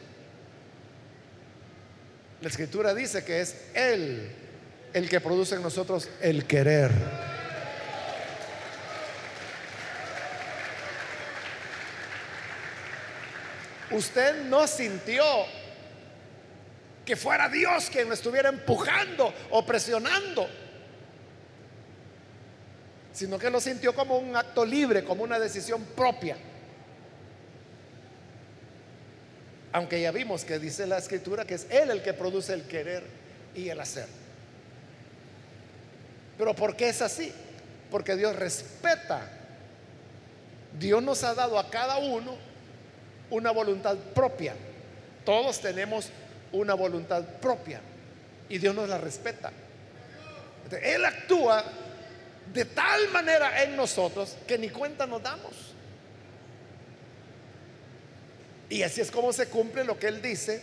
La 2.41 2.49
escritura 2.49 2.95
dice 2.95 3.25
que 3.25 3.41
es 3.41 3.57
Él 3.75 4.31
el 4.93 5.09
que 5.09 5.21
produce 5.21 5.57
en 5.57 5.63
nosotros 5.63 6.09
el 6.21 6.45
querer. 6.47 6.91
Usted 13.91 14.45
no 14.45 14.67
sintió 14.67 15.25
que 17.05 17.17
fuera 17.17 17.49
Dios 17.49 17.89
quien 17.91 18.07
lo 18.09 18.15
estuviera 18.15 18.51
empujando 18.51 19.33
o 19.51 19.65
presionando, 19.65 20.47
sino 23.13 23.39
que 23.39 23.51
lo 23.51 23.61
sintió 23.61 23.95
como 23.95 24.19
un 24.19 24.37
acto 24.37 24.65
libre, 24.65 25.03
como 25.03 25.25
una 25.25 25.39
decisión 25.39 25.83
propia. 25.97 26.37
Aunque 29.73 30.01
ya 30.01 30.11
vimos 30.11 30.45
que 30.45 30.59
dice 30.59 30.87
la 30.87 30.99
escritura 30.99 31.45
que 31.45 31.55
es 31.55 31.67
Él 31.71 31.91
el 31.91 32.03
que 32.03 32.15
produce 32.15 32.55
el 32.55 32.63
querer 32.63 33.03
y 33.55 33.69
el 33.69 33.81
hacer. 33.81 34.07
Pero 36.39 36.55
¿por 36.55 36.77
qué 36.77 36.89
es 36.89 37.03
así? 37.03 37.33
Porque 37.91 38.17
Dios 38.17 38.37
respeta. 38.37 39.29
Dios 40.79 41.03
nos 41.03 41.25
ha 41.25 41.35
dado 41.35 41.59
a 41.59 41.71
cada 41.71 41.99
uno 41.99 42.37
una 43.31 43.51
voluntad 43.51 43.97
propia. 44.15 44.55
Todos 45.25 45.61
tenemos 45.61 46.11
una 46.53 46.75
voluntad 46.75 47.25
propia 47.41 47.81
y 48.49 48.59
Dios 48.59 48.75
nos 48.75 48.89
la 48.89 48.99
respeta. 48.99 49.53
Él 50.83 51.05
actúa 51.05 51.65
de 52.53 52.65
tal 52.65 53.09
manera 53.11 53.63
en 53.63 53.77
nosotros 53.77 54.37
que 54.47 54.59
ni 54.59 54.69
cuenta 54.69 55.07
nos 55.07 55.23
damos. 55.23 55.75
Y 58.69 58.83
así 58.83 59.01
es 59.01 59.11
como 59.11 59.33
se 59.33 59.49
cumple 59.49 59.85
lo 59.85 59.99
que 59.99 60.09
Él 60.09 60.21
dice. 60.21 60.63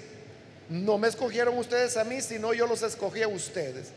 No 0.70 0.98
me 0.98 1.08
escogieron 1.08 1.58
ustedes 1.58 1.98
a 1.98 2.04
mí, 2.04 2.22
sino 2.22 2.54
yo 2.54 2.68
los 2.68 2.82
escogí 2.84 3.22
a 3.22 3.28
ustedes. 3.28 3.90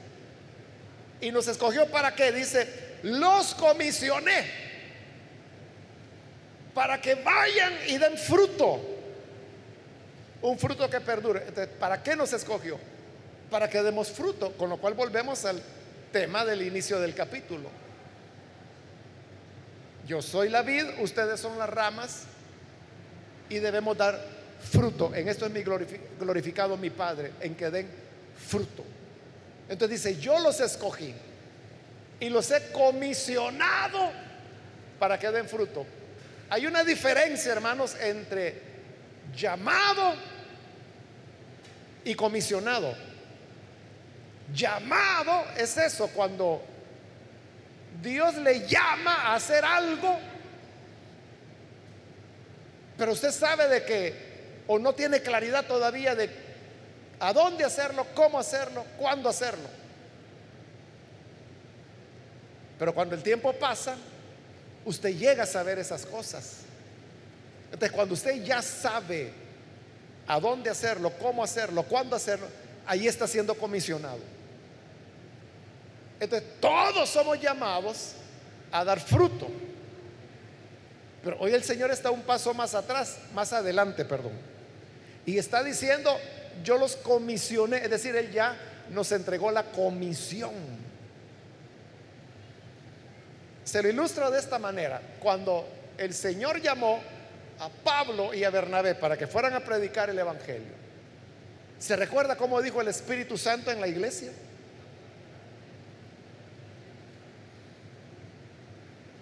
Y 1.21 1.31
nos 1.31 1.49
escogió 1.49 1.87
para 1.91 2.15
qué? 2.15 2.33
Dice, 2.33 2.69
los 3.03 3.55
comisioné 3.55 4.69
para 6.75 7.01
que 7.01 7.17
vayan 7.17 7.73
y 7.89 7.99
den 7.99 8.17
fruto. 8.17 8.81
Un 10.43 10.59
fruto 10.59 10.89
que 10.89 11.01
perdure. 11.01 11.41
¿Para 11.81 12.03
qué 12.03 12.15
nos 12.15 12.33
escogió? 12.33 12.79
Para 13.51 13.69
que 13.69 13.83
demos 13.83 14.11
fruto, 14.11 14.53
con 14.53 14.71
lo 14.71 14.77
cual 14.77 14.95
volvemos 14.95 15.45
al 15.45 15.61
tema 16.13 16.45
del 16.45 16.63
inicio 16.63 17.01
del 17.01 17.15
capítulo. 17.15 17.69
Yo 20.07 20.23
soy 20.23 20.49
la 20.49 20.63
vid, 20.63 20.85
ustedes 21.01 21.41
son 21.41 21.59
las 21.59 21.69
ramas 21.69 22.25
y 23.49 23.59
debemos 23.59 23.97
dar 23.97 24.19
fruto. 24.61 25.15
En 25.15 25.29
esto 25.29 25.47
es 25.47 25.53
mi 25.53 25.63
glorificado 25.63 26.77
mi 26.77 26.91
Padre, 26.91 27.33
en 27.41 27.55
que 27.55 27.71
den 27.71 27.89
fruto. 28.47 28.85
Entonces 29.69 30.03
dice, 30.03 30.21
yo 30.21 30.39
los 30.39 30.61
escogí 30.61 31.15
y 32.21 32.29
los 32.29 32.51
he 32.51 32.73
comisionado 32.73 34.11
para 34.99 35.19
que 35.19 35.31
den 35.31 35.49
fruto. 35.49 35.87
Hay 36.51 36.67
una 36.67 36.83
diferencia, 36.83 37.53
hermanos, 37.53 37.95
entre 38.01 38.63
llamado 39.37 40.15
y 42.05 42.15
comisionado. 42.15 42.95
Llamado 44.55 45.45
es 45.59 45.77
eso, 45.77 46.09
cuando 46.09 46.63
Dios 48.03 48.37
le 48.37 48.67
llama 48.67 49.15
a 49.15 49.35
hacer 49.35 49.63
algo, 49.65 50.19
pero 52.99 53.13
usted 53.13 53.31
sabe 53.31 53.69
de 53.69 53.85
que, 53.85 54.63
o 54.67 54.79
no 54.79 54.93
tiene 54.93 55.23
claridad 55.23 55.65
todavía 55.67 56.17
de 56.17 56.29
a 57.21 57.33
dónde 57.33 57.65
hacerlo, 57.65 58.07
cómo 58.15 58.39
hacerlo, 58.39 58.85
cuándo 58.99 59.29
hacerlo. 59.29 59.69
Pero 62.79 62.93
cuando 62.93 63.15
el 63.15 63.23
tiempo 63.23 63.53
pasa, 63.53 63.97
usted 64.85 65.17
llega 65.17 65.45
a 65.45 65.47
saber 65.47 65.79
esas 65.79 66.05
cosas. 66.05 66.59
Entonces, 67.67 67.93
cuando 67.93 68.15
usted 68.15 68.43
ya 68.43 68.63
sabe 68.63 69.33
a 70.27 70.39
dónde 70.41 70.71
hacerlo, 70.71 71.13
cómo 71.19 71.43
hacerlo, 71.43 71.85
cuándo 71.85 72.17
hacerlo, 72.17 72.47
ahí 72.87 73.07
está 73.07 73.27
siendo 73.27 73.55
comisionado. 73.55 74.21
Entonces, 76.21 76.49
todos 76.61 77.09
somos 77.09 77.41
llamados 77.41 78.13
a 78.73 78.85
dar 78.85 79.01
fruto. 79.01 79.49
Pero 81.23 81.37
hoy 81.41 81.53
el 81.53 81.65
Señor 81.65 81.91
está 81.91 82.11
un 82.11 82.23
paso 82.23 82.55
más 82.55 82.75
atrás, 82.75 83.19
más 83.35 83.53
adelante, 83.53 84.05
perdón. 84.05 84.33
Y 85.27 85.39
está 85.39 85.63
diciendo, 85.63 86.17
yo 86.63 86.79
los 86.79 86.97
comisioné, 86.97 87.79
es 87.79 87.91
decir, 87.91 88.17
Él 88.17 88.31
ya 88.33 88.57
nos 88.91 89.13
entregó 89.13 89.51
la 89.51 89.65
comisión. 89.65 90.53
Se 93.65 93.83
lo 93.83 93.89
ilustro 93.89 94.31
de 94.31 94.39
esta 94.39 94.59
manera. 94.59 95.01
Cuando 95.21 95.69
el 95.99 96.15
Señor 96.15 96.61
llamó 96.63 97.01
a 97.59 97.69
Pablo 97.69 98.33
y 98.33 98.45
a 98.45 98.51
Bernabé 98.51 98.95
para 98.95 99.17
que 99.17 99.27
fueran 99.27 99.53
a 99.55 99.61
predicar 99.61 100.09
el 100.09 100.19
Evangelio, 100.19 100.73
¿se 101.79 101.97
recuerda 101.97 102.37
cómo 102.37 102.63
dijo 102.63 102.81
el 102.81 102.89
Espíritu 102.89 103.37
Santo 103.37 103.71
en 103.71 103.81
la 103.81 103.89
iglesia? 103.89 104.33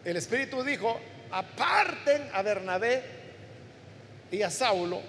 El 0.04 0.16
Espíritu 0.16 0.62
dijo, 0.62 1.00
aparten 1.36 2.30
a 2.32 2.40
Bernabé 2.40 3.02
y 4.30 4.40
a 4.42 4.50
Saulo, 4.50 5.02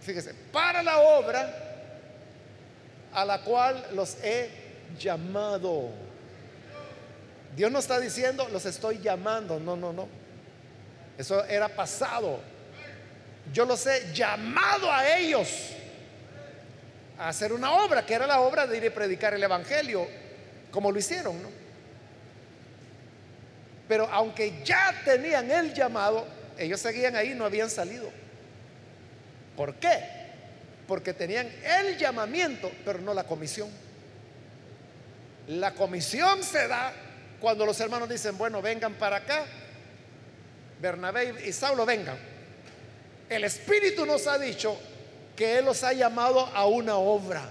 fíjese, 0.00 0.34
para 0.52 0.82
la 0.82 1.00
obra 1.00 1.52
a 3.12 3.24
la 3.24 3.40
cual 3.42 3.88
los 3.92 4.16
he 4.22 4.50
llamado. 4.98 5.90
Dios 7.56 7.72
no 7.72 7.80
está 7.80 7.98
diciendo, 7.98 8.48
los 8.52 8.66
estoy 8.66 8.98
llamando. 8.98 9.58
No, 9.58 9.76
no, 9.76 9.92
no. 9.92 10.08
Eso 11.18 11.44
era 11.44 11.68
pasado. 11.68 12.40
Yo 13.52 13.64
los 13.64 13.84
he 13.86 14.12
llamado 14.12 14.90
a 14.90 15.16
ellos 15.16 15.70
a 17.18 17.28
hacer 17.28 17.52
una 17.52 17.72
obra, 17.84 18.06
que 18.06 18.14
era 18.14 18.26
la 18.26 18.40
obra 18.40 18.66
de 18.66 18.76
ir 18.76 18.86
a 18.86 18.94
predicar 18.94 19.34
el 19.34 19.42
Evangelio, 19.42 20.06
como 20.70 20.90
lo 20.90 20.98
hicieron, 20.98 21.40
¿no? 21.42 21.63
Pero 23.88 24.08
aunque 24.10 24.62
ya 24.64 24.94
tenían 25.04 25.50
el 25.50 25.74
llamado, 25.74 26.26
ellos 26.58 26.80
seguían 26.80 27.16
ahí, 27.16 27.34
no 27.34 27.44
habían 27.44 27.70
salido. 27.70 28.10
¿Por 29.56 29.74
qué? 29.74 29.98
Porque 30.86 31.12
tenían 31.12 31.50
el 31.80 31.98
llamamiento, 31.98 32.70
pero 32.84 32.98
no 33.00 33.14
la 33.14 33.24
comisión. 33.24 33.68
La 35.48 35.72
comisión 35.72 36.42
se 36.42 36.66
da 36.68 36.92
cuando 37.40 37.66
los 37.66 37.78
hermanos 37.80 38.08
dicen, 38.08 38.38
bueno, 38.38 38.62
vengan 38.62 38.94
para 38.94 39.16
acá, 39.16 39.44
Bernabé 40.80 41.46
y 41.46 41.52
Saulo 41.52 41.84
vengan. 41.84 42.16
El 43.28 43.44
Espíritu 43.44 44.06
nos 44.06 44.26
ha 44.26 44.38
dicho 44.38 44.78
que 45.36 45.58
Él 45.58 45.64
los 45.64 45.82
ha 45.82 45.92
llamado 45.92 46.40
a 46.40 46.66
una 46.66 46.96
obra. 46.96 47.50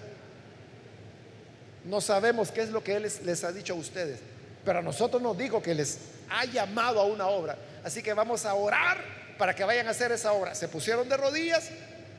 No 1.86 2.00
sabemos 2.00 2.52
qué 2.52 2.62
es 2.62 2.70
lo 2.70 2.84
que 2.84 2.96
Él 2.96 3.12
les, 3.24 3.44
ha 3.44 3.52
dicho 3.52 3.74
a 3.74 3.76
ustedes, 3.76 4.20
pero 4.66 4.80
a 4.80 4.82
nosotros 4.82 5.22
nos 5.22 5.38
dijo 5.38 5.61
que 5.61 5.74
les 5.74 5.99
ha 6.30 6.45
llamado 6.45 6.99
a 6.99 7.05
una 7.05 7.28
obra. 7.28 7.57
Así 7.84 8.01
que 8.01 8.14
vamos 8.14 8.45
a 8.45 8.53
orar 8.53 8.97
para 9.38 9.53
que 9.53 9.64
vayan 9.64 9.88
a 9.88 9.91
hacer 9.91 10.11
esa 10.11 10.32
obra. 10.34 10.55
Se 10.55 10.68
pusieron 10.68 11.09
de 11.09 11.18
rodillas, 11.18 11.70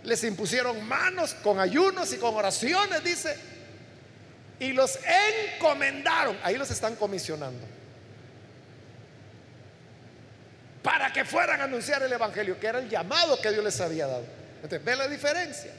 les 0.03 0.23
impusieron 0.25 0.83
manos 0.87 1.35
con 1.43 1.59
ayunos 1.59 2.13
y 2.13 2.19
con 2.19 2.35
oraciones, 2.35 3.03
dice, 3.03 3.37
y 4.59 4.73
los 4.73 4.99
encomendaron. 5.57 6.37
Ahí 6.43 6.57
los 6.57 6.71
están 6.71 6.97
comisionando. 6.97 7.67
Para 10.83 11.11
que 11.13 11.25
fueran 11.25 11.63
a 11.63 11.65
anunciar 11.65 12.03
el 12.03 12.13
Evangelio, 12.13 12.61
que 12.61 12.67
era 12.67 12.79
el 12.79 12.91
llamado 12.91 13.41
que 13.41 13.51
Dios 13.51 13.65
les 13.65 13.81
había 13.81 14.07
dado. 14.07 14.25
Entonces, 14.57 14.85
ve 14.85 14.97
la 14.97 15.09
diferencia. 15.09 15.71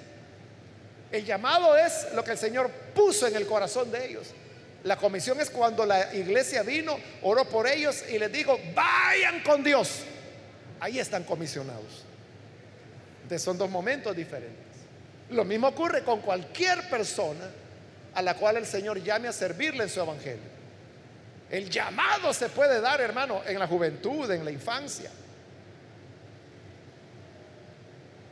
El 1.11 1.24
llamado 1.24 1.78
es 1.78 2.07
lo 2.16 2.24
que 2.24 2.32
el 2.32 2.38
Señor 2.39 2.72
puso 2.95 3.28
en 3.28 3.36
el 3.36 3.45
corazón 3.45 3.91
de 3.91 4.03
ellos. 4.09 4.34
La 4.86 4.98
comisión 4.98 5.42
es 5.42 5.50
cuando 5.50 5.84
la 5.84 6.14
iglesia 6.14 6.62
vino, 6.62 6.96
oró 7.24 7.44
por 7.46 7.68
ellos 7.68 8.04
y 8.08 8.20
les 8.20 8.32
dijo, 8.32 8.60
vayan 8.76 9.42
con 9.42 9.64
Dios. 9.64 10.04
Ahí 10.80 11.00
están 11.00 11.24
comisionados. 11.24 12.04
Entonces 13.24 13.42
son 13.42 13.58
dos 13.58 13.68
momentos 13.68 14.16
diferentes. 14.16 14.64
Lo 15.32 15.44
mismo 15.44 15.70
ocurre 15.70 16.04
con 16.04 16.22
cualquier 16.22 16.88
persona 16.88 17.50
a 18.14 18.22
la 18.22 18.36
cual 18.36 18.58
el 18.58 18.68
Señor 18.68 19.02
llame 19.02 19.28
a 19.28 19.34
servirle 19.34 19.86
en 19.86 19.90
su 19.90 20.02
evangelio. 20.02 20.54
El 21.50 21.68
llamado 21.68 22.32
se 22.32 22.50
puede 22.50 22.80
dar, 22.80 23.02
hermano, 23.02 23.42
en 23.48 23.58
la 23.58 23.66
juventud, 23.66 24.30
en 24.30 24.46
la 24.46 24.52
infancia. 24.52 25.10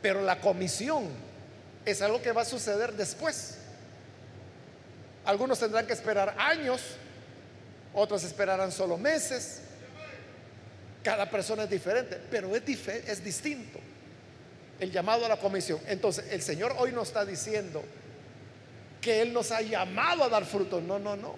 Pero 0.00 0.22
la 0.22 0.40
comisión 0.40 1.08
es 1.84 2.00
algo 2.00 2.22
que 2.22 2.30
va 2.30 2.42
a 2.42 2.44
suceder 2.44 2.92
después. 2.92 3.58
Algunos 5.24 5.58
tendrán 5.58 5.86
que 5.86 5.92
esperar 5.92 6.34
años, 6.38 6.80
otros 7.92 8.24
esperarán 8.24 8.72
solo 8.72 8.96
meses. 8.96 9.60
Cada 11.02 11.30
persona 11.30 11.64
es 11.64 11.70
diferente, 11.70 12.20
pero 12.30 12.54
es, 12.54 12.62
es 12.88 13.24
distinto 13.24 13.78
el 14.80 14.90
llamado 14.90 15.24
a 15.26 15.28
la 15.28 15.36
comisión. 15.36 15.80
Entonces, 15.86 16.26
el 16.30 16.42
Señor 16.42 16.74
hoy 16.78 16.92
nos 16.92 17.08
está 17.08 17.24
diciendo, 17.24 17.82
que 19.04 19.20
Él 19.20 19.34
nos 19.34 19.52
ha 19.52 19.60
llamado 19.60 20.24
a 20.24 20.30
dar 20.30 20.46
fruto. 20.46 20.80
No, 20.80 20.98
no, 20.98 21.14
no. 21.14 21.36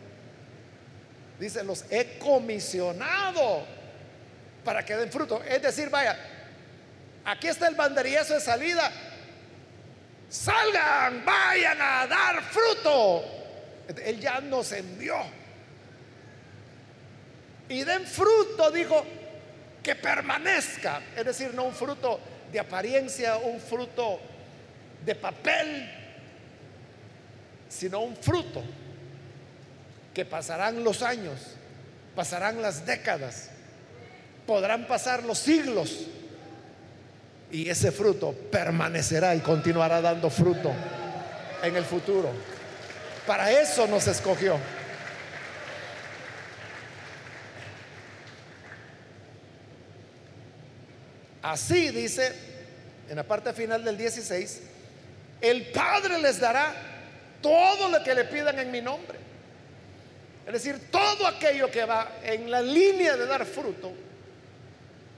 Dice, 1.41 1.65
los 1.65 1.85
he 1.91 2.17
comisionado 2.17 3.67
para 4.65 4.85
que 4.85 4.95
den 4.95 5.11
fruto. 5.11 5.43
Es 5.43 5.61
decir, 5.61 5.91
vaya, 5.91 6.17
aquí 7.25 7.49
está 7.49 7.67
el 7.67 7.75
banderillazo 7.75 8.35
de 8.35 8.41
salida. 8.41 8.93
Salgan, 10.29 11.25
vayan 11.25 11.79
a 11.81 12.07
dar 12.07 12.41
fruto. 12.45 13.25
Él 14.05 14.21
ya 14.21 14.41
nos 14.41 14.73
envió. 14.73 15.17
Y 17.69 17.85
den 17.85 18.07
fruto, 18.07 18.71
dijo, 18.71 19.05
que 19.83 19.95
permanezca. 19.95 21.01
Es 21.17 21.25
decir, 21.25 21.55
no 21.55 21.65
un 21.65 21.75
fruto 21.75 22.21
de 22.51 22.61
apariencia, 22.61 23.37
un 23.37 23.61
fruto 23.61 24.21
de 25.05 25.15
papel, 25.15 25.91
sino 27.69 28.01
un 28.01 28.17
fruto 28.17 28.63
que 30.15 30.25
pasarán 30.25 30.83
los 30.83 31.03
años, 31.03 31.41
pasarán 32.15 32.63
las 32.63 32.87
décadas, 32.87 33.51
podrán 34.47 34.87
pasar 34.87 35.23
los 35.23 35.39
siglos 35.39 36.07
y 37.51 37.69
ese 37.69 37.93
fruto 37.93 38.33
permanecerá 38.33 39.35
y 39.35 39.41
continuará 39.41 40.01
dando 40.01 40.31
fruto 40.31 40.73
en 41.63 41.77
el 41.77 41.85
futuro. 41.85 42.31
Para 43.27 43.51
eso 43.51 43.87
nos 43.87 44.07
escogió. 44.07 44.59
Así 51.43 51.91
dice 51.91 52.33
en 53.09 53.17
la 53.17 53.23
parte 53.23 53.53
final 53.53 53.85
del 53.85 53.97
16, 53.97 54.63
el 55.41 55.67
Padre 55.71 56.19
les 56.19 56.41
dará 56.41 56.75
todo 57.41 57.89
lo 57.89 58.03
que 58.03 58.15
le 58.15 58.25
pidan 58.25 58.59
en 58.59 58.71
mi 58.71 58.81
nombre. 58.81 59.19
Es 60.47 60.53
decir, 60.53 60.91
todo 60.91 61.27
aquello 61.27 61.71
que 61.71 61.85
va 61.85 62.19
en 62.23 62.51
la 62.51 62.63
línea 62.63 63.17
de 63.17 63.27
dar 63.27 63.45
fruto. 63.45 63.93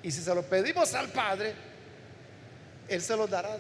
Y 0.03 0.11
si 0.11 0.23
se 0.23 0.35
lo 0.35 0.43
pedimos 0.43 0.95
al 0.95 1.09
Padre, 1.09 1.55
Él 2.89 3.03
se 3.03 3.17
lo 3.17 3.27
dará. 3.27 3.57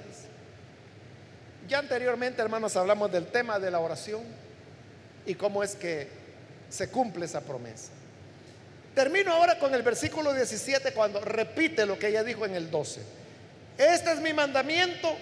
Ya 1.68 1.80
anteriormente, 1.80 2.40
hermanos, 2.40 2.74
hablamos 2.76 3.12
del 3.12 3.26
tema 3.26 3.58
de 3.58 3.70
la 3.70 3.78
oración 3.78 4.22
y 5.26 5.34
cómo 5.34 5.62
es 5.62 5.76
que 5.76 6.08
se 6.70 6.88
cumple 6.88 7.26
esa 7.26 7.42
promesa. 7.42 7.92
Termino 8.94 9.34
ahora 9.34 9.58
con 9.58 9.74
el 9.74 9.82
versículo 9.82 10.32
17 10.32 10.92
cuando 10.92 11.20
repite 11.20 11.84
lo 11.84 11.98
que 11.98 12.08
ella 12.08 12.24
dijo 12.24 12.46
en 12.46 12.54
el 12.54 12.70
12. 12.70 13.02
Este 13.76 14.12
es 14.12 14.20
mi 14.20 14.32
mandamiento, 14.32 15.14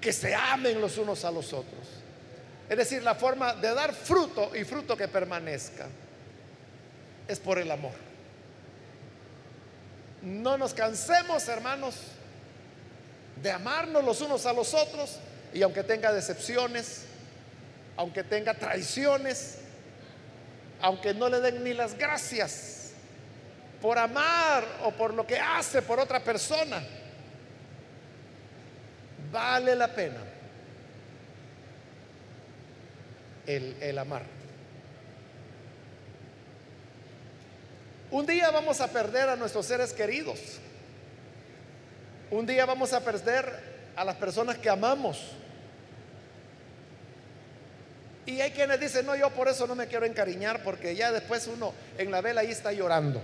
que 0.00 0.12
se 0.12 0.36
amen 0.36 0.80
los 0.80 0.98
unos 0.98 1.24
a 1.24 1.32
los 1.32 1.52
otros. 1.52 1.88
Es 2.68 2.78
decir, 2.78 3.02
la 3.02 3.16
forma 3.16 3.54
de 3.54 3.74
dar 3.74 3.92
fruto 3.92 4.54
y 4.54 4.62
fruto 4.62 4.96
que 4.96 5.08
permanezca 5.08 5.88
es 7.26 7.40
por 7.40 7.58
el 7.58 7.72
amor. 7.72 7.92
No 10.22 10.56
nos 10.56 10.72
cansemos, 10.72 11.48
hermanos, 11.48 11.96
de 13.42 13.50
amarnos 13.50 14.04
los 14.04 14.20
unos 14.20 14.46
a 14.46 14.52
los 14.52 14.72
otros 14.72 15.18
y 15.52 15.62
aunque 15.62 15.82
tenga 15.82 16.12
decepciones, 16.12 17.04
aunque 17.96 18.22
tenga 18.22 18.54
traiciones, 18.54 19.58
aunque 20.80 21.14
no 21.14 21.28
le 21.28 21.40
den 21.40 21.64
ni 21.64 21.72
las 21.72 21.96
gracias 21.96 22.90
por 23.80 23.98
amar 23.98 24.64
o 24.84 24.90
por 24.92 25.14
lo 25.14 25.26
que 25.26 25.38
hace 25.38 25.82
por 25.82 25.98
otra 25.98 26.20
persona, 26.20 26.82
vale 29.30 29.74
la 29.74 29.88
pena 29.94 30.20
el, 33.46 33.98
amar. 33.98 34.22
Un 38.10 38.26
día 38.26 38.50
vamos 38.50 38.80
a 38.80 38.88
perder 38.88 39.28
a 39.28 39.36
nuestros 39.36 39.66
seres 39.66 39.92
queridos. 39.92 40.40
Un 42.30 42.46
día 42.46 42.66
vamos 42.66 42.92
a 42.92 43.00
perder 43.04 43.75
a 43.96 44.04
las 44.04 44.16
personas 44.16 44.58
que 44.58 44.68
amamos. 44.68 45.32
Y 48.26 48.40
hay 48.40 48.50
quienes 48.50 48.78
dicen, 48.78 49.06
no, 49.06 49.16
yo 49.16 49.30
por 49.30 49.48
eso 49.48 49.66
no 49.66 49.74
me 49.74 49.86
quiero 49.86 50.04
encariñar, 50.04 50.62
porque 50.62 50.94
ya 50.94 51.10
después 51.10 51.46
uno 51.46 51.72
en 51.96 52.10
la 52.10 52.20
vela 52.20 52.42
ahí 52.42 52.50
está 52.50 52.72
llorando. 52.72 53.22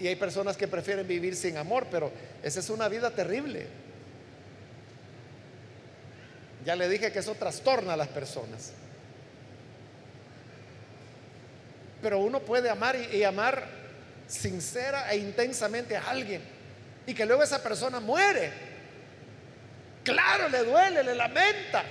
Y 0.00 0.06
hay 0.06 0.16
personas 0.16 0.56
que 0.56 0.68
prefieren 0.68 1.06
vivir 1.06 1.36
sin 1.36 1.56
amor, 1.56 1.86
pero 1.90 2.12
esa 2.42 2.60
es 2.60 2.70
una 2.70 2.88
vida 2.88 3.10
terrible. 3.10 3.66
Ya 6.64 6.76
le 6.76 6.88
dije 6.88 7.10
que 7.10 7.18
eso 7.18 7.34
trastorna 7.34 7.94
a 7.94 7.96
las 7.96 8.08
personas. 8.08 8.72
Pero 12.00 12.20
uno 12.20 12.40
puede 12.40 12.70
amar 12.70 12.96
y, 12.96 13.24
amar 13.24 13.66
sincera 14.28 15.12
e 15.12 15.16
intensamente 15.16 15.96
a 15.96 16.08
alguien 16.08 16.57
y 17.08 17.14
que 17.14 17.24
luego 17.24 17.42
esa 17.42 17.62
persona 17.62 18.00
muere. 18.00 18.52
Claro, 20.04 20.50
le 20.50 20.62
duele, 20.62 21.02
le 21.02 21.14
lamenta. 21.14 21.82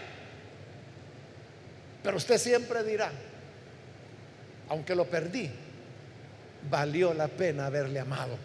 Pero 2.03 2.17
usted 2.17 2.37
siempre 2.37 2.83
dirá, 2.83 3.11
aunque 4.69 4.93
lo 4.93 5.05
perdí, 5.05 5.49
valió 6.69 7.15
la 7.15 7.27
pena 7.29 7.65
haberle 7.65 7.99
amado. 7.99 8.37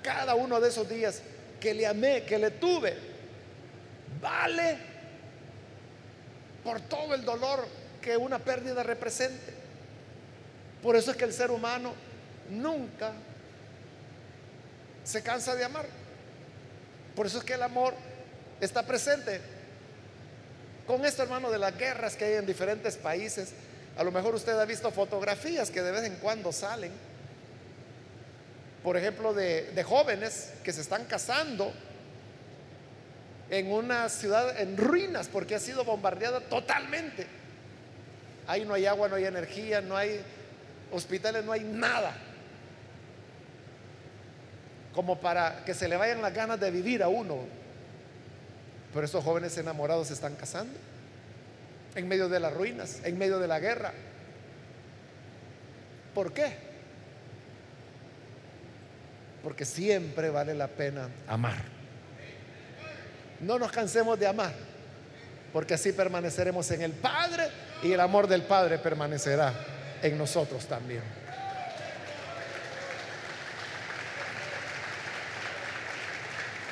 Cada 0.00 0.36
uno 0.36 0.60
de 0.60 0.68
esos 0.68 0.88
días 0.88 1.22
que 1.58 1.74
le 1.74 1.88
amé, 1.88 2.22
que 2.22 2.38
le 2.38 2.52
tuve, 2.52 2.96
vale 4.22 4.78
por 6.62 6.80
todo 6.82 7.16
el 7.16 7.24
dolor 7.24 7.66
que 8.00 8.16
una 8.16 8.38
pérdida 8.38 8.84
represente. 8.84 9.54
Por 10.80 10.94
eso 10.94 11.10
es 11.10 11.16
que 11.16 11.24
el 11.24 11.32
ser 11.32 11.50
humano 11.50 11.94
nunca 12.48 13.12
se 15.10 15.22
cansa 15.22 15.54
de 15.54 15.64
amar. 15.64 15.86
Por 17.16 17.26
eso 17.26 17.38
es 17.38 17.44
que 17.44 17.54
el 17.54 17.62
amor 17.62 17.94
está 18.60 18.86
presente. 18.86 19.40
Con 20.86 21.04
esto, 21.04 21.22
hermano, 21.22 21.50
de 21.50 21.58
las 21.58 21.76
guerras 21.76 22.16
que 22.16 22.24
hay 22.24 22.34
en 22.34 22.46
diferentes 22.46 22.96
países, 22.96 23.52
a 23.96 24.04
lo 24.04 24.12
mejor 24.12 24.34
usted 24.34 24.58
ha 24.58 24.64
visto 24.64 24.90
fotografías 24.90 25.70
que 25.70 25.82
de 25.82 25.90
vez 25.90 26.04
en 26.04 26.16
cuando 26.16 26.52
salen, 26.52 26.92
por 28.82 28.96
ejemplo, 28.96 29.34
de, 29.34 29.72
de 29.72 29.82
jóvenes 29.82 30.52
que 30.64 30.72
se 30.72 30.80
están 30.80 31.04
casando 31.04 31.72
en 33.50 33.72
una 33.72 34.08
ciudad 34.08 34.58
en 34.60 34.76
ruinas 34.76 35.28
porque 35.28 35.56
ha 35.56 35.60
sido 35.60 35.84
bombardeada 35.84 36.40
totalmente. 36.40 37.26
Ahí 38.46 38.64
no 38.64 38.74
hay 38.74 38.86
agua, 38.86 39.08
no 39.08 39.16
hay 39.16 39.24
energía, 39.24 39.80
no 39.80 39.96
hay 39.96 40.22
hospitales, 40.92 41.44
no 41.44 41.52
hay 41.52 41.64
nada. 41.64 42.16
Como 45.00 45.18
para 45.18 45.64
que 45.64 45.72
se 45.72 45.88
le 45.88 45.96
vayan 45.96 46.20
las 46.20 46.34
ganas 46.34 46.60
de 46.60 46.70
vivir 46.70 47.02
a 47.02 47.08
uno. 47.08 47.38
Pero 48.92 49.06
estos 49.06 49.24
jóvenes 49.24 49.56
enamorados 49.56 50.08
se 50.08 50.12
están 50.12 50.34
casando 50.34 50.74
en 51.94 52.06
medio 52.06 52.28
de 52.28 52.38
las 52.38 52.52
ruinas, 52.52 53.00
en 53.02 53.16
medio 53.16 53.38
de 53.38 53.48
la 53.48 53.58
guerra. 53.60 53.94
¿Por 56.14 56.34
qué? 56.34 56.54
Porque 59.42 59.64
siempre 59.64 60.28
vale 60.28 60.52
la 60.52 60.68
pena 60.68 61.08
amar. 61.26 61.62
No 63.40 63.58
nos 63.58 63.72
cansemos 63.72 64.18
de 64.18 64.26
amar, 64.26 64.52
porque 65.50 65.72
así 65.72 65.94
permaneceremos 65.94 66.70
en 66.72 66.82
el 66.82 66.92
Padre 66.92 67.48
y 67.82 67.92
el 67.92 68.00
amor 68.00 68.26
del 68.26 68.42
Padre 68.42 68.76
permanecerá 68.76 69.54
en 70.02 70.18
nosotros 70.18 70.66
también. 70.66 71.19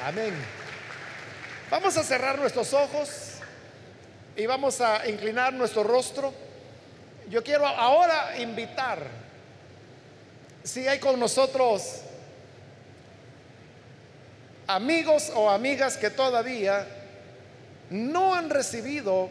Amén. 0.04 0.32
Vamos 1.70 1.96
a 1.96 2.04
cerrar 2.04 2.38
nuestros 2.38 2.72
ojos 2.72 3.32
y 4.36 4.46
vamos 4.46 4.80
a 4.80 5.08
inclinar 5.08 5.52
nuestro 5.52 5.82
rostro. 5.82 6.32
Yo 7.28 7.42
quiero 7.42 7.66
ahora 7.66 8.38
invitar, 8.38 9.00
si 10.62 10.86
hay 10.86 11.00
con 11.00 11.18
nosotros 11.18 12.02
amigos 14.68 15.32
o 15.34 15.50
amigas 15.50 15.96
que 15.96 16.10
todavía 16.10 16.86
no 17.90 18.34
han 18.36 18.50
recibido 18.50 19.30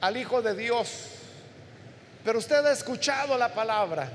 al 0.00 0.16
Hijo 0.16 0.42
de 0.42 0.56
Dios, 0.56 1.10
pero 2.24 2.40
usted 2.40 2.66
ha 2.66 2.72
escuchado 2.72 3.38
la 3.38 3.54
palabra. 3.54 4.10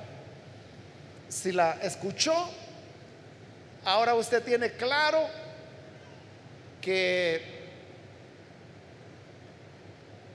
Si 1.30 1.54
la 1.54 1.78
escuchó, 1.82 2.50
ahora 3.86 4.15
usted 4.15 4.43
tiene 4.43 4.71
claro 4.71 5.27
que 6.82 7.41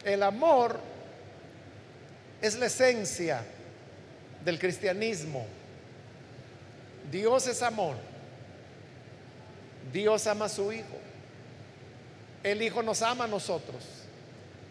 el 0.05 0.23
amor 0.23 0.79
es 2.41 2.57
la 2.57 2.67
esencia 2.67 3.43
del 4.45 4.59
cristianismo. 4.59 5.47
Dios 7.11 7.47
es 7.47 7.63
amor. 7.63 7.97
Dios 9.93 10.27
ama 10.27 10.47
a 10.47 10.49
su 10.49 10.73
Hijo. 10.73 10.99
El 12.43 12.61
Hijo 12.63 12.83
nos 12.83 13.01
ama 13.03 13.25
a 13.25 13.29
nosotros. 13.29 13.83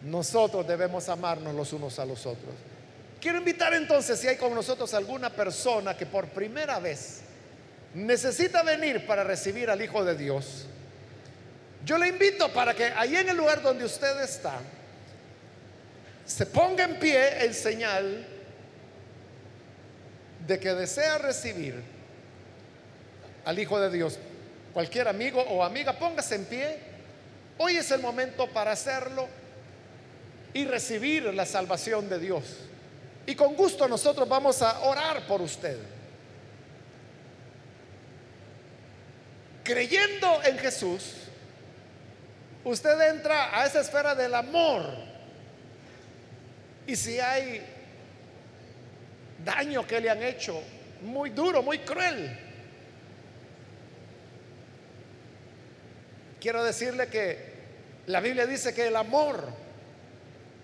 Nosotros 0.03 0.67
debemos 0.67 1.09
amarnos 1.09 1.55
los 1.55 1.73
unos 1.73 1.97
a 1.97 2.05
los 2.05 2.25
otros. 2.25 2.53
Quiero 3.19 3.37
invitar 3.37 3.73
entonces 3.73 4.19
si 4.19 4.27
hay 4.27 4.35
con 4.35 4.53
nosotros 4.53 4.93
alguna 4.93 5.29
persona 5.29 5.95
que 5.95 6.05
por 6.05 6.27
primera 6.27 6.79
vez 6.79 7.21
necesita 7.93 8.63
venir 8.63 9.05
para 9.05 9.23
recibir 9.23 9.69
al 9.69 9.81
Hijo 9.81 10.03
de 10.03 10.15
Dios, 10.15 10.65
yo 11.85 11.97
le 11.97 12.07
invito 12.07 12.51
para 12.51 12.73
que 12.73 12.85
ahí 12.85 13.15
en 13.15 13.29
el 13.29 13.37
lugar 13.37 13.61
donde 13.61 13.85
usted 13.85 14.21
está, 14.21 14.59
se 16.25 16.45
ponga 16.45 16.85
en 16.85 16.99
pie 16.99 17.45
en 17.45 17.53
señal 17.53 18.25
de 20.47 20.59
que 20.59 20.73
desea 20.73 21.17
recibir 21.17 21.81
al 23.45 23.59
Hijo 23.59 23.79
de 23.79 23.89
Dios. 23.89 24.17
Cualquier 24.73 25.07
amigo 25.07 25.41
o 25.41 25.63
amiga, 25.63 25.93
póngase 25.93 26.35
en 26.35 26.45
pie. 26.45 26.79
Hoy 27.57 27.77
es 27.77 27.91
el 27.91 28.01
momento 28.01 28.47
para 28.47 28.71
hacerlo 28.71 29.27
y 30.53 30.65
recibir 30.65 31.33
la 31.33 31.45
salvación 31.45 32.09
de 32.09 32.19
Dios. 32.19 32.43
Y 33.25 33.35
con 33.35 33.55
gusto 33.55 33.87
nosotros 33.87 34.27
vamos 34.27 34.61
a 34.61 34.79
orar 34.81 35.27
por 35.27 35.41
usted. 35.41 35.77
Creyendo 39.63 40.41
en 40.43 40.57
Jesús, 40.57 41.13
usted 42.65 43.09
entra 43.09 43.57
a 43.57 43.65
esa 43.65 43.79
esfera 43.79 44.13
del 44.13 44.35
amor. 44.35 44.83
Y 46.85 46.97
si 46.97 47.17
hay 47.17 47.65
daño 49.43 49.87
que 49.87 50.01
le 50.01 50.09
han 50.09 50.21
hecho, 50.21 50.61
muy 51.01 51.29
duro, 51.29 51.63
muy 51.63 51.79
cruel, 51.79 52.37
quiero 56.41 56.61
decirle 56.61 57.07
que 57.07 57.53
la 58.07 58.19
Biblia 58.19 58.45
dice 58.45 58.73
que 58.73 58.87
el 58.87 58.95
amor 58.97 59.47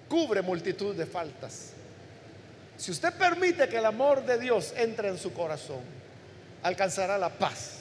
cubre 0.09 0.41
multitud 0.41 0.93
de 0.93 1.05
faltas. 1.05 1.71
Si 2.75 2.91
usted 2.91 3.13
permite 3.13 3.69
que 3.69 3.77
el 3.77 3.85
amor 3.85 4.25
de 4.25 4.39
Dios 4.39 4.73
entre 4.75 5.07
en 5.07 5.17
su 5.17 5.31
corazón, 5.31 5.81
alcanzará 6.63 7.17
la 7.17 7.29
paz 7.29 7.78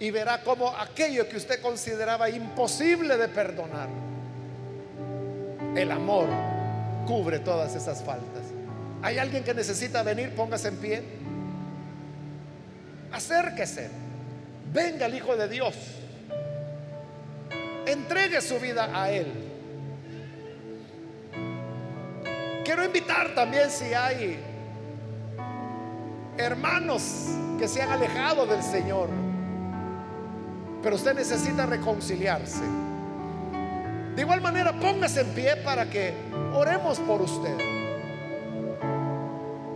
y 0.00 0.10
verá 0.10 0.42
cómo 0.42 0.74
aquello 0.74 1.28
que 1.28 1.36
usted 1.36 1.60
consideraba 1.60 2.30
imposible 2.30 3.18
de 3.18 3.28
perdonar, 3.28 3.90
el 5.76 5.92
amor 5.92 6.26
cubre 7.06 7.38
todas 7.38 7.76
esas 7.76 8.02
faltas. 8.02 8.44
¿Hay 9.02 9.18
alguien 9.18 9.44
que 9.44 9.52
necesita 9.52 10.02
venir? 10.02 10.34
Póngase 10.34 10.68
en 10.68 10.76
pie. 10.78 11.02
Acérquese. 13.12 13.90
Venga 14.72 15.04
el 15.04 15.14
Hijo 15.14 15.36
de 15.36 15.48
Dios. 15.48 15.74
Entregue 17.86 18.40
su 18.40 18.58
vida 18.58 18.90
a 18.94 19.10
Él. 19.10 19.26
Quiero 22.64 22.84
invitar 22.84 23.34
también 23.34 23.70
si 23.70 23.92
hay 23.92 24.38
hermanos 26.38 27.26
que 27.58 27.68
se 27.68 27.82
han 27.82 27.90
alejado 27.90 28.46
del 28.46 28.62
Señor 28.62 29.29
pero 30.82 30.96
usted 30.96 31.14
necesita 31.14 31.66
reconciliarse. 31.66 32.62
De 34.14 34.22
igual 34.22 34.40
manera, 34.40 34.72
póngase 34.72 35.20
en 35.20 35.28
pie 35.28 35.56
para 35.56 35.88
que 35.88 36.14
oremos 36.54 36.98
por 37.00 37.22
usted. 37.22 37.56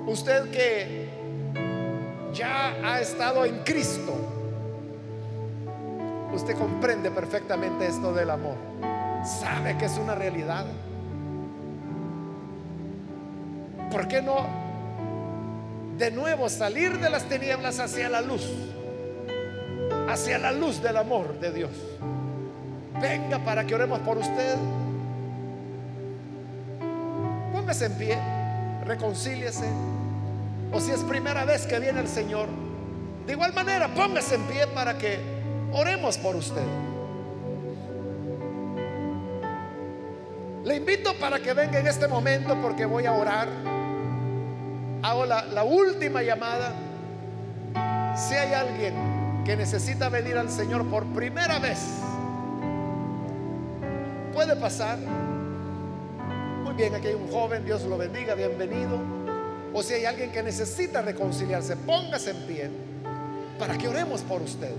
Usted 0.06 0.50
que 0.50 1.08
ya 2.32 2.74
ha 2.82 3.00
estado 3.00 3.44
en 3.44 3.58
Cristo, 3.60 4.12
usted 6.34 6.56
comprende 6.58 7.10
perfectamente 7.10 7.86
esto 7.86 8.12
del 8.12 8.30
amor. 8.30 8.56
Sabe 9.24 9.78
que 9.78 9.86
es 9.86 9.96
una 9.96 10.14
realidad. 10.14 10.66
¿Por 13.90 14.08
qué 14.08 14.20
no 14.20 14.46
de 15.96 16.10
nuevo 16.10 16.48
salir 16.48 16.98
de 16.98 17.08
las 17.08 17.24
tinieblas 17.24 17.78
hacia 17.78 18.08
la 18.08 18.20
luz? 18.20 18.73
Hacia 20.08 20.38
la 20.38 20.52
luz 20.52 20.82
del 20.82 20.96
amor 20.96 21.38
de 21.40 21.52
Dios. 21.52 21.70
Venga 23.00 23.38
para 23.38 23.64
que 23.64 23.74
oremos 23.74 24.00
por 24.00 24.18
usted. 24.18 24.56
Póngase 27.52 27.86
en 27.86 27.92
pie, 27.94 28.18
reconcíliese. 28.84 29.68
O 30.72 30.80
si 30.80 30.90
es 30.90 31.00
primera 31.04 31.44
vez 31.44 31.66
que 31.66 31.78
viene 31.78 32.00
el 32.00 32.08
Señor, 32.08 32.48
de 33.26 33.32
igual 33.32 33.52
manera, 33.52 33.88
póngase 33.88 34.34
en 34.34 34.42
pie 34.42 34.66
para 34.68 34.98
que 34.98 35.18
oremos 35.72 36.18
por 36.18 36.36
usted. 36.36 36.64
Le 40.64 40.76
invito 40.76 41.12
para 41.18 41.40
que 41.40 41.52
venga 41.52 41.78
en 41.78 41.86
este 41.86 42.08
momento 42.08 42.56
porque 42.62 42.86
voy 42.86 43.06
a 43.06 43.12
orar. 43.12 43.48
Hago 45.02 45.26
la, 45.26 45.44
la 45.44 45.62
última 45.62 46.22
llamada. 46.22 46.72
Si 48.16 48.34
hay 48.34 48.54
alguien 48.54 48.94
que 49.44 49.56
necesita 49.56 50.08
venir 50.08 50.38
al 50.38 50.50
Señor 50.50 50.86
por 50.86 51.04
primera 51.06 51.58
vez, 51.58 51.78
puede 54.32 54.56
pasar. 54.56 54.98
Muy 56.64 56.74
bien, 56.74 56.94
aquí 56.94 57.08
hay 57.08 57.14
un 57.14 57.30
joven, 57.30 57.64
Dios 57.64 57.82
lo 57.84 57.98
bendiga, 57.98 58.34
bienvenido. 58.34 58.98
O 59.72 59.82
si 59.82 59.94
hay 59.94 60.06
alguien 60.06 60.32
que 60.32 60.42
necesita 60.42 61.02
reconciliarse, 61.02 61.76
póngase 61.76 62.30
en 62.30 62.46
pie 62.46 62.70
para 63.58 63.76
que 63.76 63.86
oremos 63.88 64.22
por 64.22 64.40
usted. 64.40 64.72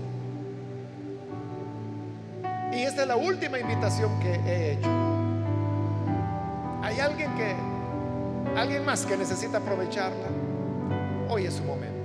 Y 2.72 2.82
esta 2.82 3.02
es 3.02 3.08
la 3.08 3.16
última 3.16 3.58
invitación 3.58 4.18
que 4.20 4.34
he 4.34 4.72
hecho. 4.72 4.88
Hay 6.82 7.00
alguien 7.00 7.34
que, 7.36 7.54
alguien 8.58 8.84
más 8.84 9.06
que 9.06 9.16
necesita 9.16 9.58
aprovecharla. 9.58 10.28
Hoy 11.28 11.46
es 11.46 11.54
su 11.54 11.64
momento. 11.64 11.95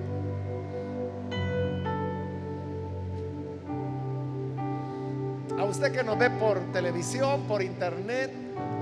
Usted 5.71 5.93
que 5.93 6.03
nos 6.03 6.17
ve 6.17 6.29
por 6.29 6.59
televisión, 6.73 7.43
por 7.47 7.61
internet 7.61 8.29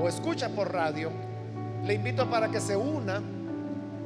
o 0.01 0.09
escucha 0.09 0.49
por 0.49 0.73
radio, 0.73 1.11
le 1.85 1.93
invito 1.93 2.27
para 2.29 2.49
que 2.49 2.59
se 2.59 2.75
una 2.75 3.21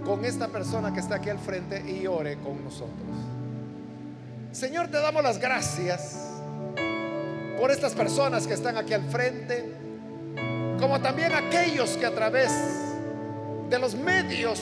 con 0.05 0.25
esta 0.25 0.49
persona 0.49 0.93
que 0.93 0.99
está 0.99 1.15
aquí 1.15 1.29
al 1.29 1.39
frente 1.39 1.81
y 1.89 2.05
ore 2.05 2.37
con 2.39 2.61
nosotros. 2.61 3.07
Señor, 4.51 4.89
te 4.89 4.99
damos 4.99 5.23
las 5.23 5.39
gracias 5.39 6.29
por 7.57 7.71
estas 7.71 7.93
personas 7.93 8.45
que 8.45 8.53
están 8.53 8.77
aquí 8.77 8.93
al 8.93 9.03
frente, 9.09 9.73
como 10.77 10.99
también 10.99 11.31
aquellos 11.33 11.91
que 11.95 12.05
a 12.05 12.13
través 12.13 12.51
de 13.69 13.79
los 13.79 13.95
medios 13.95 14.61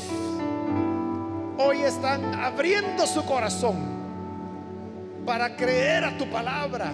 hoy 1.58 1.82
están 1.82 2.36
abriendo 2.36 3.08
su 3.08 3.26
corazón 3.26 3.78
para 5.26 5.56
creer 5.56 6.06
a 6.06 6.18
tu 6.18 6.30
palabra 6.30 6.92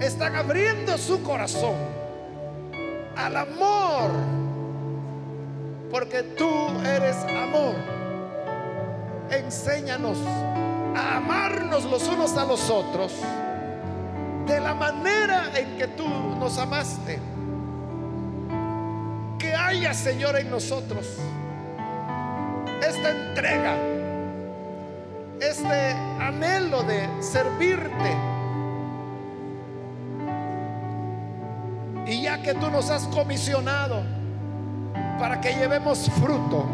están 0.00 0.36
abriendo 0.36 0.98
su 0.98 1.22
corazón 1.22 1.76
al 3.16 3.36
amor, 3.36 4.10
porque 5.90 6.22
tú 6.22 6.50
eres 6.84 7.16
amor. 7.24 7.74
Enséñanos 9.30 10.18
a 10.96 11.16
amarnos 11.16 11.84
los 11.84 12.06
unos 12.08 12.36
a 12.36 12.44
los 12.44 12.70
otros 12.70 13.12
de 14.46 14.60
la 14.60 14.74
manera 14.74 15.50
en 15.56 15.78
que 15.78 15.88
tú 15.88 16.06
nos 16.08 16.58
amaste. 16.58 17.18
Que 19.38 19.54
haya, 19.54 19.94
Señor, 19.94 20.36
en 20.38 20.50
nosotros 20.50 21.18
esta 22.86 23.10
entrega, 23.10 23.76
este 25.40 25.90
anhelo 26.20 26.82
de 26.82 27.08
servirte 27.20 28.33
que 32.44 32.54
tú 32.54 32.70
nos 32.70 32.90
has 32.90 33.04
comisionado 33.04 34.02
para 35.18 35.40
que 35.40 35.54
llevemos 35.54 36.10
fruto, 36.20 36.66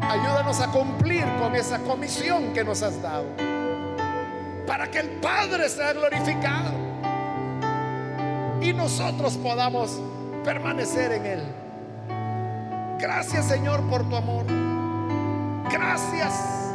ayúdanos 0.00 0.60
a 0.60 0.68
cumplir 0.68 1.26
con 1.38 1.54
esa 1.54 1.78
comisión 1.80 2.54
que 2.54 2.64
nos 2.64 2.82
has 2.82 3.00
dado. 3.02 3.26
Para 4.66 4.90
que 4.90 5.00
el 5.00 5.08
Padre 5.20 5.68
sea 5.68 5.92
glorificado 5.92 6.72
y 8.62 8.72
nosotros 8.72 9.36
podamos 9.36 10.00
permanecer 10.42 11.12
en 11.12 11.26
Él. 11.26 11.42
Gracias 12.98 13.46
Señor 13.46 13.82
por 13.90 14.08
tu 14.08 14.16
amor. 14.16 14.46
Gracias 15.70 16.72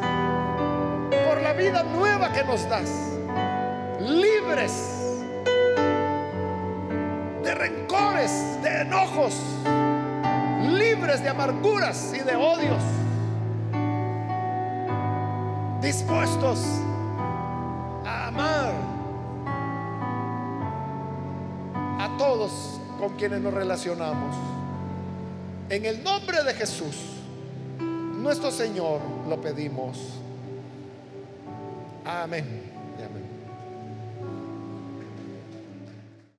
por 1.28 1.42
la 1.42 1.54
vida 1.54 1.82
nueva 1.82 2.32
que 2.32 2.44
nos 2.44 2.70
das. 2.70 2.90
Libres 4.00 5.03
de 8.32 8.82
enojos, 8.82 9.36
libres 10.62 11.22
de 11.22 11.30
amarguras 11.30 12.14
y 12.16 12.20
de 12.20 12.36
odios, 12.36 12.82
dispuestos 15.82 16.60
a 18.06 18.28
amar 18.28 18.74
a 22.00 22.16
todos 22.18 22.80
con 22.98 23.18
quienes 23.18 23.42
nos 23.42 23.54
relacionamos. 23.54 24.36
En 25.70 25.86
el 25.86 26.02
nombre 26.02 26.44
de 26.44 26.54
Jesús, 26.54 26.96
nuestro 27.80 28.52
Señor 28.52 29.02
lo 29.28 29.42
pedimos. 29.42 29.98
Amén. 32.06 32.73